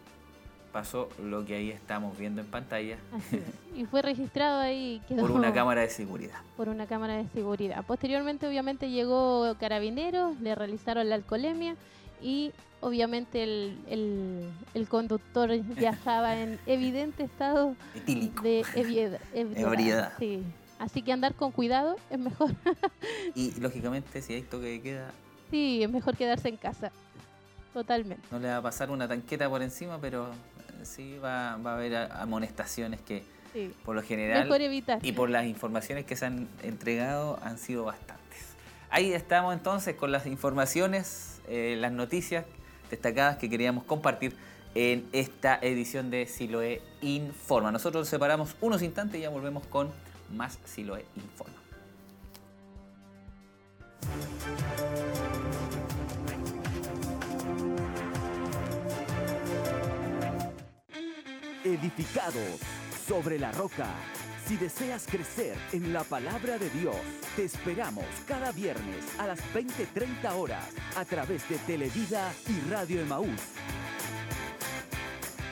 pasó 0.71 1.09
lo 1.23 1.45
que 1.45 1.55
ahí 1.55 1.69
estamos 1.71 2.17
viendo 2.17 2.41
en 2.41 2.47
pantalla. 2.47 2.97
Y 3.75 3.85
fue 3.85 4.01
registrado 4.01 4.59
ahí. 4.59 5.01
por 5.17 5.31
una 5.31 5.53
cámara 5.53 5.81
de 5.81 5.89
seguridad. 5.89 6.39
Por 6.57 6.67
una 6.67 6.85
cámara 6.85 7.15
de 7.15 7.27
seguridad. 7.29 7.85
Posteriormente, 7.85 8.45
obviamente, 8.45 8.89
llegó 8.89 9.55
Carabineros, 9.57 10.37
le 10.41 10.53
realizaron 10.53 11.07
la 11.07 11.15
alcoholemia 11.15 11.77
y 12.21 12.51
obviamente 12.81 13.43
el, 13.43 14.87
conductor 14.89 15.51
viajaba 15.75 16.37
en 16.41 16.59
evidente 16.65 17.23
estado 17.23 17.75
de 18.05 18.63
ebriedad. 19.35 20.13
Sí. 20.19 20.43
Así 20.79 21.01
que 21.01 21.11
andar 21.11 21.35
con 21.35 21.51
cuidado 21.51 21.97
es 22.09 22.17
mejor. 22.17 22.55
y 23.35 23.59
lógicamente, 23.59 24.21
si 24.21 24.33
hay 24.33 24.41
toque 24.43 24.67
de 24.67 24.81
queda. 24.81 25.11
Sí, 25.51 25.83
es 25.83 25.89
mejor 25.89 26.15
quedarse 26.15 26.47
en 26.47 26.55
casa. 26.55 26.91
Totalmente. 27.73 28.23
No 28.31 28.39
le 28.39 28.47
va 28.47 28.57
a 28.57 28.61
pasar 28.61 28.89
una 28.89 29.07
tanqueta 29.07 29.49
por 29.49 29.61
encima, 29.61 29.99
pero 29.99 30.29
sí 30.83 31.17
va, 31.17 31.51
a 31.51 31.73
haber 31.73 31.95
amonestaciones 31.95 33.01
que 33.01 33.23
por 33.83 33.95
lo 33.95 34.03
general 34.03 34.47
y 35.01 35.11
por 35.11 35.29
las 35.29 35.45
informaciones 35.45 36.05
que 36.05 36.15
se 36.15 36.25
han 36.25 36.47
entregado 36.63 37.39
han 37.43 37.57
sido 37.57 37.83
bastantes. 37.83 38.19
Ahí 38.89 39.11
estamos 39.11 39.53
entonces 39.53 39.95
con 39.95 40.11
las 40.11 40.25
informaciones, 40.25 41.28
eh, 41.49 41.75
las 41.79 41.91
noticias 41.91 42.45
destacadas 42.89 43.37
que 43.37 43.49
queríamos 43.49 43.83
compartir 43.83 44.35
en 44.75 45.07
esta 45.11 45.59
edición 45.61 46.09
de 46.09 46.25
Siloe 46.27 46.81
Informa. 47.01 47.71
Nosotros 47.71 48.07
separamos 48.07 48.55
unos 48.61 48.81
instantes 48.81 49.19
y 49.19 49.23
ya 49.23 49.29
volvemos 49.29 49.65
con 49.67 49.89
más 50.31 50.59
Siloe 50.65 51.05
Informa. 51.15 51.59
edificados 61.63 62.59
sobre 63.07 63.37
la 63.39 63.51
roca. 63.51 63.87
Si 64.49 64.57
deseas 64.57 65.05
crecer 65.05 65.55
en 65.73 65.93
la 65.93 66.03
palabra 66.03 66.57
de 66.57 66.71
Dios, 66.71 66.95
te 67.35 67.43
esperamos 67.43 68.05
cada 68.27 68.51
viernes 68.51 69.05
a 69.19 69.27
las 69.27 69.39
20:30 69.53 70.33
horas 70.33 70.65
a 70.95 71.05
través 71.05 71.47
de 71.49 71.59
Televida 71.59 72.33
y 72.47 72.67
Radio 72.67 72.99
Emaús. 72.99 73.39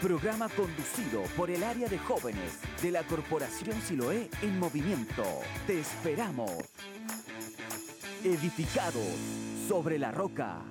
Programa 0.02 0.50
conducido 0.50 1.22
por 1.36 1.52
el 1.52 1.64
área 1.64 1.88
de 1.88 2.00
jóvenes 2.00 2.58
de 2.82 2.90
la 2.90 3.04
Corporación 3.04 3.80
Siloé 3.84 4.32
en 4.42 4.58
movimiento. 4.58 5.24
Te 5.68 5.80
esperamos. 5.80 6.54
Edificados 8.24 9.14
sobre 9.68 10.00
la 10.00 10.12
roca. 10.12 10.64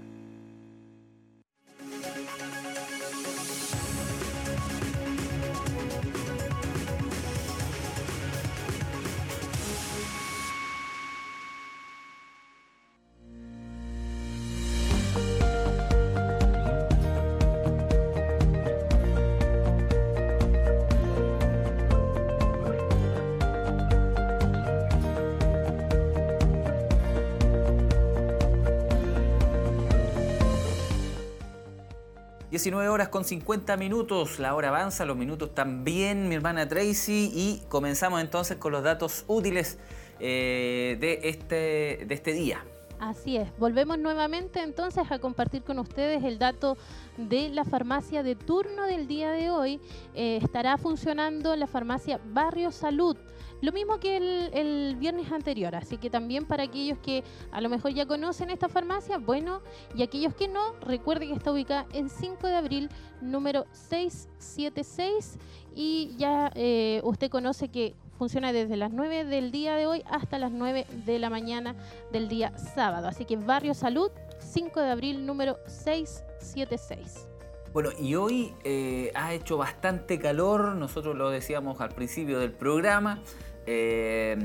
Horas 32.74 33.08
con 33.08 33.24
50 33.24 33.76
minutos, 33.76 34.38
la 34.38 34.54
hora 34.54 34.68
avanza, 34.68 35.04
los 35.04 35.16
minutos 35.16 35.54
también, 35.54 36.28
mi 36.28 36.34
hermana 36.34 36.68
Tracy, 36.68 37.30
y 37.32 37.62
comenzamos 37.68 38.20
entonces 38.20 38.56
con 38.56 38.72
los 38.72 38.82
datos 38.82 39.24
útiles 39.28 39.78
eh, 40.18 40.96
de, 41.00 41.20
este, 41.24 42.04
de 42.06 42.14
este 42.14 42.32
día. 42.32 42.64
Así 42.98 43.36
es, 43.36 43.48
volvemos 43.58 43.98
nuevamente 43.98 44.62
entonces 44.62 45.04
a 45.10 45.18
compartir 45.18 45.62
con 45.62 45.78
ustedes 45.78 46.24
el 46.24 46.38
dato 46.38 46.76
de 47.18 47.50
la 47.50 47.64
farmacia 47.64 48.22
de 48.22 48.34
turno 48.34 48.86
del 48.86 49.06
día 49.06 49.30
de 49.30 49.50
hoy. 49.50 49.80
Eh, 50.14 50.38
estará 50.42 50.76
funcionando 50.78 51.54
la 51.56 51.66
farmacia 51.66 52.18
Barrio 52.32 52.72
Salud. 52.72 53.16
Lo 53.60 53.72
mismo 53.72 53.98
que 53.98 54.16
el, 54.52 54.96
viernes 54.96 55.32
anterior, 55.32 55.74
así 55.74 55.96
que 55.96 56.10
también 56.10 56.44
para 56.44 56.64
aquellos 56.64 56.98
que 56.98 57.24
a 57.50 57.60
lo 57.60 57.68
mejor 57.68 57.92
ya 57.92 58.06
conocen 58.06 58.50
esta 58.50 58.68
farmacia, 58.68 59.18
bueno, 59.18 59.62
y 59.94 60.02
aquellos 60.02 60.34
que 60.34 60.48
no, 60.48 60.74
recuerde 60.80 61.26
que 61.26 61.32
está 61.32 61.52
ubicada 61.52 61.86
en 61.92 62.08
5 62.08 62.46
de 62.46 62.54
abril, 62.54 62.90
número 63.20 63.66
676, 63.72 65.38
y 65.74 66.14
ya 66.16 66.50
eh, 66.54 67.00
usted 67.04 67.30
conoce 67.30 67.68
que 67.68 67.94
funciona 68.18 68.52
desde 68.52 68.76
las 68.76 68.92
9 68.92 69.24
del 69.24 69.50
día 69.50 69.76
de 69.76 69.86
hoy 69.86 70.02
hasta 70.06 70.38
las 70.38 70.50
9 70.50 70.86
de 71.04 71.18
la 71.18 71.30
mañana 71.30 71.74
del 72.12 72.28
día 72.28 72.56
sábado. 72.56 73.08
Así 73.08 73.24
que 73.24 73.36
Barrio 73.36 73.74
Salud, 73.74 74.10
5 74.38 74.80
de 74.80 74.90
abril, 74.90 75.26
número 75.26 75.58
676. 75.66 77.28
Bueno, 77.72 77.90
y 78.00 78.14
hoy 78.14 78.54
eh, 78.64 79.12
ha 79.14 79.34
hecho 79.34 79.58
bastante 79.58 80.18
calor, 80.18 80.76
nosotros 80.76 81.14
lo 81.14 81.28
decíamos 81.28 81.78
al 81.82 81.90
principio 81.90 82.38
del 82.38 82.52
programa, 82.52 83.20
eh, 83.66 84.36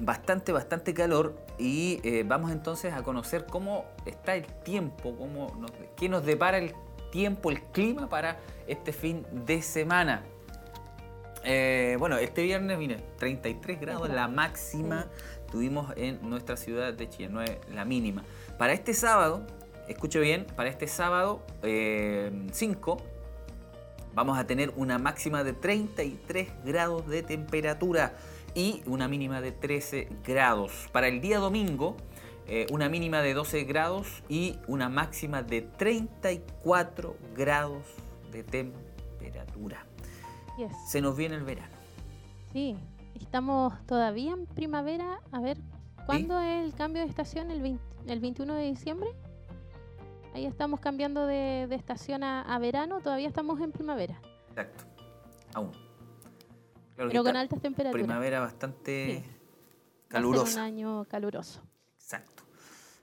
bastante, 0.00 0.52
bastante 0.52 0.92
calor 0.94 1.34
y 1.58 2.00
eh, 2.02 2.24
vamos 2.26 2.50
entonces 2.50 2.92
a 2.92 3.02
conocer 3.02 3.46
cómo 3.46 3.84
está 4.04 4.34
el 4.34 4.46
tiempo, 4.46 5.16
cómo 5.16 5.52
qué 5.96 6.08
nos 6.08 6.24
depara 6.24 6.58
el 6.58 6.74
tiempo, 7.10 7.50
el 7.50 7.62
clima 7.62 8.08
para 8.08 8.38
este 8.66 8.92
fin 8.92 9.24
de 9.46 9.62
semana. 9.62 10.24
bueno, 11.98 12.16
este 12.18 12.42
viernes, 12.42 12.78
mire, 12.78 12.96
33 13.18 13.80
grados, 13.80 14.08
la 14.08 14.28
máxima 14.28 15.06
tuvimos 15.54 15.92
en 15.96 16.18
nuestra 16.28 16.56
ciudad 16.56 16.92
de 16.92 17.08
Chile, 17.08 17.28
no 17.28 17.40
es 17.40 17.56
la 17.72 17.84
mínima. 17.84 18.24
Para 18.58 18.72
este 18.72 18.92
sábado, 18.92 19.46
escuche 19.86 20.18
bien, 20.18 20.46
para 20.56 20.68
este 20.68 20.88
sábado 20.88 21.42
5 21.62 21.62
eh, 21.62 23.04
vamos 24.14 24.36
a 24.36 24.48
tener 24.48 24.72
una 24.76 24.98
máxima 24.98 25.44
de 25.44 25.52
33 25.52 26.48
grados 26.64 27.06
de 27.06 27.22
temperatura 27.22 28.14
y 28.54 28.82
una 28.86 29.08
mínima 29.08 29.40
de 29.40 29.52
13 29.52 30.08
grados. 30.24 30.88
Para 30.92 31.08
el 31.08 31.20
día 31.20 31.38
domingo, 31.38 31.96
eh, 32.46 32.66
una 32.72 32.88
mínima 32.88 33.20
de 33.20 33.34
12 33.34 33.64
grados 33.64 34.22
y 34.28 34.56
una 34.66 34.88
máxima 34.88 35.42
de 35.42 35.62
34 35.62 37.16
grados 37.34 37.82
de 38.30 38.42
temperatura. 38.42 39.86
Se 40.86 41.00
nos 41.00 41.16
viene 41.16 41.34
el 41.34 41.42
verano. 41.42 41.74
Sí, 42.52 42.76
estamos 43.20 43.74
todavía 43.86 44.32
en 44.32 44.46
primavera. 44.46 45.20
A 45.32 45.40
ver, 45.40 45.58
¿cuándo 46.06 46.38
es 46.40 46.64
el 46.64 46.74
cambio 46.74 47.02
de 47.02 47.08
estación? 47.08 47.50
¿El, 47.50 47.78
¿El 48.06 48.20
21 48.20 48.54
de 48.54 48.62
diciembre? 48.62 49.10
Ahí 50.34 50.46
estamos 50.46 50.80
cambiando 50.80 51.26
de, 51.26 51.64
estación 51.70 52.24
a, 52.24 52.58
verano, 52.58 53.00
todavía 53.00 53.28
estamos 53.28 53.60
en 53.60 53.70
primavera. 53.70 54.20
Exacto, 54.50 54.84
aún. 55.54 55.70
Pero 56.96 57.22
con 57.22 57.36
altas 57.36 57.60
temperaturas. 57.60 58.04
Primavera 58.04 58.40
bastante 58.40 59.24
calurosa. 60.08 60.60
un 60.60 60.64
año 60.64 61.04
caluroso. 61.04 61.60
Exacto. 61.96 62.44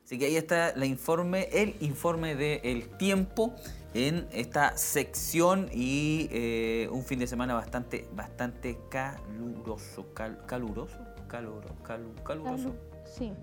Así 0.04 0.18
que 0.18 0.26
ahí 0.26 0.36
está 0.36 0.74
la 0.76 0.86
informe, 0.86 1.48
el 1.52 1.76
informe 1.80 2.36
del 2.36 2.90
tiempo 2.98 3.56
en 3.94 4.28
esta 4.32 4.78
sección 4.78 5.70
y 5.74 6.28
eh, 6.32 6.90
un 6.92 7.04
fin 7.04 7.20
de 7.20 7.28
semana 7.28 7.54
bastante, 7.54 8.08
bastante 8.14 8.78
caluroso. 8.90 10.14
caluroso, 10.14 10.98
caluroso, 11.28 11.76
caluroso. 12.24 12.76
Sí. 13.06 13.34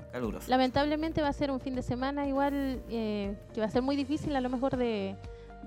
Lamentablemente 0.46 1.20
va 1.20 1.28
a 1.28 1.32
ser 1.32 1.50
un 1.50 1.60
fin 1.60 1.74
de 1.74 1.82
semana 1.82 2.26
igual 2.26 2.82
eh, 2.88 3.36
que 3.52 3.60
va 3.60 3.66
a 3.66 3.70
ser 3.70 3.82
muy 3.82 3.96
difícil 3.96 4.34
a 4.34 4.40
lo 4.40 4.48
mejor 4.48 4.76
de, 4.76 5.16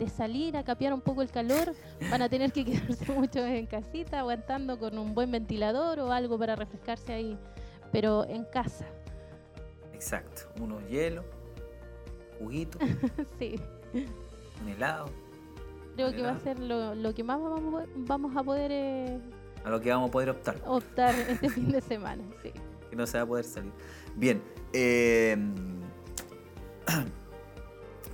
salir 0.10 0.58
a 0.58 0.64
capear 0.64 0.94
un 0.94 1.02
poco 1.02 1.22
el 1.22 1.30
calor. 1.30 1.74
Van 2.10 2.22
a 2.22 2.30
tener 2.30 2.52
que 2.52 2.66
quedarse 2.66 3.12
mucho 3.12 3.46
en 3.46 3.66
casita 3.66 4.20
aguantando 4.20 4.80
con 4.80 4.98
un 4.98 5.14
buen 5.14 5.32
ventilador 5.32 6.00
o 6.00 6.12
algo 6.12 6.38
para 6.38 6.56
refrescarse 6.56 7.14
ahí, 7.14 7.38
pero 7.92 8.26
en 8.28 8.46
casa. 8.46 8.86
Exacto, 9.94 10.44
unos 10.60 10.88
hielos, 10.88 11.26
juguitos. 12.40 12.82
sí. 13.40 13.60
Un 14.62 14.70
helado. 14.70 15.10
Creo 15.96 16.12
que 16.12 16.22
va 16.22 16.32
a 16.32 16.40
ser 16.40 16.58
lo, 16.60 17.14
que 17.14 17.24
más 17.24 17.40
vamos, 17.96 18.36
a 18.36 18.44
poder... 18.44 18.72
Eh, 18.72 19.20
a 19.64 19.70
lo 19.70 19.82
que 19.82 19.90
vamos 19.90 20.10
a 20.10 20.12
poder 20.12 20.30
optar. 20.30 20.58
Optar 20.66 21.14
este 21.30 21.50
fin 21.50 21.72
de 21.72 21.82
semana, 21.82 22.24
sí 22.42 22.52
que 22.92 22.98
no 22.98 23.08
se 23.08 23.18
va 23.18 23.24
a 23.24 23.26
poder 23.26 23.46
salir. 23.46 23.72
Bien. 24.16 24.44
Eh, 24.74 25.36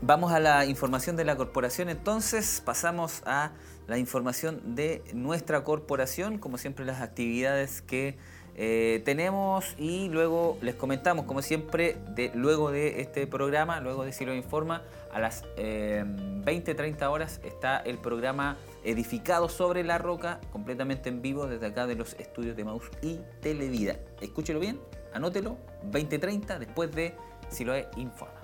Vamos 0.02 0.32
a 0.32 0.40
la 0.40 0.66
información 0.66 1.16
de 1.16 1.26
la 1.26 1.36
corporación 1.36 1.90
entonces, 1.90 2.62
pasamos 2.64 3.24
a 3.26 3.52
la 3.88 3.98
información 3.98 4.76
de 4.76 5.04
nuestra 5.14 5.64
corporación, 5.64 6.38
como 6.38 6.60
siempre 6.60 6.86
las 6.86 7.02
actividades 7.02 7.82
que 7.82 8.16
eh, 8.56 9.02
tenemos 9.06 9.76
y 9.80 10.10
luego 10.10 10.60
les 10.62 10.76
comentamos, 10.76 11.26
como 11.26 11.42
siempre, 11.42 11.98
luego 12.36 12.72
de 12.72 13.02
este 13.02 13.26
programa, 13.26 13.80
luego 13.80 14.06
de 14.06 14.12
Si 14.12 14.24
lo 14.24 14.36
informa, 14.36 14.84
a 15.12 15.20
las 15.20 15.44
20-30 15.56 17.02
eh, 17.02 17.06
horas 17.06 17.42
está 17.44 17.78
el 17.78 17.98
programa 17.98 18.58
Edificado 18.84 19.50
sobre 19.50 19.84
la 19.84 19.98
Roca, 19.98 20.40
completamente 20.52 21.10
en 21.10 21.24
vivo 21.24 21.48
desde 21.48 21.66
acá 21.66 21.88
de 21.88 21.96
los 21.96 22.14
estudios 22.20 22.56
de 22.56 22.66
Maus 22.66 22.84
y 23.02 23.20
Televida. 23.42 23.98
Escúchelo 24.22 24.60
bien, 24.60 24.80
anótelo, 25.12 25.58
20-30 25.92 26.60
después 26.60 26.92
de 26.92 27.16
Si 27.50 27.66
lo 27.66 27.76
informa. 27.96 28.37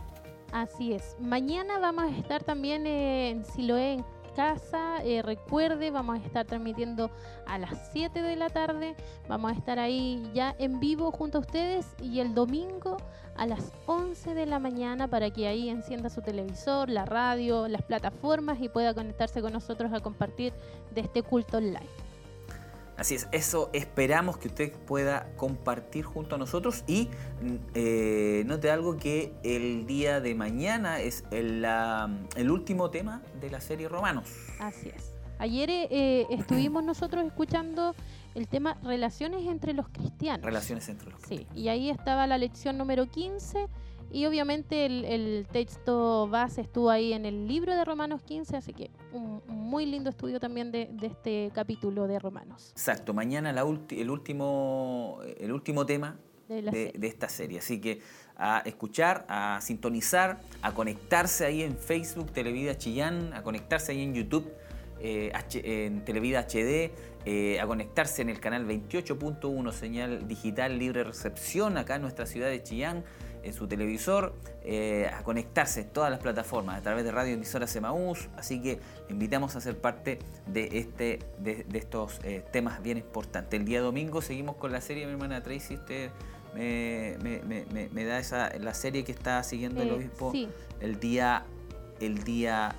Así 0.54 0.94
es. 0.94 1.18
Mañana 1.20 1.80
vamos 1.80 2.04
a 2.04 2.16
estar 2.16 2.44
también 2.44 2.86
en 2.86 3.44
Siloé 3.44 3.94
en 3.94 4.06
casa. 4.36 5.04
Eh, 5.04 5.24
recuerde, 5.24 5.90
vamos 5.90 6.20
a 6.20 6.24
estar 6.24 6.46
transmitiendo 6.46 7.10
a 7.48 7.58
las 7.58 7.90
7 7.92 8.22
de 8.22 8.36
la 8.36 8.52
tarde. 8.52 8.96
Vamos 9.28 9.52
a 9.52 9.56
estar 9.56 9.80
ahí 9.80 10.30
ya 10.36 10.56
en 10.60 10.80
vivo 10.80 11.12
junto 11.12 11.40
a 11.40 11.42
ustedes 11.42 11.88
y 12.00 12.20
el 12.20 12.36
domingo 12.36 12.98
a 13.36 13.48
las 13.48 13.74
11 13.88 14.36
de 14.36 14.46
la 14.46 14.60
mañana 14.60 15.08
para 15.08 15.32
que 15.32 15.48
ahí 15.48 15.70
encienda 15.70 16.12
su 16.12 16.22
televisor, 16.22 16.88
la 16.88 17.06
radio, 17.06 17.68
las 17.68 17.82
plataformas 17.82 18.62
y 18.62 18.70
pueda 18.70 18.94
conectarse 18.94 19.42
con 19.42 19.54
nosotros 19.54 19.92
a 19.92 20.02
compartir 20.02 20.54
de 20.94 21.02
este 21.02 21.24
culto 21.24 21.58
online. 21.58 22.03
Así 22.98 23.16
es, 23.16 23.28
eso 23.32 23.70
esperamos 23.74 24.38
que 24.38 24.48
usted 24.48 24.72
pueda 24.72 25.28
compartir 25.36 26.06
junto 26.06 26.36
a 26.36 26.38
nosotros 26.38 26.84
y 26.88 27.10
eh, 27.74 28.44
note 28.46 28.70
algo 28.70 28.98
que 28.98 29.34
el 29.44 29.88
día 29.88 30.22
de 30.22 30.36
mañana 30.36 31.00
es 31.00 31.24
el, 31.32 31.66
el, 32.36 32.52
último 32.52 32.92
tema 32.92 33.22
de 33.42 33.50
la 33.50 33.62
serie 33.62 33.90
Romanos. 33.90 34.30
Así 34.60 34.90
es. 34.90 35.14
Ayer 35.40 35.70
eh, 35.72 36.28
estuvimos 36.30 36.84
nosotros 36.84 37.26
escuchando 37.26 37.96
el 38.36 38.48
tema 38.48 38.78
relaciones 38.84 39.48
entre 39.48 39.74
los 39.74 39.90
cristianos. 39.90 40.46
Relaciones 40.46 40.88
entre 40.88 41.10
los 41.10 41.20
cristianos. 41.20 41.48
Sí, 41.54 41.60
y 41.60 41.68
ahí 41.70 41.90
estaba 41.90 42.28
la 42.28 42.38
lección 42.38 42.78
número 42.78 43.10
15 43.10 43.68
y 44.14 44.28
obviamente 44.28 44.86
el, 44.86 45.48
texto 45.52 46.28
base 46.28 46.62
estuvo 46.62 46.92
ahí 46.92 47.14
en 47.14 47.26
el 47.26 47.48
libro 47.48 47.76
de 47.76 47.84
Romanos 47.84 48.22
15, 48.22 48.58
así 48.58 48.72
que 48.72 48.92
un, 49.12 49.42
muy 49.48 49.88
lindo 49.88 50.12
estudio 50.12 50.40
también 50.40 50.72
de, 50.72 50.88
este 51.02 51.52
capítulo 51.54 52.08
de 52.08 52.20
Romanos. 52.20 52.70
Exacto, 52.74 53.14
mañana 53.16 53.52
la 53.52 53.62
el, 53.62 54.10
último, 54.12 55.20
el 55.40 55.52
último 55.52 55.88
tema 55.88 56.20
de, 56.48 56.94
esta 57.02 57.28
serie. 57.28 57.58
Así 57.58 57.82
que 57.82 58.02
a 58.38 58.60
escuchar, 58.60 59.26
a 59.28 59.60
sintonizar, 59.62 60.42
a 60.62 60.74
conectarse 60.76 61.46
ahí 61.46 61.64
en 61.64 61.76
Facebook, 61.76 62.32
Televida 62.32 62.78
Chillán, 62.78 63.34
a 63.34 63.42
conectarse 63.42 63.94
ahí 63.94 64.04
en 64.04 64.14
YouTube, 64.14 64.54
eh, 65.00 65.32
en 65.56 66.06
Televida 66.06 66.42
HD, 66.48 66.92
eh, 67.26 67.60
a 67.60 67.66
conectarse 67.66 68.22
en 68.22 68.30
el 68.30 68.40
canal 68.40 68.68
28.1, 68.68 69.72
señal 69.72 70.28
digital 70.28 70.78
libre 70.78 71.04
recepción 71.04 71.78
acá 71.78 71.96
en 71.96 72.04
nuestra 72.04 72.28
ciudad 72.28 72.50
de 72.50 72.62
Chillán 72.62 73.04
en 73.44 73.54
su 73.54 73.68
televisor, 73.68 74.34
eh, 74.64 75.10
a 75.14 75.24
conectarse 75.24 75.82
en 75.82 75.90
todas 75.90 76.10
las 76.10 76.20
plataformas 76.20 76.80
a 76.80 76.82
través 76.82 77.04
de 77.04 77.12
Radio 77.12 77.34
Emisora 77.34 77.68
Semaús. 77.68 78.30
Así 78.38 78.62
que 78.62 78.80
invitamos 79.10 79.56
a 79.56 79.62
ser 79.62 79.78
parte 79.78 80.20
de, 80.48 80.70
este, 80.80 81.20
de, 81.40 81.66
estos 81.74 82.20
eh, 82.24 82.44
temas 82.52 82.82
bien 82.82 82.98
importantes. 82.98 83.60
El 83.60 83.66
día 83.66 83.82
domingo 83.82 84.22
seguimos 84.22 84.56
con 84.56 84.72
la 84.72 84.82
serie, 84.82 85.06
mi 85.06 85.12
hermana 85.12 85.44
Tracy. 85.44 85.76
Usted 85.76 86.12
me, 86.56 88.06
da 88.06 88.20
esa, 88.20 88.58
la 88.60 88.74
serie 88.74 89.04
que 89.04 89.12
está 89.12 89.44
siguiendo 89.44 89.82
el 89.82 89.90
eh, 89.90 89.94
obispo 89.94 90.32
el, 90.80 91.00
día, 91.00 91.46
el 92.00 92.24
día 92.24 92.76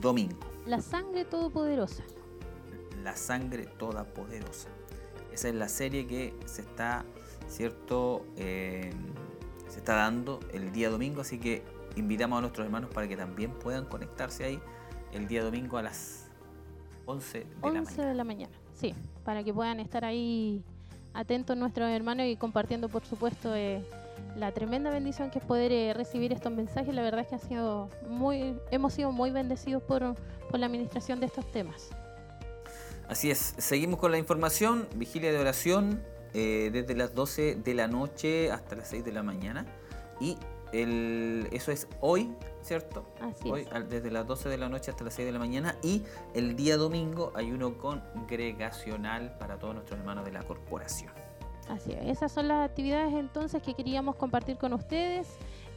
domingo. 0.00 0.38
La 0.66 0.80
sangre 0.80 1.24
todopoderosa. 1.24 2.04
La 3.02 3.16
sangre 3.16 3.66
todopoderosa. 3.78 4.68
Esa 5.32 5.48
es 5.48 5.54
la 5.56 5.68
serie 5.68 6.06
que 6.06 6.32
se 6.46 6.62
está, 6.62 7.04
¿cierto? 7.48 8.24
Se 9.74 9.80
está 9.80 9.96
dando 9.96 10.38
el 10.52 10.72
día 10.72 10.88
domingo, 10.88 11.20
así 11.20 11.36
que 11.40 11.64
invitamos 11.96 12.38
a 12.38 12.42
nuestros 12.42 12.64
hermanos 12.64 12.90
para 12.94 13.08
que 13.08 13.16
también 13.16 13.50
puedan 13.50 13.86
conectarse 13.86 14.44
ahí 14.44 14.60
el 15.12 15.26
día 15.26 15.42
domingo 15.42 15.78
a 15.78 15.82
las 15.82 16.28
11 17.06 17.38
de 17.40 17.44
la 17.60 17.72
mañana. 17.72 18.06
de 18.06 18.14
la 18.14 18.24
mañana, 18.24 18.52
sí, 18.72 18.94
para 19.24 19.42
que 19.42 19.52
puedan 19.52 19.80
estar 19.80 20.04
ahí 20.04 20.62
atentos 21.12 21.56
nuestros 21.56 21.90
hermanos 21.90 22.26
y 22.28 22.36
compartiendo, 22.36 22.88
por 22.88 23.04
supuesto, 23.04 23.52
eh, 23.56 23.84
la 24.36 24.52
tremenda 24.52 24.90
bendición 24.90 25.32
que 25.32 25.40
es 25.40 25.44
poder 25.44 25.72
eh, 25.72 25.92
recibir 25.92 26.32
estos 26.32 26.52
mensajes. 26.52 26.94
La 26.94 27.02
verdad 27.02 27.22
es 27.22 27.26
que 27.26 27.34
ha 27.34 27.38
sido 27.40 27.90
muy, 28.08 28.56
hemos 28.70 28.94
sido 28.94 29.10
muy 29.10 29.32
bendecidos 29.32 29.82
por, 29.82 30.14
por 30.50 30.60
la 30.60 30.66
administración 30.66 31.18
de 31.18 31.26
estos 31.26 31.50
temas. 31.50 31.90
Así 33.08 33.28
es, 33.28 33.56
seguimos 33.58 33.98
con 33.98 34.12
la 34.12 34.18
información, 34.18 34.86
vigilia 34.94 35.32
de 35.32 35.38
oración, 35.40 36.00
eh, 36.34 36.70
desde 36.72 36.94
las 36.94 37.14
12 37.14 37.56
de 37.56 37.74
la 37.74 37.88
noche 37.88 38.50
hasta 38.50 38.76
las 38.76 38.88
6 38.88 39.04
de 39.04 39.12
la 39.12 39.22
mañana. 39.22 39.66
Y 40.20 40.36
el, 40.72 41.48
eso 41.52 41.70
es 41.70 41.88
hoy, 42.00 42.32
¿cierto? 42.62 43.06
Así 43.20 43.50
hoy, 43.50 43.62
es. 43.72 43.88
desde 43.88 44.10
las 44.10 44.26
12 44.26 44.48
de 44.48 44.58
la 44.58 44.68
noche 44.68 44.90
hasta 44.90 45.04
las 45.04 45.14
6 45.14 45.26
de 45.26 45.32
la 45.32 45.38
mañana. 45.38 45.76
Y 45.82 46.02
el 46.34 46.56
día 46.56 46.76
domingo 46.76 47.32
hay 47.34 47.52
uno 47.52 47.78
congregacional 47.78 49.36
para 49.38 49.58
todos 49.58 49.74
nuestros 49.74 50.00
hermanos 50.00 50.24
de 50.24 50.32
la 50.32 50.42
corporación. 50.42 51.12
Así 51.68 51.92
es. 51.92 52.06
Esas 52.06 52.32
son 52.32 52.48
las 52.48 52.68
actividades 52.68 53.14
entonces 53.14 53.62
que 53.62 53.74
queríamos 53.74 54.16
compartir 54.16 54.56
con 54.58 54.72
ustedes. 54.72 55.28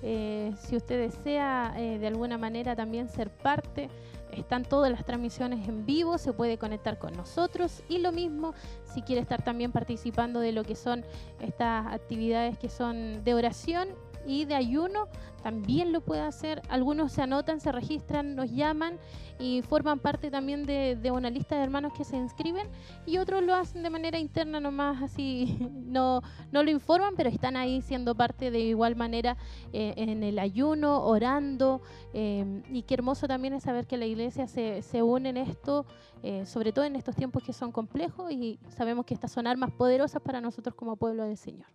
Eh, 0.03 0.53
si 0.59 0.75
usted 0.75 0.99
desea 0.99 1.73
eh, 1.77 1.97
de 1.97 2.07
alguna 2.07 2.37
manera 2.37 2.75
también 2.75 3.09
ser 3.09 3.29
parte, 3.29 3.89
están 4.31 4.63
todas 4.63 4.91
las 4.91 5.05
transmisiones 5.05 5.67
en 5.67 5.85
vivo, 5.85 6.17
se 6.17 6.33
puede 6.33 6.57
conectar 6.57 6.97
con 6.97 7.13
nosotros 7.13 7.83
y 7.89 7.99
lo 7.99 8.11
mismo 8.11 8.53
si 8.83 9.01
quiere 9.01 9.21
estar 9.21 9.41
también 9.43 9.71
participando 9.71 10.39
de 10.39 10.51
lo 10.51 10.63
que 10.63 10.75
son 10.75 11.05
estas 11.39 11.87
actividades 11.87 12.57
que 12.57 12.69
son 12.69 13.23
de 13.23 13.33
oración 13.33 13.89
y 14.25 14.45
de 14.45 14.55
ayuno 14.55 15.07
también 15.41 15.93
lo 15.93 16.01
puede 16.01 16.21
hacer. 16.21 16.61
Algunos 16.67 17.13
se 17.13 17.21
anotan, 17.21 17.61
se 17.61 17.71
registran, 17.71 18.35
nos 18.35 18.51
llaman 18.51 18.97
y 19.39 19.61
forman 19.61 19.99
parte 19.99 20.31
también 20.31 20.65
de, 20.65 20.97
una 21.11 21.29
lista 21.29 21.55
de 21.55 21.63
hermanos 21.63 21.93
que 21.93 22.03
se 22.03 22.17
inscriben 22.17 22.67
y 23.05 23.17
otros 23.17 23.43
lo 23.43 23.55
hacen 23.55 23.83
de 23.83 23.89
manera 23.89 24.19
interna 24.19 24.59
nomás, 24.59 25.01
así 25.01 25.57
no, 25.73 26.21
no 26.51 26.63
lo 26.63 26.71
informan, 26.71 27.15
pero 27.15 27.29
están 27.29 27.55
ahí 27.55 27.81
siendo 27.81 28.15
parte 28.15 28.51
de 28.51 28.59
igual 28.59 28.95
manera 28.95 29.37
eh, 29.73 29.93
en 29.97 30.23
el 30.23 30.39
ayuno, 30.39 31.03
orando 31.03 31.81
eh, 32.13 32.63
y 32.71 32.83
qué 32.83 32.95
hermoso 32.95 33.27
también 33.27 33.53
es 33.53 33.63
saber 33.63 33.87
que 33.87 33.97
la 33.97 34.05
iglesia 34.05 34.47
se, 34.47 34.81
se 34.81 35.01
une 35.03 35.29
en 35.29 35.37
esto, 35.37 35.85
eh, 36.23 36.45
sobre 36.45 36.71
todo 36.71 36.85
en 36.85 36.95
estos 36.95 37.15
tiempos 37.15 37.43
que 37.43 37.53
son 37.53 37.71
complejos 37.71 38.31
y 38.31 38.59
sabemos 38.69 39.05
que 39.05 39.13
estas 39.13 39.31
son 39.31 39.47
armas 39.47 39.71
poderosas 39.71 40.21
para 40.21 40.41
nosotros 40.41 40.75
como 40.75 40.95
pueblo 40.95 41.23
del 41.23 41.37
Señor. 41.37 41.67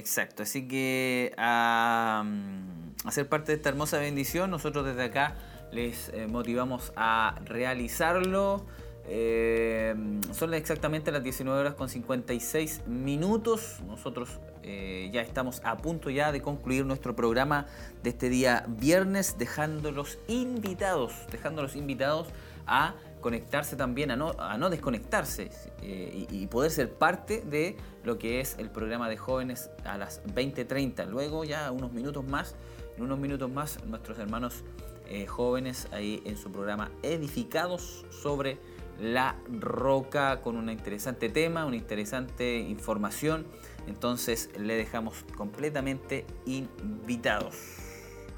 Exacto, 0.00 0.44
así 0.44 0.66
que 0.66 1.34
a, 1.36 2.22
mm, 2.24 3.10
ser 3.10 3.28
parte 3.28 3.52
de 3.52 3.56
esta 3.56 3.68
hermosa 3.68 3.98
bendición, 3.98 4.50
nosotros 4.50 4.86
desde 4.86 5.04
acá 5.04 5.36
les 5.72 6.08
eh, 6.10 6.26
motivamos 6.26 6.92
a 6.96 7.40
realizarlo. 7.44 8.64
Eh, 9.06 9.94
son 10.32 10.54
exactamente 10.54 11.10
las 11.10 11.22
19 11.22 11.58
horas 11.58 11.74
con 11.74 11.88
56 11.88 12.86
minutos. 12.86 13.80
Nosotros 13.86 14.38
eh, 14.62 15.10
ya 15.12 15.22
estamos 15.22 15.62
a 15.64 15.78
punto 15.78 16.10
ya 16.10 16.32
de 16.32 16.42
concluir 16.42 16.84
nuestro 16.84 17.16
programa 17.16 17.66
de 18.02 18.10
este 18.10 18.28
día 18.28 18.64
viernes, 18.68 19.36
dejándolos 19.38 20.18
invitados, 20.28 21.12
dejándolos 21.30 21.76
invitados 21.76 22.28
a 22.66 22.94
conectarse 23.20 23.76
también, 23.76 24.10
a 24.10 24.16
no, 24.16 24.70
desconectarse 24.70 25.50
eh, 25.82 26.26
y, 26.30 26.46
poder 26.46 26.70
ser 26.70 26.92
parte 26.92 27.42
de 27.42 27.76
lo 28.04 28.18
que 28.18 28.40
es 28.40 28.56
el 28.58 28.70
programa 28.70 29.08
de 29.08 29.16
jóvenes 29.16 29.70
a 29.84 29.98
las 29.98 30.22
20.30. 30.24 31.06
Luego 31.06 31.44
ya 31.44 31.70
unos 31.70 31.92
minutos 31.92 32.24
más, 32.24 32.54
en 32.96 33.02
unos 33.04 33.18
minutos 33.18 33.50
más 33.50 33.82
nuestros 33.84 34.18
hermanos 34.18 34.62
eh, 35.10 35.26
jóvenes 35.26 35.88
ahí 35.92 36.22
en 36.24 36.36
su 36.36 36.52
programa 36.52 36.90
Edificados 37.02 38.06
sobre 38.10 38.58
la 39.00 39.34
roca 39.50 40.40
con 40.40 40.56
un 40.56 40.70
interesante 40.70 41.28
tema, 41.28 41.66
una 41.66 41.76
interesante 41.76 42.58
información. 42.58 43.44
Entonces 43.88 44.50
le 44.56 44.76
dejamos 44.76 45.24
completamente 45.36 46.24
invitados 46.46 47.56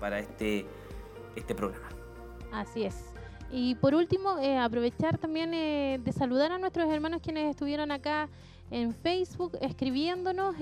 para 0.00 0.18
este, 0.20 0.64
este 1.36 1.54
programa. 1.54 1.88
Así 2.52 2.84
es. 2.84 2.96
Y 3.50 3.74
por 3.74 3.94
último, 3.94 4.38
eh, 4.38 4.56
aprovechar 4.56 5.18
también 5.18 5.52
eh, 5.52 6.00
de 6.02 6.12
saludar 6.12 6.52
a 6.52 6.58
nuestros 6.58 6.90
hermanos 6.90 7.20
quienes 7.22 7.50
estuvieron 7.50 7.90
acá 7.90 8.30
en 8.70 8.94
Facebook 8.94 9.58
escribiéndonos, 9.60 10.56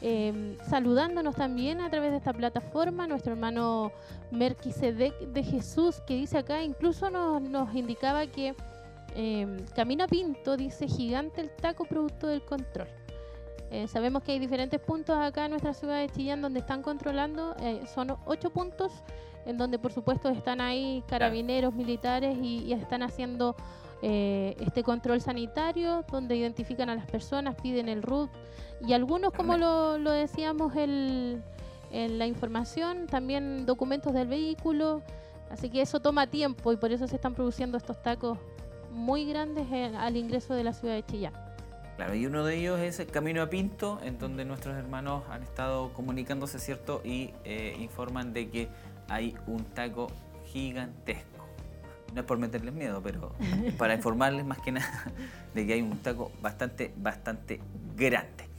em, 0.00 0.56
saludándonos 0.68 1.34
también 1.34 1.80
a 1.80 1.90
través 1.90 2.10
de 2.10 2.18
esta 2.18 2.32
plataforma. 2.32 3.06
Nuestro 3.06 3.32
hermano 3.32 3.92
Merquisedec 4.30 5.18
de 5.18 5.42
Jesús, 5.42 6.00
que 6.06 6.14
dice 6.14 6.38
acá, 6.38 6.62
incluso 6.62 7.10
nos, 7.10 7.42
nos 7.42 7.74
indicaba 7.74 8.26
que 8.26 8.54
em, 9.14 9.64
Camina 9.74 10.06
Pinto 10.06 10.56
dice 10.56 10.86
gigante 10.86 11.40
el 11.40 11.50
taco 11.50 11.84
producto 11.84 12.26
del 12.26 12.42
control. 12.42 12.88
Eh, 13.70 13.86
sabemos 13.86 14.24
que 14.24 14.32
hay 14.32 14.40
diferentes 14.40 14.80
puntos 14.80 15.16
acá 15.16 15.44
en 15.44 15.52
nuestra 15.52 15.72
ciudad 15.74 16.00
de 16.00 16.08
Chillán 16.08 16.42
donde 16.42 16.58
están 16.58 16.82
controlando, 16.82 17.54
eh, 17.60 17.82
son 17.94 18.16
ocho 18.26 18.50
puntos 18.50 18.92
en 19.46 19.56
donde 19.58 19.78
por 19.78 19.92
supuesto 19.92 20.28
están 20.28 20.60
ahí 20.60 21.04
carabineros, 21.06 21.72
militares 21.72 22.36
y, 22.42 22.72
están 22.72 23.02
haciendo 23.02 23.54
eh, 24.02 24.56
este 24.60 24.82
control 24.82 25.20
sanitario, 25.20 26.04
donde 26.10 26.36
identifican 26.36 26.90
a 26.90 26.96
las 26.96 27.06
personas, 27.06 27.54
piden 27.62 27.88
el 27.88 28.02
RUT 28.02 28.30
y 28.86 28.92
algunos, 28.92 29.32
como 29.32 29.56
lo, 29.56 29.98
decíamos 30.10 30.74
en 30.76 31.42
la 31.90 32.26
información, 32.26 33.06
también 33.06 33.66
documentos 33.66 34.12
del 34.14 34.28
vehículo, 34.28 35.02
así 35.50 35.70
que 35.70 35.82
eso 35.82 36.00
toma 36.00 36.26
tiempo 36.26 36.72
y 36.72 36.76
por 36.76 36.92
eso 36.92 37.06
se 37.06 37.16
están 37.16 37.34
produciendo 37.34 37.76
estos 37.76 38.02
tacos 38.02 38.38
muy 38.90 39.24
grandes 39.24 39.66
al 39.96 40.16
ingreso 40.16 40.54
de 40.54 40.64
la 40.64 40.72
ciudad 40.72 40.94
de 40.94 41.04
Chillán. 41.04 41.32
Claro, 41.96 42.14
y 42.14 42.24
uno 42.24 42.44
de 42.44 42.56
ellos 42.56 42.80
es 42.80 42.98
el 42.98 43.08
Camino 43.08 43.42
a 43.42 43.50
Pinto, 43.50 44.00
en 44.02 44.18
donde 44.18 44.44
nuestros 44.46 44.74
hermanos 44.76 45.22
han 45.28 45.42
estado 45.42 45.92
comunicándose, 45.92 46.58
¿cierto? 46.58 47.02
Y 47.04 47.34
eh, 47.44 47.76
informan 47.78 48.32
de 48.32 48.48
que 48.48 48.68
hay 49.08 49.36
un 49.46 49.64
taco 49.64 50.06
gigantesco. 50.46 51.46
No 52.14 52.22
es 52.22 52.26
por 52.26 52.38
meterles 52.38 52.72
miedo, 52.72 53.02
pero 53.02 53.34
para 53.78 53.94
informarles 53.94 54.46
más 54.46 54.58
que 54.60 54.72
nada 54.72 55.12
de 55.54 55.66
que 55.66 55.74
hay 55.74 55.82
un 55.82 55.98
taco 55.98 56.32
bastante, 56.40 56.92
bastante 56.96 57.60
grande. 57.96 58.49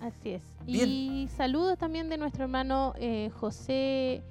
Así 0.00 0.30
es. 0.30 0.42
Y 0.66 1.28
saludos 1.36 1.78
también 1.78 2.08
de 2.08 2.16
nuestro 2.16 2.44
hermano 2.44 2.94
eh, 2.98 3.30
José 3.38 4.22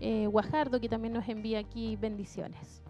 eh, 0.00 0.26
Guajardo, 0.26 0.80
que 0.80 0.88
también 0.88 1.12
nos 1.12 1.28
envía 1.28 1.58
aquí 1.58 1.96
bendiciones. 1.96 2.82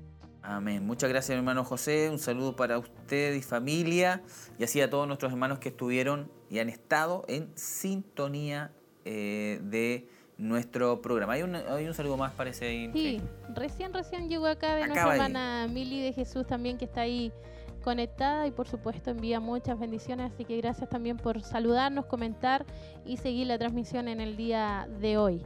Amén. 0.42 0.86
Muchas 0.86 1.10
gracias, 1.10 1.36
hermano 1.36 1.64
José. 1.64 2.08
Un 2.10 2.18
saludo 2.18 2.54
para 2.54 2.78
usted 2.78 3.34
y 3.34 3.42
familia 3.42 4.22
y 4.58 4.64
así 4.64 4.80
a 4.80 4.88
todos 4.88 5.06
nuestros 5.06 5.32
hermanos 5.32 5.58
que 5.58 5.68
estuvieron 5.70 6.30
y 6.48 6.58
han 6.58 6.68
estado 6.68 7.24
en 7.28 7.50
sintonía 7.56 8.70
eh, 9.04 9.60
de 9.62 10.08
nuestro 10.38 11.02
programa. 11.02 11.34
Hay 11.34 11.42
un, 11.42 11.56
hay 11.56 11.86
un 11.86 11.94
saludo 11.94 12.16
más, 12.16 12.32
parece 12.32 12.66
ahí. 12.66 12.90
Sí, 12.92 13.20
recién, 13.54 13.92
recién 13.92 14.28
llegó 14.28 14.46
acá 14.46 14.76
de 14.76 14.86
nuestra 14.86 15.12
hermana 15.12 15.66
Mili 15.68 16.00
de 16.00 16.12
Jesús 16.12 16.46
también 16.46 16.78
que 16.78 16.84
está 16.84 17.02
ahí 17.02 17.32
conectada 17.78 18.46
y 18.46 18.50
por 18.50 18.68
supuesto 18.68 19.10
envía 19.10 19.40
muchas 19.40 19.78
bendiciones, 19.78 20.32
así 20.32 20.44
que 20.44 20.56
gracias 20.56 20.88
también 20.88 21.16
por 21.16 21.42
saludarnos, 21.42 22.06
comentar 22.06 22.64
y 23.04 23.16
seguir 23.16 23.46
la 23.46 23.58
transmisión 23.58 24.08
en 24.08 24.20
el 24.20 24.36
día 24.36 24.88
de 25.00 25.18
hoy. 25.18 25.42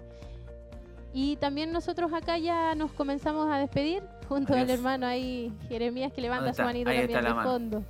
Y 1.14 1.36
también 1.36 1.72
nosotros 1.72 2.12
acá 2.12 2.38
ya 2.38 2.74
nos 2.74 2.92
comenzamos 2.92 3.50
a 3.50 3.58
despedir 3.58 4.02
junto 4.28 4.54
al 4.54 4.70
hermano 4.70 5.06
ahí, 5.06 5.52
Jeremías, 5.68 6.12
que 6.12 6.22
levanta 6.22 6.54
su 6.54 6.62
manito 6.62 6.90
también 6.90 7.22
de 7.22 7.34
fondo. 7.42 7.84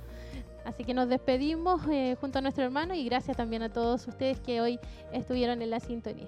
Así 0.65 0.83
que 0.83 0.93
nos 0.93 1.09
despedimos 1.09 1.81
eh, 1.91 2.15
junto 2.19 2.39
a 2.39 2.41
nuestro 2.41 2.63
hermano 2.63 2.93
y 2.93 3.05
gracias 3.05 3.35
también 3.35 3.63
a 3.63 3.69
todos 3.69 4.07
ustedes 4.07 4.39
que 4.39 4.61
hoy 4.61 4.79
estuvieron 5.11 5.61
en 5.61 5.69
la 5.69 5.79
sintonía. 5.79 6.27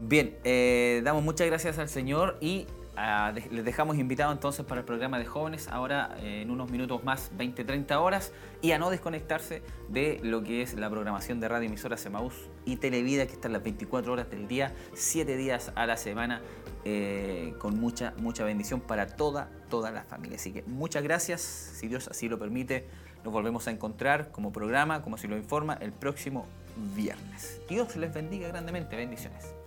Bien, 0.00 0.36
eh, 0.44 1.00
damos 1.04 1.22
muchas 1.22 1.46
gracias 1.48 1.78
al 1.78 1.88
Señor 1.88 2.38
y 2.40 2.66
les 3.50 3.64
dejamos 3.64 3.96
invitados 3.96 4.34
entonces 4.34 4.64
para 4.64 4.80
el 4.80 4.84
programa 4.84 5.18
de 5.18 5.24
jóvenes, 5.24 5.68
ahora 5.68 6.16
eh, 6.20 6.42
en 6.42 6.50
unos 6.50 6.70
minutos 6.70 7.04
más, 7.04 7.30
20-30 7.36 7.96
horas, 7.96 8.32
y 8.60 8.72
a 8.72 8.78
no 8.78 8.90
desconectarse 8.90 9.62
de 9.88 10.20
lo 10.22 10.42
que 10.42 10.62
es 10.62 10.74
la 10.74 10.90
programación 10.90 11.40
de 11.40 11.48
Radio 11.48 11.68
Emisora 11.68 11.96
Semaús 11.96 12.34
y 12.64 12.76
Televida, 12.76 13.26
que 13.26 13.34
están 13.34 13.52
las 13.52 13.62
24 13.62 14.12
horas 14.12 14.30
del 14.30 14.48
día, 14.48 14.74
7 14.94 15.36
días 15.36 15.72
a 15.74 15.86
la 15.86 15.96
semana, 15.96 16.40
eh, 16.84 17.54
con 17.58 17.78
mucha, 17.78 18.14
mucha 18.18 18.44
bendición 18.44 18.80
para 18.80 19.06
toda, 19.06 19.48
toda 19.68 19.90
la 19.90 20.02
familia. 20.04 20.36
Así 20.36 20.52
que 20.52 20.62
muchas 20.64 21.02
gracias, 21.02 21.40
si 21.40 21.88
Dios 21.88 22.08
así 22.08 22.28
lo 22.28 22.38
permite, 22.38 22.86
nos 23.24 23.32
volvemos 23.32 23.68
a 23.68 23.70
encontrar 23.70 24.30
como 24.30 24.52
programa, 24.52 25.02
como 25.02 25.18
si 25.18 25.28
lo 25.28 25.36
informa, 25.36 25.74
el 25.74 25.92
próximo 25.92 26.46
viernes. 26.94 27.60
Dios 27.68 27.96
les 27.96 28.12
bendiga 28.12 28.48
grandemente, 28.48 28.96
bendiciones. 28.96 29.57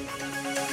Música 0.00 0.69